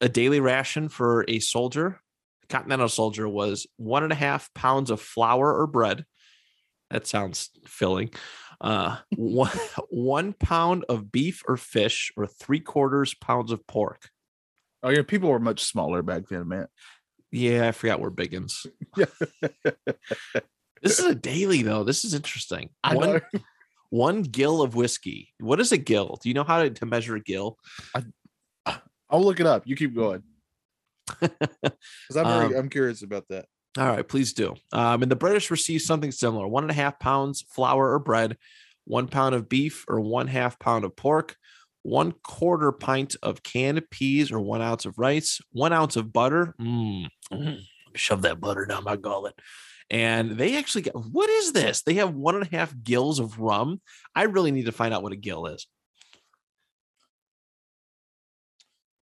a 0.00 0.08
daily 0.08 0.40
ration 0.40 0.88
for 0.88 1.24
a 1.28 1.38
soldier, 1.38 2.00
a 2.44 2.46
continental 2.48 2.88
soldier, 2.88 3.28
was 3.28 3.66
one 3.76 4.02
and 4.02 4.12
a 4.12 4.16
half 4.16 4.52
pounds 4.54 4.90
of 4.90 5.00
flour 5.00 5.54
or 5.54 5.66
bread. 5.66 6.04
That 6.90 7.06
sounds 7.06 7.50
filling. 7.66 8.10
Uh, 8.60 8.98
one 9.16 9.50
one 9.90 10.32
pound 10.32 10.84
of 10.88 11.10
beef 11.10 11.42
or 11.48 11.56
fish, 11.56 12.12
or 12.16 12.26
three 12.26 12.60
quarters 12.60 13.14
pounds 13.14 13.52
of 13.52 13.66
pork. 13.66 14.10
Oh 14.82 14.90
yeah, 14.90 15.02
people 15.02 15.30
were 15.30 15.40
much 15.40 15.64
smaller 15.64 16.02
back 16.02 16.28
then, 16.28 16.48
man. 16.48 16.66
Yeah, 17.32 17.68
I 17.68 17.72
forgot 17.72 18.00
we're 18.00 18.10
biggins. 18.10 18.66
This 20.82 20.98
is 20.98 21.06
a 21.06 21.14
daily 21.14 21.62
though. 21.62 21.84
This 21.84 22.04
is 22.04 22.14
interesting. 22.14 22.70
I 22.84 22.94
one, 22.94 23.12
know. 23.14 23.20
One 23.90 24.22
gill 24.22 24.62
of 24.62 24.74
whiskey. 24.74 25.32
What 25.40 25.60
is 25.60 25.72
a 25.72 25.78
gill? 25.78 26.18
Do 26.22 26.28
you 26.28 26.34
know 26.34 26.44
how 26.44 26.62
to, 26.62 26.70
to 26.70 26.86
measure 26.86 27.16
a 27.16 27.20
gill? 27.20 27.58
I'll 29.08 29.24
look 29.24 29.40
it 29.40 29.46
up. 29.46 29.66
You 29.66 29.76
keep 29.76 29.94
going. 29.94 30.22
Because 31.20 32.16
I'm 32.16 32.26
Um, 32.26 32.54
I'm 32.56 32.68
curious 32.68 33.02
about 33.02 33.28
that. 33.28 33.46
All 33.78 33.86
right, 33.86 34.06
please 34.06 34.32
do. 34.32 34.54
Um, 34.72 35.02
and 35.02 35.10
the 35.10 35.16
British 35.16 35.50
received 35.50 35.84
something 35.84 36.10
similar: 36.10 36.46
one 36.48 36.64
and 36.64 36.70
a 36.70 36.74
half 36.74 36.98
pounds 36.98 37.44
flour 37.48 37.92
or 37.92 37.98
bread, 37.98 38.36
one 38.84 39.06
pound 39.06 39.34
of 39.34 39.48
beef 39.48 39.84
or 39.88 40.00
one 40.00 40.26
half 40.26 40.58
pound 40.58 40.84
of 40.84 40.96
pork, 40.96 41.36
one 41.82 42.12
quarter 42.24 42.72
pint 42.72 43.16
of 43.22 43.42
canned 43.42 43.88
peas 43.90 44.32
or 44.32 44.40
one 44.40 44.62
ounce 44.62 44.84
of 44.86 44.98
rice, 44.98 45.40
one 45.52 45.72
ounce 45.72 45.96
of 45.96 46.12
butter. 46.12 46.54
Mm, 46.60 47.06
mm, 47.32 47.60
shove 47.94 48.22
that 48.22 48.40
butter 48.40 48.66
down 48.66 48.84
my 48.84 48.96
gullet. 48.96 49.34
And 49.90 50.32
they 50.32 50.56
actually 50.56 50.82
got 50.82 50.94
what 50.96 51.30
is 51.30 51.52
this? 51.52 51.82
They 51.82 51.94
have 51.94 52.14
one 52.14 52.34
and 52.34 52.44
a 52.44 52.56
half 52.56 52.74
gills 52.82 53.18
of 53.20 53.38
rum. 53.38 53.80
I 54.14 54.24
really 54.24 54.50
need 54.50 54.66
to 54.66 54.72
find 54.72 54.92
out 54.92 55.02
what 55.02 55.12
a 55.12 55.16
gill 55.16 55.46
is. 55.46 55.66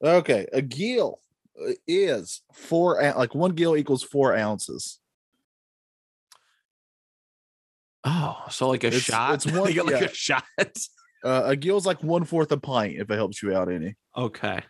Okay, 0.03 0.47
a 0.51 0.61
gill 0.61 1.19
uh, 1.61 1.71
is 1.87 2.41
four 2.53 3.01
like 3.15 3.33
one 3.35 3.51
gill 3.51 3.77
equals 3.77 4.03
four 4.03 4.35
ounces. 4.35 4.99
Oh, 8.03 8.37
so 8.49 8.67
like 8.67 8.83
a 8.83 8.87
It's- 8.87 9.01
shot. 9.03 9.35
it's 9.35 9.45
one- 9.45 9.55
like, 9.75 9.75
yeah. 9.75 10.05
a 10.05 10.13
shot. 10.13 10.43
Uh, 11.23 11.43
a 11.45 11.55
gill's 11.55 11.85
like 11.85 12.03
one 12.03 12.25
fourth 12.25 12.51
a 12.51 12.57
pint 12.57 12.97
if 12.99 13.09
it 13.09 13.15
helps 13.15 13.41
you 13.41 13.55
out 13.55 13.71
any. 13.71 13.95
Okay. 14.17 14.61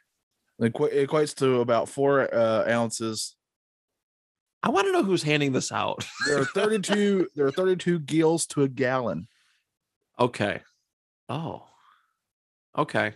It 0.59 0.65
it 0.75 1.09
equates 1.09 1.33
to 1.37 1.61
about 1.61 1.89
four 1.89 2.31
uh, 2.33 2.69
ounces. 2.69 3.35
I 4.63 4.69
want 4.69 4.87
to 4.87 4.93
know 4.93 5.03
who's 5.03 5.23
handing 5.23 5.51
this 5.51 5.71
out. 5.71 6.05
There 6.27 6.39
are 6.39 6.45
32. 6.45 7.27
there 7.35 7.45
are 7.45 7.51
32 7.51 7.99
gills 7.99 8.45
to 8.47 8.63
a 8.63 8.67
gallon. 8.67 9.27
Okay. 10.19 10.61
Oh. 11.29 11.67
Okay. 12.77 13.13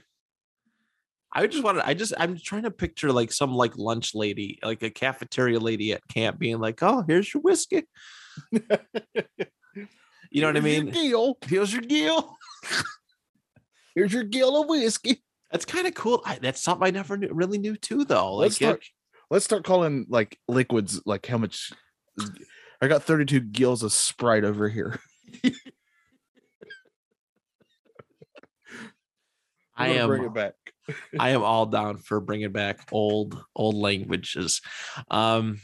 I 1.34 1.48
just 1.48 1.64
wanted 1.64 1.84
I 1.86 1.94
just 1.94 2.14
I'm 2.18 2.38
trying 2.38 2.64
to 2.64 2.72
picture 2.72 3.12
like 3.12 3.32
some 3.32 3.54
like 3.54 3.78
lunch 3.78 4.14
lady, 4.14 4.60
like 4.64 4.84
a 4.84 4.90
cafeteria 4.90 5.60
lady 5.60 5.94
at 5.94 6.08
camp 6.08 6.40
being 6.40 6.60
like, 6.60 6.82
"Oh, 6.82 7.04
here's 7.08 7.34
your 7.34 7.42
whiskey." 7.42 7.84
You 10.32 10.42
know 10.42 10.48
what 10.48 10.58
I 10.58 10.62
mean? 10.62 10.90
Gill. 10.90 11.38
Here's 11.46 11.72
your 11.72 11.82
gill. 11.82 12.38
Here's 13.96 14.14
your 14.14 14.24
gill 14.24 14.62
of 14.62 14.70
whiskey. 14.70 15.24
That's 15.52 15.66
kind 15.66 15.88
of 15.88 15.94
cool. 15.94 16.22
I, 16.26 16.38
that's 16.40 16.62
something 16.62 16.86
I 16.86 16.92
never 16.92 17.18
knew, 17.18 17.30
really 17.32 17.58
knew 17.58 17.76
too, 17.76 18.04
though. 18.04 18.36
Like, 18.36 18.44
Let's 18.44 18.56
start. 18.58 18.86
Let's 19.30 19.46
start 19.46 19.64
calling 19.66 20.06
like 20.10 20.40
liquids 20.48 21.02
like 21.06 21.26
how 21.26 21.38
much. 21.38 21.72
I 22.82 22.88
got 22.88 23.04
32 23.04 23.40
gills 23.42 23.84
of 23.84 23.92
Sprite 23.92 24.44
over 24.44 24.70
here. 24.70 25.00
I 29.76 29.90
am 29.90 30.08
bring 30.08 30.24
it 30.24 30.34
back. 30.34 30.54
I 31.20 31.30
am 31.30 31.44
all 31.44 31.66
down 31.66 31.98
for 31.98 32.20
bringing 32.20 32.52
back 32.52 32.88
old 32.92 33.40
old 33.56 33.76
languages. 33.76 34.62
Um, 35.12 35.62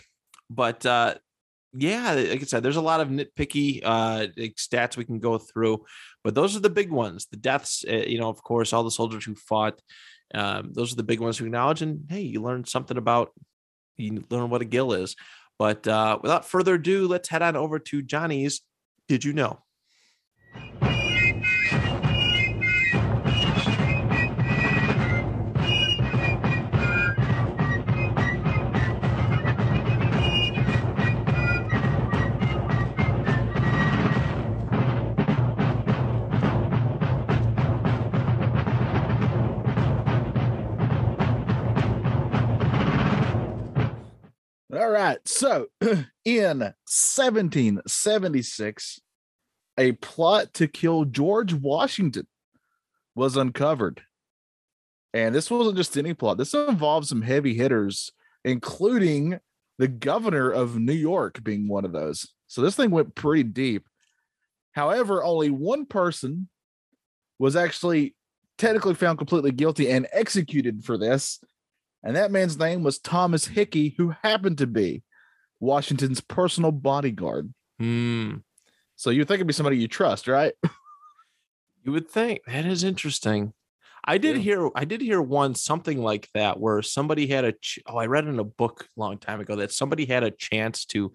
but 0.49 0.85
uh, 0.85 1.15
yeah, 1.73 2.13
like 2.13 2.41
I 2.41 2.45
said, 2.45 2.61
there's 2.61 2.75
a 2.75 2.81
lot 2.81 2.99
of 3.01 3.07
nitpicky 3.07 3.81
uh, 3.83 4.27
like, 4.37 4.55
stats 4.55 4.97
we 4.97 5.05
can 5.05 5.19
go 5.19 5.39
through, 5.39 5.83
but 6.23 6.35
those 6.35 6.55
are 6.55 6.59
the 6.59 6.69
big 6.69 6.91
ones. 6.91 7.25
The 7.31 7.37
deaths, 7.37 7.83
uh, 7.89 7.95
you 7.95 8.19
know, 8.19 8.29
of 8.29 8.43
course, 8.43 8.73
all 8.73 8.83
the 8.83 8.91
soldiers 8.91 9.25
who 9.25 9.35
fought. 9.35 9.81
Um, 10.35 10.71
those 10.73 10.91
are 10.91 10.95
the 10.95 11.03
big 11.03 11.19
ones 11.19 11.37
to 11.37 11.45
acknowledge. 11.45 11.81
And 11.81 12.05
hey, 12.09 12.21
you 12.21 12.41
learned 12.41 12.67
something 12.67 12.97
about 12.97 13.31
you 13.97 14.23
learn 14.29 14.49
what 14.49 14.61
a 14.61 14.65
gill 14.65 14.93
is. 14.93 15.15
But 15.59 15.87
uh, 15.87 16.19
without 16.21 16.45
further 16.45 16.75
ado, 16.75 17.07
let's 17.07 17.29
head 17.29 17.41
on 17.41 17.55
over 17.55 17.79
to 17.79 18.01
Johnny's. 18.01 18.61
Did 19.07 19.23
you 19.23 19.33
know? 19.33 19.59
So 45.33 45.67
in 46.25 46.59
1776, 46.59 49.01
a 49.79 49.93
plot 49.93 50.53
to 50.53 50.67
kill 50.67 51.05
George 51.05 51.55
Washington 51.55 52.27
was 53.15 53.35
uncovered. 53.35 54.03
And 55.11 55.33
this 55.33 55.49
wasn't 55.49 55.77
just 55.77 55.97
any 55.97 56.13
plot, 56.13 56.37
this 56.37 56.53
involved 56.53 57.07
some 57.07 57.23
heavy 57.23 57.55
hitters, 57.55 58.11
including 58.45 59.39
the 59.79 59.87
governor 59.87 60.51
of 60.51 60.77
New 60.77 60.93
York 60.93 61.43
being 61.43 61.67
one 61.67 61.83
of 61.83 61.93
those. 61.93 62.31
So 62.45 62.61
this 62.61 62.75
thing 62.75 62.91
went 62.91 63.15
pretty 63.15 63.41
deep. 63.41 63.87
However, 64.73 65.23
only 65.23 65.49
one 65.49 65.87
person 65.87 66.47
was 67.39 67.55
actually 67.55 68.15
technically 68.59 68.93
found 68.93 69.17
completely 69.17 69.51
guilty 69.51 69.89
and 69.89 70.05
executed 70.11 70.85
for 70.85 70.95
this. 70.95 71.39
And 72.03 72.15
that 72.15 72.31
man's 72.31 72.59
name 72.59 72.83
was 72.83 72.99
Thomas 72.99 73.47
Hickey, 73.47 73.95
who 73.97 74.13
happened 74.21 74.59
to 74.59 74.67
be 74.67 75.01
Washington's 75.63 76.21
personal 76.21 76.71
bodyguard. 76.71 77.53
Hmm. 77.79 78.35
So 78.95 79.09
you 79.09 79.25
think 79.25 79.37
it'd 79.37 79.47
be 79.47 79.53
somebody 79.53 79.77
you 79.77 79.87
trust, 79.87 80.27
right? 80.27 80.53
You 81.85 81.91
would 81.91 82.09
think 82.09 82.39
that 82.47 82.65
is 82.65 82.85
interesting. 82.85 83.51
I 84.05 84.17
did 84.17 84.37
Yeah. 84.37 84.41
hear 84.43 84.69
I 84.73 84.85
did 84.85 85.01
hear 85.01 85.21
one 85.21 85.53
something 85.53 86.01
like 86.01 86.29
that 86.33 86.57
where 86.57 86.81
somebody 86.81 87.27
had 87.27 87.43
a 87.43 87.51
ch- 87.51 87.79
oh 87.85 87.97
I 87.97 88.05
read 88.05 88.25
in 88.25 88.39
a 88.39 88.43
book 88.45 88.87
a 88.95 88.99
long 89.01 89.17
time 89.17 89.41
ago 89.41 89.57
that 89.57 89.73
somebody 89.73 90.05
had 90.05 90.23
a 90.23 90.31
chance 90.31 90.85
to 90.85 91.11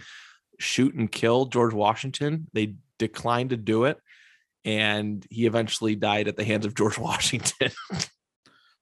shoot 0.59 0.95
and 0.95 1.11
kill 1.11 1.47
George 1.47 1.73
Washington. 1.73 2.49
They 2.53 2.75
declined 2.99 3.49
to 3.51 3.57
do 3.57 3.85
it, 3.85 3.97
and 4.67 5.27
he 5.31 5.47
eventually 5.47 5.97
died 5.97 6.29
at 6.29 6.37
the 6.37 6.45
hands 6.45 6.67
of 6.67 6.75
George 6.75 6.99
Washington. 7.09 7.71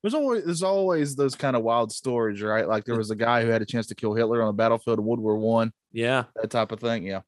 There's 0.07 0.15
always 0.15 0.45
there's 0.45 0.63
always 0.63 1.17
those 1.17 1.35
kind 1.35 1.57
of 1.57 1.65
wild 1.65 1.91
stories, 1.91 2.41
right? 2.41 2.69
Like 2.69 2.85
there 2.85 2.97
was 2.97 3.11
a 3.11 3.17
guy 3.17 3.43
who 3.43 3.49
had 3.49 3.61
a 3.61 3.67
chance 3.67 3.89
to 3.89 3.97
kill 3.97 4.15
Hitler 4.15 4.41
on 4.41 4.47
the 4.47 4.53
battlefield 4.53 5.01
of 5.01 5.05
World 5.05 5.19
War 5.19 5.37
One, 5.37 5.73
yeah. 5.91 6.27
that 6.37 6.49
type 6.49 6.71
of 6.71 6.79
thing. 6.79 7.03
Yeah. 7.03 7.23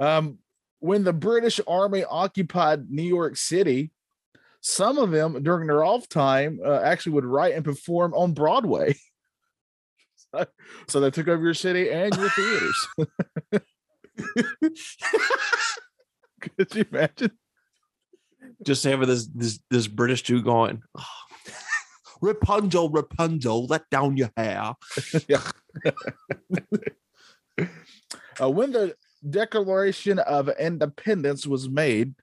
Um, 0.00 0.38
when 0.80 1.04
the 1.04 1.12
British 1.12 1.60
Army 1.68 2.02
occupied 2.02 2.90
New 2.90 3.04
York 3.04 3.36
City, 3.36 3.92
some 4.60 4.98
of 4.98 5.12
them 5.12 5.44
during 5.44 5.68
their 5.68 5.84
off 5.84 6.08
time 6.08 6.58
uh, 6.64 6.80
actually 6.80 7.12
would 7.12 7.24
write 7.24 7.54
and 7.54 7.64
perform 7.64 8.12
on 8.14 8.32
Broadway. 8.32 8.96
so, 10.34 10.44
so 10.88 10.98
they 10.98 11.12
took 11.12 11.28
over 11.28 11.44
your 11.44 11.54
city 11.54 11.88
and 11.88 12.16
your 12.16 12.30
theaters. 12.30 12.88
Could 16.40 16.74
you 16.74 16.84
imagine? 16.90 17.30
Just 18.64 18.82
having 18.82 19.06
this 19.06 19.28
this 19.28 19.60
this 19.70 19.86
British 19.86 20.22
Jew 20.22 20.42
going, 20.42 20.82
"Oh, 20.98 21.04
Rapunzel, 22.20 22.90
Rapunzel, 22.90 23.66
let 23.66 23.88
down 23.90 24.16
your 24.16 24.30
hair. 24.36 24.74
Uh, 28.40 28.48
when 28.48 28.72
the 28.72 28.94
Declaration 29.28 30.18
of 30.20 30.48
Independence 30.48 31.46
was 31.46 31.68
made, 31.68 32.14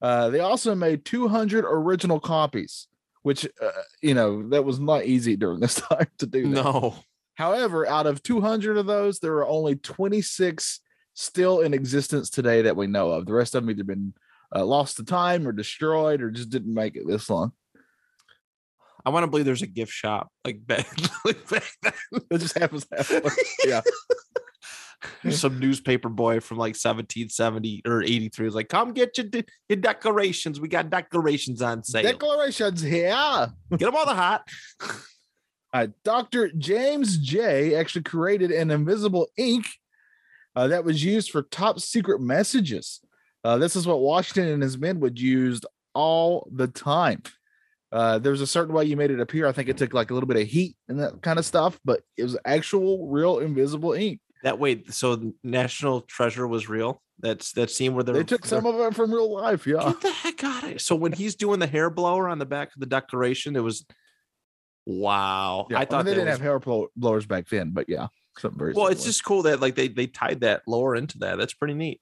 uh, 0.00 0.30
they 0.30 0.40
also 0.40 0.74
made 0.74 1.04
200 1.04 1.64
original 1.66 2.18
copies, 2.18 2.88
which, 3.22 3.46
uh, 3.60 3.70
you 4.02 4.14
know, 4.14 4.48
that 4.48 4.64
was 4.64 4.80
not 4.80 5.04
easy 5.04 5.36
during 5.36 5.60
this 5.60 5.74
time 5.90 6.06
to 6.18 6.26
do. 6.26 6.42
That. 6.44 6.64
No. 6.64 6.96
However, 7.34 7.86
out 7.86 8.06
of 8.06 8.22
200 8.22 8.76
of 8.76 8.86
those, 8.86 9.18
there 9.18 9.34
are 9.34 9.46
only 9.46 9.76
26 9.76 10.80
still 11.14 11.60
in 11.60 11.74
existence 11.74 12.30
today 12.30 12.62
that 12.62 12.76
we 12.76 12.86
know 12.86 13.10
of. 13.10 13.26
The 13.26 13.34
rest 13.34 13.54
of 13.54 13.62
them 13.62 13.70
either 13.70 13.84
been 13.84 14.14
uh, 14.54 14.64
lost 14.64 14.96
to 14.96 15.04
time 15.04 15.46
or 15.46 15.52
destroyed 15.52 16.22
or 16.22 16.30
just 16.30 16.50
didn't 16.50 16.72
make 16.72 16.96
it 16.96 17.06
this 17.06 17.28
long. 17.28 17.52
I 19.04 19.10
want 19.10 19.24
to 19.24 19.30
believe 19.30 19.46
there's 19.46 19.62
a 19.62 19.66
gift 19.66 19.92
shop 19.92 20.28
like 20.44 20.58
back, 20.66 20.86
like 21.24 21.48
back 21.48 21.70
then. 21.82 21.92
It 22.30 22.38
just 22.38 22.58
happens. 22.58 22.86
halfway. 22.96 23.20
yeah. 23.64 23.82
Some 25.30 25.58
newspaper 25.58 26.10
boy 26.10 26.40
from 26.40 26.58
like 26.58 26.74
1770 26.74 27.82
or 27.86 28.02
83 28.02 28.44
was 28.44 28.54
like, 28.54 28.68
come 28.68 28.92
get 28.92 29.16
your, 29.16 29.26
de- 29.28 29.44
your 29.68 29.76
decorations. 29.76 30.60
We 30.60 30.68
got 30.68 30.90
decorations 30.90 31.62
on 31.62 31.82
sale. 31.84 32.02
Declarations 32.02 32.82
here. 32.82 33.48
get 33.70 33.80
them 33.80 33.96
all 33.96 34.06
the 34.06 34.14
hot. 34.14 34.48
Uh, 35.72 35.86
Dr. 36.02 36.50
James 36.58 37.16
Jay 37.16 37.76
actually 37.76 38.02
created 38.02 38.50
an 38.50 38.72
invisible 38.72 39.28
ink 39.36 39.66
uh, 40.56 40.66
that 40.68 40.84
was 40.84 41.04
used 41.04 41.30
for 41.30 41.42
top 41.42 41.78
secret 41.78 42.20
messages. 42.20 43.00
Uh, 43.44 43.56
this 43.56 43.76
is 43.76 43.86
what 43.86 44.00
Washington 44.00 44.48
and 44.52 44.62
his 44.62 44.76
men 44.76 44.98
would 45.00 45.20
use 45.20 45.60
all 45.94 46.48
the 46.52 46.66
time. 46.66 47.22
Uh, 47.92 48.18
there 48.18 48.32
was 48.32 48.40
a 48.40 48.46
certain 48.46 48.74
way 48.74 48.84
you 48.84 48.96
made 48.96 49.10
it 49.10 49.18
appear. 49.20 49.46
I 49.46 49.52
think 49.52 49.68
it 49.68 49.76
took 49.76 49.92
like 49.92 50.10
a 50.10 50.14
little 50.14 50.28
bit 50.28 50.36
of 50.36 50.46
heat 50.46 50.76
and 50.88 51.00
that 51.00 51.22
kind 51.22 51.38
of 51.38 51.44
stuff, 51.44 51.78
but 51.84 52.02
it 52.16 52.22
was 52.22 52.36
actual, 52.44 53.08
real, 53.08 53.38
invisible 53.40 53.92
ink. 53.94 54.20
That 54.42 54.58
way, 54.58 54.84
so 54.88 55.32
National 55.42 56.00
Treasure 56.02 56.46
was 56.46 56.68
real. 56.68 57.02
That's 57.18 57.52
that 57.52 57.70
scene 57.70 57.94
where 57.94 58.02
They 58.04 58.22
took 58.24 58.46
some 58.46 58.64
of 58.64 58.76
it 58.80 58.94
from 58.94 59.12
real 59.12 59.30
life. 59.34 59.66
Yeah. 59.66 59.84
Get 59.84 60.00
the 60.00 60.10
heck 60.12 60.44
out 60.44 60.62
of 60.64 60.70
it. 60.70 60.80
So 60.80 60.94
when 60.96 61.12
he's 61.12 61.34
doing 61.34 61.58
the 61.58 61.66
hair 61.66 61.90
blower 61.90 62.28
on 62.28 62.38
the 62.38 62.46
back 62.46 62.68
of 62.74 62.80
the 62.80 62.86
Declaration, 62.86 63.56
it 63.56 63.60
was 63.62 63.84
wow. 64.86 65.66
Yeah, 65.70 65.78
I 65.78 65.82
I 65.82 65.84
thought 65.84 66.04
they 66.04 66.12
didn't 66.12 66.26
was- 66.26 66.38
have 66.38 66.40
hair 66.40 66.58
blow- 66.58 66.88
blowers 66.96 67.26
back 67.26 67.48
then, 67.48 67.70
but 67.72 67.88
yeah, 67.88 68.06
something 68.38 68.58
very. 68.58 68.72
well, 68.72 68.86
it's 68.86 69.04
just 69.04 69.24
cool 69.24 69.42
that 69.42 69.60
like 69.60 69.74
they 69.74 69.88
they 69.88 70.06
tied 70.06 70.40
that 70.40 70.62
lore 70.66 70.96
into 70.96 71.18
that. 71.18 71.36
That's 71.38 71.54
pretty 71.54 71.74
neat. 71.74 72.00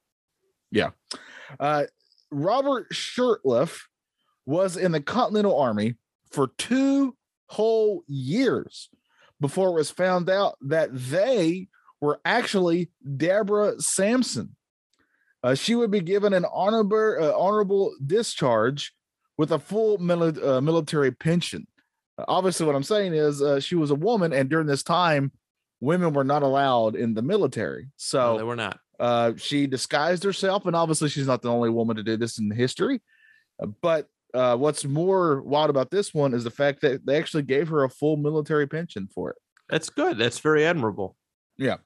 Yeah, 0.71 0.91
uh, 1.59 1.85
Robert 2.31 2.93
Shurtleff 2.93 3.81
was 4.49 4.79
in 4.79 4.93
the 4.93 5.01
Continental 5.01 5.59
Army 5.61 5.95
for 6.31 6.49
two 6.57 7.15
whole 7.49 8.03
years 8.07 8.89
before 9.41 9.69
it 9.69 9.75
was 9.75 9.91
found 9.91 10.31
out 10.31 10.57
that 10.63 10.89
they 10.93 11.69
were 12.01 12.19
actually 12.25 12.91
Deborah 13.17 13.79
Sampson. 13.79 14.57
Uh, 15.43 15.55
she 15.55 15.75
would 15.75 15.91
be 15.91 16.01
given 16.01 16.33
an 16.33 16.47
honorable 16.53 17.17
uh, 17.21 17.37
honorable 17.39 17.95
discharge 18.05 18.95
with 19.37 19.53
a 19.53 19.59
full 19.59 19.99
mili- 19.99 20.43
uh, 20.43 20.61
military 20.63 21.11
pension. 21.13 21.67
Uh, 22.17 22.25
obviously, 22.27 22.65
what 22.67 22.75
I'm 22.75 22.83
saying 22.83 23.13
is 23.15 23.43
uh, 23.43 23.61
she 23.61 23.75
was 23.77 23.91
a 23.91 23.95
woman, 23.95 24.33
and 24.33 24.49
during 24.49 24.67
this 24.67 24.83
time, 24.83 25.31
women 25.81 26.13
were 26.15 26.25
not 26.25 26.43
allowed 26.43 26.97
in 26.97 27.13
the 27.15 27.23
military. 27.23 27.91
So 27.97 28.19
No, 28.33 28.39
they 28.39 28.45
were 28.45 28.57
not. 28.57 28.81
uh, 28.99 29.33
she 29.37 29.67
disguised 29.67 30.25
herself, 30.25 30.65
and 30.67 30.75
obviously, 30.75 31.11
she's 31.11 31.27
not 31.27 31.43
the 31.43 31.53
only 31.53 31.69
woman 31.71 31.97
to 31.97 32.03
do 32.03 32.17
this 32.17 32.39
in 32.39 32.51
history. 32.51 33.01
Uh, 33.63 33.67
But 33.83 34.09
uh, 34.35 34.57
what's 34.57 34.85
more 34.85 35.43
wild 35.43 35.71
about 35.71 35.91
this 35.91 36.13
one 36.13 36.35
is 36.35 36.45
the 36.45 36.51
fact 36.51 36.81
that 36.83 37.07
they 37.07 37.17
actually 37.17 37.43
gave 37.43 37.69
her 37.69 37.85
a 37.85 37.91
full 37.91 38.17
military 38.17 38.67
pension 38.67 39.09
for 39.13 39.31
it. 39.31 39.37
That's 39.69 39.91
good. 39.91 40.19
That's 40.19 40.39
very 40.39 40.65
admirable. 40.65 41.17
Yeah. 41.57 41.77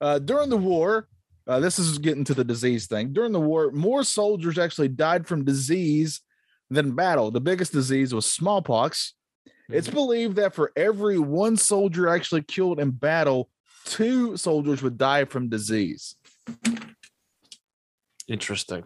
Uh, 0.00 0.18
during 0.18 0.50
the 0.50 0.56
war, 0.56 1.08
uh, 1.46 1.60
this 1.60 1.78
is 1.78 1.98
getting 1.98 2.24
to 2.24 2.34
the 2.34 2.44
disease 2.44 2.86
thing. 2.86 3.12
During 3.12 3.32
the 3.32 3.40
war, 3.40 3.70
more 3.72 4.02
soldiers 4.02 4.58
actually 4.58 4.88
died 4.88 5.26
from 5.26 5.44
disease 5.44 6.20
than 6.70 6.94
battle. 6.94 7.30
The 7.30 7.40
biggest 7.40 7.72
disease 7.72 8.12
was 8.14 8.26
smallpox. 8.26 9.14
It's 9.68 9.88
believed 9.88 10.36
that 10.36 10.54
for 10.54 10.72
every 10.76 11.18
one 11.18 11.56
soldier 11.56 12.08
actually 12.08 12.42
killed 12.42 12.78
in 12.78 12.90
battle, 12.92 13.50
two 13.84 14.36
soldiers 14.36 14.82
would 14.82 14.96
die 14.96 15.24
from 15.24 15.48
disease. 15.48 16.14
Interesting. 18.28 18.84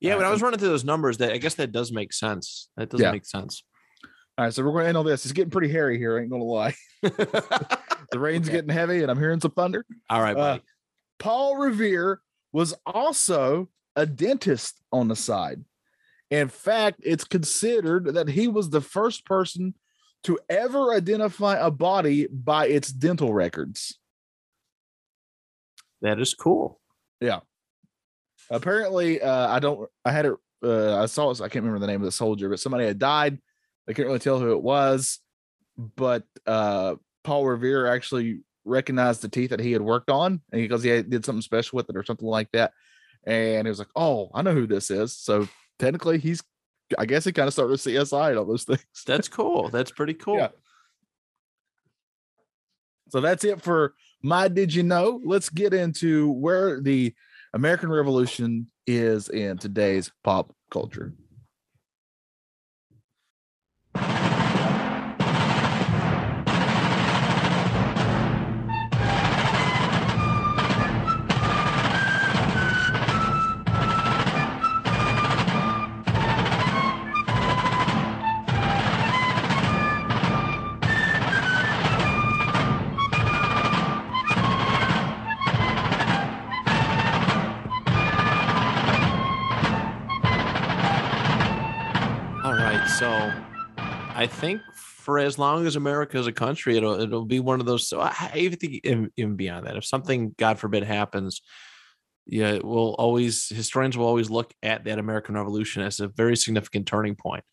Yeah, 0.00 0.16
when 0.16 0.24
I 0.26 0.30
was 0.30 0.42
running 0.42 0.58
through 0.60 0.68
those 0.68 0.84
numbers, 0.84 1.18
that 1.18 1.32
I 1.32 1.38
guess 1.38 1.54
that 1.54 1.72
does 1.72 1.90
make 1.92 2.12
sense. 2.12 2.68
That 2.76 2.90
does 2.90 3.00
Yeah. 3.00 3.10
make 3.12 3.26
sense. 3.26 3.64
All 4.36 4.44
right, 4.44 4.54
so 4.54 4.62
we're 4.64 4.70
going 4.72 4.84
to 4.84 4.88
end 4.88 4.96
on 4.98 5.04
this. 5.06 5.24
It's 5.24 5.32
getting 5.32 5.50
pretty 5.50 5.68
hairy 5.72 5.98
here. 5.98 6.16
I 6.16 6.20
ain't 6.20 6.30
going 6.30 6.42
to 6.42 6.46
lie. 6.46 6.74
The 8.10 8.18
rain's 8.18 8.48
Okay. 8.48 8.56
getting 8.58 8.70
heavy, 8.70 9.02
and 9.02 9.10
I'm 9.10 9.18
hearing 9.18 9.40
some 9.40 9.50
thunder. 9.50 9.84
All 10.08 10.22
right, 10.22 10.32
Uh, 10.36 10.54
buddy. 10.56 10.62
Paul 11.18 11.56
Revere 11.56 12.20
was 12.52 12.74
also 12.86 13.68
a 13.96 14.06
dentist 14.06 14.80
on 14.92 15.08
the 15.08 15.16
side. 15.16 15.64
In 16.30 16.48
fact, 16.48 17.00
it's 17.02 17.24
considered 17.24 18.14
that 18.14 18.28
he 18.28 18.48
was 18.48 18.70
the 18.70 18.80
first 18.80 19.26
person 19.26 19.74
to 20.22 20.38
ever 20.48 20.94
identify 20.94 21.56
a 21.56 21.70
body 21.70 22.28
by 22.28 22.68
its 22.68 22.90
dental 22.92 23.32
records. 23.34 23.98
that 26.00 26.20
is 26.20 26.32
cool. 26.34 26.80
Apparently, 28.50 29.20
uh, 29.20 29.48
I 29.48 29.58
don't, 29.58 29.88
I 30.04 30.12
had 30.12 30.26
it, 30.26 30.34
uh, 30.62 31.02
I 31.02 31.06
saw 31.06 31.30
it, 31.30 31.40
I 31.40 31.48
can't 31.48 31.64
remember 31.64 31.78
the 31.78 31.86
name 31.86 32.00
of 32.00 32.06
the 32.06 32.12
soldier, 32.12 32.48
but 32.48 32.60
somebody 32.60 32.86
had 32.86 32.98
died. 32.98 33.38
I 33.88 33.92
can't 33.92 34.06
really 34.06 34.18
tell 34.18 34.38
who 34.38 34.52
it 34.52 34.62
was, 34.62 35.20
but 35.76 36.24
uh, 36.46 36.96
Paul 37.24 37.46
Revere 37.46 37.86
actually 37.86 38.40
recognized 38.64 39.22
the 39.22 39.28
teeth 39.28 39.50
that 39.50 39.60
he 39.60 39.72
had 39.72 39.82
worked 39.82 40.10
on 40.10 40.40
and 40.52 40.62
because 40.62 40.82
he 40.82 40.90
had, 40.90 41.10
did 41.10 41.24
something 41.24 41.42
special 41.42 41.76
with 41.76 41.88
it 41.88 41.96
or 41.96 42.04
something 42.04 42.28
like 42.28 42.50
that. 42.52 42.72
And 43.26 43.66
he 43.66 43.70
was 43.70 43.78
like, 43.78 43.88
Oh, 43.96 44.30
I 44.34 44.42
know 44.42 44.54
who 44.54 44.66
this 44.66 44.90
is. 44.90 45.16
So 45.16 45.48
technically, 45.78 46.18
he's, 46.18 46.42
I 46.98 47.06
guess 47.06 47.24
he 47.24 47.32
kind 47.32 47.46
of 47.46 47.52
started 47.52 47.72
with 47.72 47.80
CSI 47.80 48.30
and 48.30 48.38
all 48.38 48.44
those 48.44 48.64
things. 48.64 48.84
That's 49.06 49.28
cool. 49.28 49.68
That's 49.70 49.90
pretty 49.90 50.14
cool. 50.14 50.36
Yeah. 50.36 50.48
So 53.10 53.20
that's 53.20 53.44
it 53.44 53.62
for 53.62 53.94
my 54.22 54.48
Did 54.48 54.74
You 54.74 54.82
Know? 54.82 55.20
Let's 55.24 55.48
get 55.48 55.72
into 55.72 56.30
where 56.32 56.80
the 56.80 57.14
American 57.54 57.90
Revolution 57.90 58.70
is 58.86 59.28
in 59.28 59.58
today's 59.58 60.10
pop 60.22 60.54
culture. 60.70 61.12
I 94.18 94.26
think 94.26 94.60
for 94.74 95.20
as 95.20 95.38
long 95.38 95.64
as 95.64 95.76
America 95.76 96.18
is 96.18 96.26
a 96.26 96.32
country, 96.32 96.76
it'll 96.76 97.00
it'll 97.00 97.24
be 97.24 97.38
one 97.38 97.60
of 97.60 97.66
those. 97.66 97.88
So 97.88 98.00
I, 98.00 98.32
even 98.34 98.58
think 98.58 98.80
even, 99.16 99.36
beyond 99.36 99.66
that, 99.66 99.76
if 99.76 99.84
something, 99.84 100.34
God 100.36 100.58
forbid, 100.58 100.82
happens, 100.82 101.40
yeah, 102.26 102.58
we'll 102.64 102.94
always 102.94 103.48
historians 103.48 103.96
will 103.96 104.06
always 104.06 104.28
look 104.28 104.52
at 104.60 104.84
that 104.86 104.98
American 104.98 105.36
Revolution 105.36 105.82
as 105.82 106.00
a 106.00 106.08
very 106.08 106.36
significant 106.36 106.86
turning 106.86 107.14
point. 107.14 107.44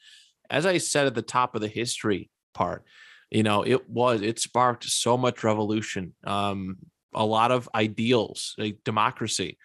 As 0.50 0.66
I 0.66 0.80
said 0.80 1.06
at 1.06 1.14
the 1.14 1.22
top 1.22 1.54
of 1.54 1.62
the 1.62 1.68
history 1.68 2.32
part, 2.56 2.84
you 3.30 3.44
know, 3.44 3.62
it 3.62 3.88
was 3.88 4.24
it 4.24 4.40
sparked 4.40 4.86
so 4.86 5.18
much 5.18 5.44
revolution, 5.44 6.16
um, 6.26 6.78
a 7.14 7.24
lot 7.24 7.52
of 7.52 7.70
ideals, 7.76 8.56
like 8.58 8.80
democracy. 8.84 9.60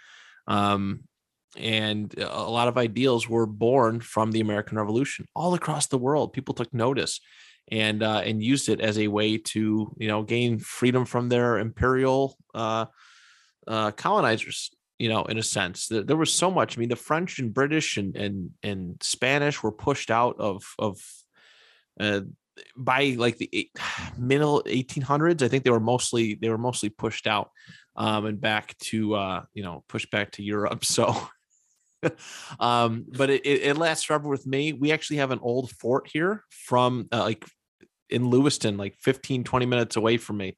Um, 0.47 1.05
and 1.57 2.15
a 2.19 2.51
lot 2.51 2.69
of 2.69 2.79
ideals 2.79 3.29
were 3.29 3.47
born 3.47 4.01
from 4.01 4.31
the 4.31 4.41
American 4.41 4.79
Revolution 4.79 5.27
all 5.35 5.55
across 5.55 5.87
the 5.87 5.99
world. 5.99 6.33
People 6.33 6.55
took 6.55 6.73
notice 6.73 7.21
and 7.71 8.03
uh, 8.03 8.23
and 8.25 8.43
used 8.43 8.69
it 8.69 8.81
as 8.81 8.99
a 8.99 9.09
way 9.09 9.39
to 9.39 9.95
you 9.97 10.09
know 10.09 10.23
gain 10.23 10.59
freedom 10.59 11.05
from 11.05 11.29
their 11.29 11.59
imperial 11.59 12.37
uh, 12.55 12.87
uh, 13.67 13.91
colonizers. 13.93 14.71
You 14.99 15.09
know, 15.09 15.25
in 15.25 15.39
a 15.39 15.43
sense, 15.43 15.87
there, 15.87 16.03
there, 16.03 16.17
was 16.17 16.31
so 16.31 16.51
much. 16.51 16.77
I 16.77 16.81
mean, 16.81 16.91
the 16.91 16.97
French 16.97 17.39
and 17.39 17.55
British 17.55 17.97
and 17.97 18.17
and 18.17 18.51
and 18.63 18.97
Spanish 19.03 19.63
were 19.63 19.73
pushed 19.73 20.11
out 20.11 20.37
of 20.39 20.63
of 20.79 20.99
uh, 21.99 22.21
by 22.77 23.15
like 23.17 23.39
the 23.39 23.49
eight, 23.53 23.71
middle 24.19 24.63
1800s. 24.65 25.43
I 25.43 25.49
think 25.49 25.65
they 25.65 25.71
were 25.71 25.81
mostly 25.81 26.35
they 26.35 26.51
were 26.51 26.59
mostly 26.59 26.91
pushed 26.91 27.27
out 27.27 27.51
um, 27.97 28.27
and 28.27 28.41
back 28.41 28.77
to 28.79 29.15
uh, 29.15 29.43
you 29.55 29.63
know 29.63 29.85
pushed 29.89 30.11
back 30.11 30.33
to 30.33 30.43
Europe. 30.43 30.85
So 30.91 31.17
um, 32.61 33.07
but 33.09 33.31
it, 33.31 33.47
it, 33.47 33.77
lasts 33.77 34.05
forever 34.05 34.29
with 34.29 34.47
me. 34.47 34.73
We 34.73 34.93
actually 34.93 35.19
have 35.19 35.31
an 35.31 35.41
old 35.43 35.71
fort 35.71 36.09
here 36.11 36.45
from 36.51 37.09
uh, 37.13 37.21
like 37.21 37.45
in 38.09 38.29
Lewiston, 38.29 38.77
like 38.77 38.97
15, 39.01 39.45
20 39.45 39.67
minutes 39.67 39.97
away 39.97 40.17
from 40.17 40.39
me. 40.39 40.57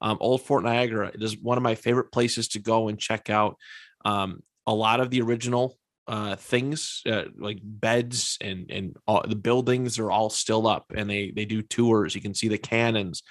Um, 0.00 0.18
old 0.20 0.42
Fort 0.42 0.64
Niagara. 0.64 1.08
It 1.14 1.22
is 1.22 1.38
one 1.38 1.56
of 1.56 1.62
my 1.62 1.76
favorite 1.76 2.10
places 2.12 2.48
to 2.48 2.58
go 2.58 2.88
and 2.88 2.98
check 2.98 3.30
out. 3.30 3.56
Um, 4.04 4.42
a 4.66 4.74
lot 4.74 5.00
of 5.00 5.10
the 5.10 5.20
original 5.22 5.78
uh, 6.08 6.34
things 6.36 7.02
uh, 7.06 7.24
like 7.38 7.58
beds 7.62 8.36
and 8.40 8.70
and 8.70 8.96
all, 9.06 9.24
the 9.26 9.36
buildings 9.36 9.98
are 9.98 10.10
all 10.10 10.30
still 10.30 10.66
up 10.66 10.86
and 10.94 11.08
they 11.08 11.30
they 11.30 11.44
do 11.44 11.62
tours 11.62 12.14
you 12.14 12.20
can 12.20 12.34
see 12.34 12.48
the 12.48 12.58
cannons 12.58 13.22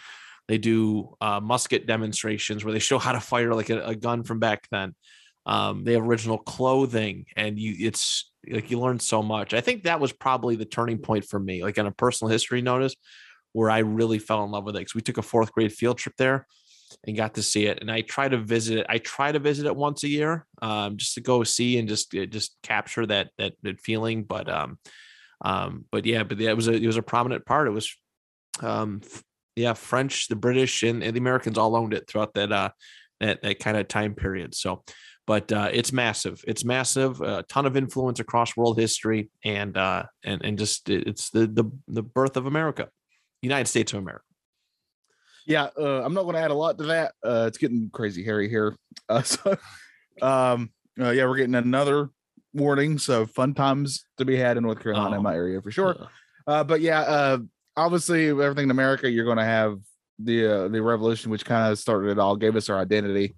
they 0.47 0.57
do 0.57 1.13
uh, 1.19 1.41
musket 1.41 1.85
demonstrations 1.85 2.63
where 2.63 2.73
they 2.73 2.79
show 2.79 2.97
how 2.97 3.11
to 3.11 3.19
fire 3.19 3.53
like 3.53 3.69
a, 3.69 3.87
a 3.87 3.95
gun 3.95 4.23
from 4.23 4.39
back 4.39 4.67
then 4.71 4.95
um, 5.45 5.83
they 5.83 5.93
have 5.93 6.03
original 6.03 6.37
clothing, 6.37 7.25
and 7.35 7.57
you 7.57 7.87
it's 7.87 8.31
like 8.49 8.71
you 8.71 8.79
learn 8.79 8.99
so 8.99 9.21
much. 9.23 9.53
I 9.53 9.61
think 9.61 9.83
that 9.83 9.99
was 9.99 10.11
probably 10.11 10.55
the 10.55 10.65
turning 10.65 10.99
point 10.99 11.25
for 11.25 11.39
me, 11.39 11.63
like 11.63 11.79
on 11.79 11.87
a 11.87 11.91
personal 11.91 12.31
history 12.31 12.61
notice, 12.61 12.95
where 13.53 13.69
I 13.69 13.79
really 13.79 14.19
fell 14.19 14.43
in 14.43 14.51
love 14.51 14.65
with 14.65 14.75
it. 14.75 14.79
Because 14.79 14.95
we 14.95 15.01
took 15.01 15.17
a 15.17 15.23
fourth 15.23 15.51
grade 15.51 15.73
field 15.73 15.97
trip 15.97 16.15
there 16.17 16.47
and 17.05 17.17
got 17.17 17.35
to 17.35 17.43
see 17.43 17.65
it. 17.65 17.79
And 17.81 17.91
I 17.91 18.01
try 18.01 18.27
to 18.27 18.37
visit 18.37 18.79
it. 18.79 18.85
I 18.89 18.97
try 18.99 19.31
to 19.31 19.39
visit 19.39 19.65
it 19.65 19.75
once 19.75 20.03
a 20.03 20.09
year, 20.09 20.45
um, 20.61 20.97
just 20.97 21.15
to 21.15 21.21
go 21.21 21.43
see 21.43 21.77
and 21.77 21.87
just 21.87 22.15
uh, 22.15 22.25
just 22.25 22.57
capture 22.61 23.05
that 23.07 23.29
that, 23.37 23.53
that 23.63 23.81
feeling. 23.81 24.23
But 24.23 24.49
um, 24.49 24.77
um, 25.43 25.85
but 25.91 26.05
yeah, 26.05 26.23
but 26.23 26.39
it 26.39 26.55
was 26.55 26.67
a 26.67 26.73
it 26.73 26.87
was 26.87 26.97
a 26.97 27.03
prominent 27.03 27.45
part. 27.45 27.67
It 27.67 27.71
was, 27.71 27.95
um, 28.61 29.01
yeah, 29.55 29.73
French, 29.73 30.27
the 30.27 30.35
British, 30.35 30.83
and, 30.83 31.03
and 31.03 31.15
the 31.15 31.19
Americans 31.19 31.57
all 31.57 31.75
owned 31.75 31.93
it 31.93 32.07
throughout 32.07 32.35
that 32.35 32.51
uh 32.51 32.69
that 33.19 33.41
that 33.41 33.59
kind 33.59 33.77
of 33.77 33.87
time 33.87 34.15
period. 34.15 34.55
So 34.55 34.83
but 35.27 35.51
uh, 35.51 35.69
it's 35.71 35.93
massive. 35.93 36.43
It's 36.47 36.65
massive. 36.65 37.21
A 37.21 37.43
ton 37.43 37.65
of 37.65 37.77
influence 37.77 38.19
across 38.19 38.57
world 38.57 38.77
history, 38.79 39.29
and 39.43 39.77
uh, 39.77 40.03
and 40.23 40.43
and 40.43 40.57
just 40.57 40.89
it's 40.89 41.29
the 41.29 41.47
the 41.47 41.65
the 41.87 42.03
birth 42.03 42.37
of 42.37 42.45
America, 42.45 42.89
United 43.41 43.67
States 43.67 43.93
of 43.93 43.99
America. 43.99 44.23
Yeah, 45.45 45.69
uh, 45.77 46.03
I'm 46.03 46.13
not 46.13 46.23
going 46.23 46.35
to 46.35 46.41
add 46.41 46.51
a 46.51 46.55
lot 46.55 46.77
to 46.77 46.85
that. 46.85 47.13
Uh, 47.23 47.45
it's 47.47 47.57
getting 47.57 47.89
crazy 47.91 48.23
hairy 48.23 48.47
here. 48.49 48.75
Uh, 49.09 49.21
so, 49.23 49.57
um, 50.21 50.71
uh, 50.99 51.09
yeah, 51.09 51.25
we're 51.25 51.37
getting 51.37 51.55
another 51.55 52.09
warning. 52.53 52.97
So 52.97 53.25
fun 53.25 53.53
times 53.53 54.05
to 54.17 54.25
be 54.25 54.35
had 54.35 54.57
in 54.57 54.63
North 54.63 54.81
Carolina, 54.81 55.15
oh. 55.15 55.17
in 55.17 55.23
my 55.23 55.33
area 55.33 55.61
for 55.61 55.71
sure. 55.71 56.07
Uh, 56.47 56.63
but 56.63 56.81
yeah, 56.81 57.01
uh, 57.01 57.37
obviously 57.75 58.29
everything 58.29 58.65
in 58.65 58.71
America, 58.71 59.09
you're 59.09 59.25
going 59.25 59.37
to 59.37 59.45
have 59.45 59.79
the 60.19 60.45
uh, 60.45 60.67
the 60.67 60.81
revolution, 60.81 61.31
which 61.31 61.45
kind 61.45 61.71
of 61.71 61.79
started 61.79 62.09
it 62.09 62.19
all, 62.19 62.35
gave 62.35 62.55
us 62.55 62.69
our 62.69 62.79
identity 62.79 63.35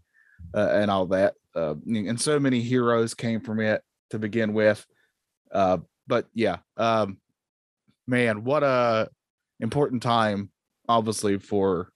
uh, 0.54 0.70
and 0.72 0.92
all 0.92 1.08
that 1.08 1.34
uh, 1.56 1.76
and 1.86 2.20
so 2.20 2.40
many 2.40 2.62
heroes 2.62 3.14
came 3.14 3.40
from 3.40 3.60
it 3.60 3.82
to 4.10 4.20
begin 4.20 4.54
with. 4.54 4.86
Uh, 5.52 5.78
but 6.08 6.28
yeah, 6.34 6.58
um, 6.78 7.18
man, 8.08 8.44
what 8.44 8.64
a 8.64 9.10
important 9.60 10.02
time, 10.02 10.50
obviously 10.90 11.38
for 11.38 11.90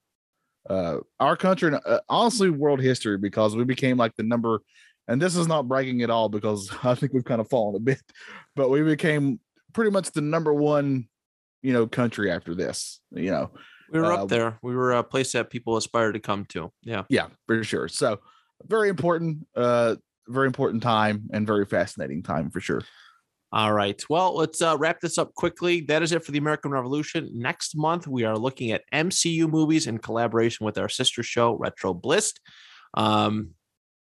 uh, 0.69 0.97
our 1.19 1.35
country 1.35 1.73
and 1.73 1.81
uh, 1.85 1.99
honestly 2.09 2.49
world 2.49 2.81
history 2.81 3.17
because 3.17 3.55
we 3.55 3.63
became 3.63 3.97
like 3.97 4.15
the 4.15 4.23
number. 4.23 4.61
And 5.07 5.21
this 5.21 5.35
is 5.35 5.47
not 5.47 5.67
bragging 5.67 6.01
at 6.01 6.09
all 6.09 6.29
because 6.29 6.69
I 6.83 6.93
think 6.95 7.13
we've 7.13 7.25
kind 7.25 7.41
of 7.41 7.49
fallen 7.49 7.75
a 7.75 7.79
bit, 7.79 8.01
but 8.55 8.69
we 8.69 8.83
became 8.83 9.39
pretty 9.73 9.91
much 9.91 10.11
the 10.11 10.21
number 10.21 10.53
one, 10.53 11.07
you 11.61 11.73
know, 11.73 11.87
country 11.87 12.31
after 12.31 12.53
this. 12.53 12.99
You 13.11 13.31
know, 13.31 13.51
we 13.91 13.99
were 13.99 14.13
up 14.13 14.19
uh, 14.21 14.25
there. 14.25 14.59
We 14.61 14.75
were 14.75 14.93
a 14.93 15.03
place 15.03 15.31
that 15.31 15.49
people 15.49 15.77
aspire 15.77 16.11
to 16.11 16.19
come 16.19 16.45
to. 16.49 16.71
Yeah, 16.83 17.03
yeah, 17.09 17.27
for 17.47 17.63
sure. 17.63 17.87
So 17.87 18.19
very 18.65 18.89
important, 18.89 19.47
uh, 19.55 19.95
very 20.27 20.47
important 20.47 20.83
time 20.83 21.29
and 21.31 21.47
very 21.47 21.65
fascinating 21.65 22.23
time 22.23 22.49
for 22.49 22.59
sure. 22.59 22.81
All 23.53 23.71
right. 23.71 24.01
Well, 24.09 24.35
let's 24.35 24.61
uh, 24.61 24.77
wrap 24.77 24.99
this 24.99 25.17
up 25.17 25.33
quickly. 25.33 25.81
That 25.81 26.03
is 26.03 26.11
it 26.11 26.25
for 26.25 26.31
the 26.31 26.37
American 26.37 26.71
Revolution. 26.71 27.29
Next 27.33 27.77
month, 27.77 28.05
we 28.05 28.25
are 28.25 28.37
looking 28.37 28.71
at 28.71 28.83
MCU 28.93 29.49
movies 29.49 29.87
in 29.87 29.99
collaboration 29.99 30.65
with 30.65 30.77
our 30.77 30.89
sister 30.89 31.23
show, 31.23 31.53
Retro 31.53 31.93
Bliss. 31.93 32.33
Um, 32.93 33.51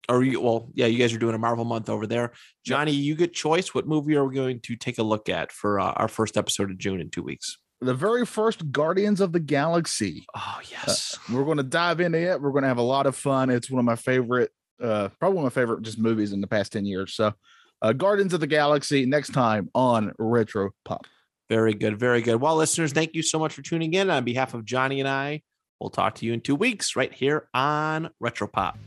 or 0.10 0.24
you, 0.24 0.42
well, 0.42 0.70
yeah, 0.74 0.88
you 0.88 0.98
guys 0.98 1.14
are 1.14 1.20
doing 1.20 1.36
a 1.36 1.40
Marvel 1.40 1.66
month 1.66 1.90
over 1.90 2.08
there. 2.08 2.32
Johnny, 2.64 2.92
you 2.92 3.16
get 3.16 3.34
choice. 3.34 3.74
What 3.74 3.88
movie 3.88 4.16
are 4.16 4.26
we 4.26 4.36
going 4.36 4.62
to 4.62 4.76
take 4.76 4.98
a 4.98 5.04
look 5.04 5.30
at 5.30 5.52
for 5.52 5.80
uh, 5.80 5.92
our 5.92 6.08
first 6.08 6.38
episode 6.38 6.72
of 6.72 6.78
June 6.78 7.00
in 7.00 7.10
two 7.10 7.24
weeks? 7.24 7.58
The 7.86 7.94
very 7.94 8.26
first 8.26 8.72
Guardians 8.72 9.22
of 9.22 9.32
the 9.32 9.40
Galaxy. 9.40 10.26
Oh 10.36 10.60
yes, 10.70 11.18
uh, 11.18 11.34
we're 11.34 11.46
going 11.46 11.58
to 11.58 11.64
dive 11.64 12.02
into 12.02 12.20
it. 12.20 12.42
We're 12.42 12.52
going 12.52 12.64
to 12.64 12.68
have 12.68 12.78
a 12.78 12.84
lot 12.84 13.06
of 13.06 13.16
fun. 13.16 13.50
It's 13.50 13.70
one 13.70 13.80
of 13.80 13.86
my 13.86 13.96
favorite, 13.96 14.52
uh, 14.82 15.10
probably 15.20 15.38
one 15.38 15.46
of 15.46 15.56
my 15.56 15.62
favorite 15.62 15.82
just 15.84 16.00
movies 16.00 16.34
in 16.34 16.42
the 16.42 16.48
past 16.48 16.74
ten 16.74 16.86
years. 16.86 17.14
So, 17.14 17.34
uh, 17.82 17.94
Guardians 17.94 18.34
of 18.34 18.40
the 18.40 18.48
Galaxy 18.48 19.06
next 19.06 19.34
time 19.34 19.70
on 19.74 20.12
Retro 20.18 20.72
Pop. 20.84 21.06
Very 21.50 21.74
good, 21.74 22.00
very 22.00 22.22
good. 22.22 22.42
Well, 22.42 22.56
listeners, 22.56 22.92
thank 22.92 23.14
you 23.14 23.22
so 23.22 23.38
much 23.38 23.54
for 23.54 23.62
tuning 23.62 23.94
in. 23.94 24.10
On 24.10 24.24
behalf 24.24 24.54
of 24.54 24.66
Johnny 24.66 25.00
and 25.00 25.08
I, 25.08 25.44
we'll 25.80 25.92
talk 25.92 26.16
to 26.16 26.26
you 26.26 26.34
in 26.34 26.42
two 26.42 26.56
weeks 26.56 26.96
right 26.96 27.14
here 27.14 27.48
on 27.54 28.10
Retro 28.20 28.48
Pop. 28.48 28.78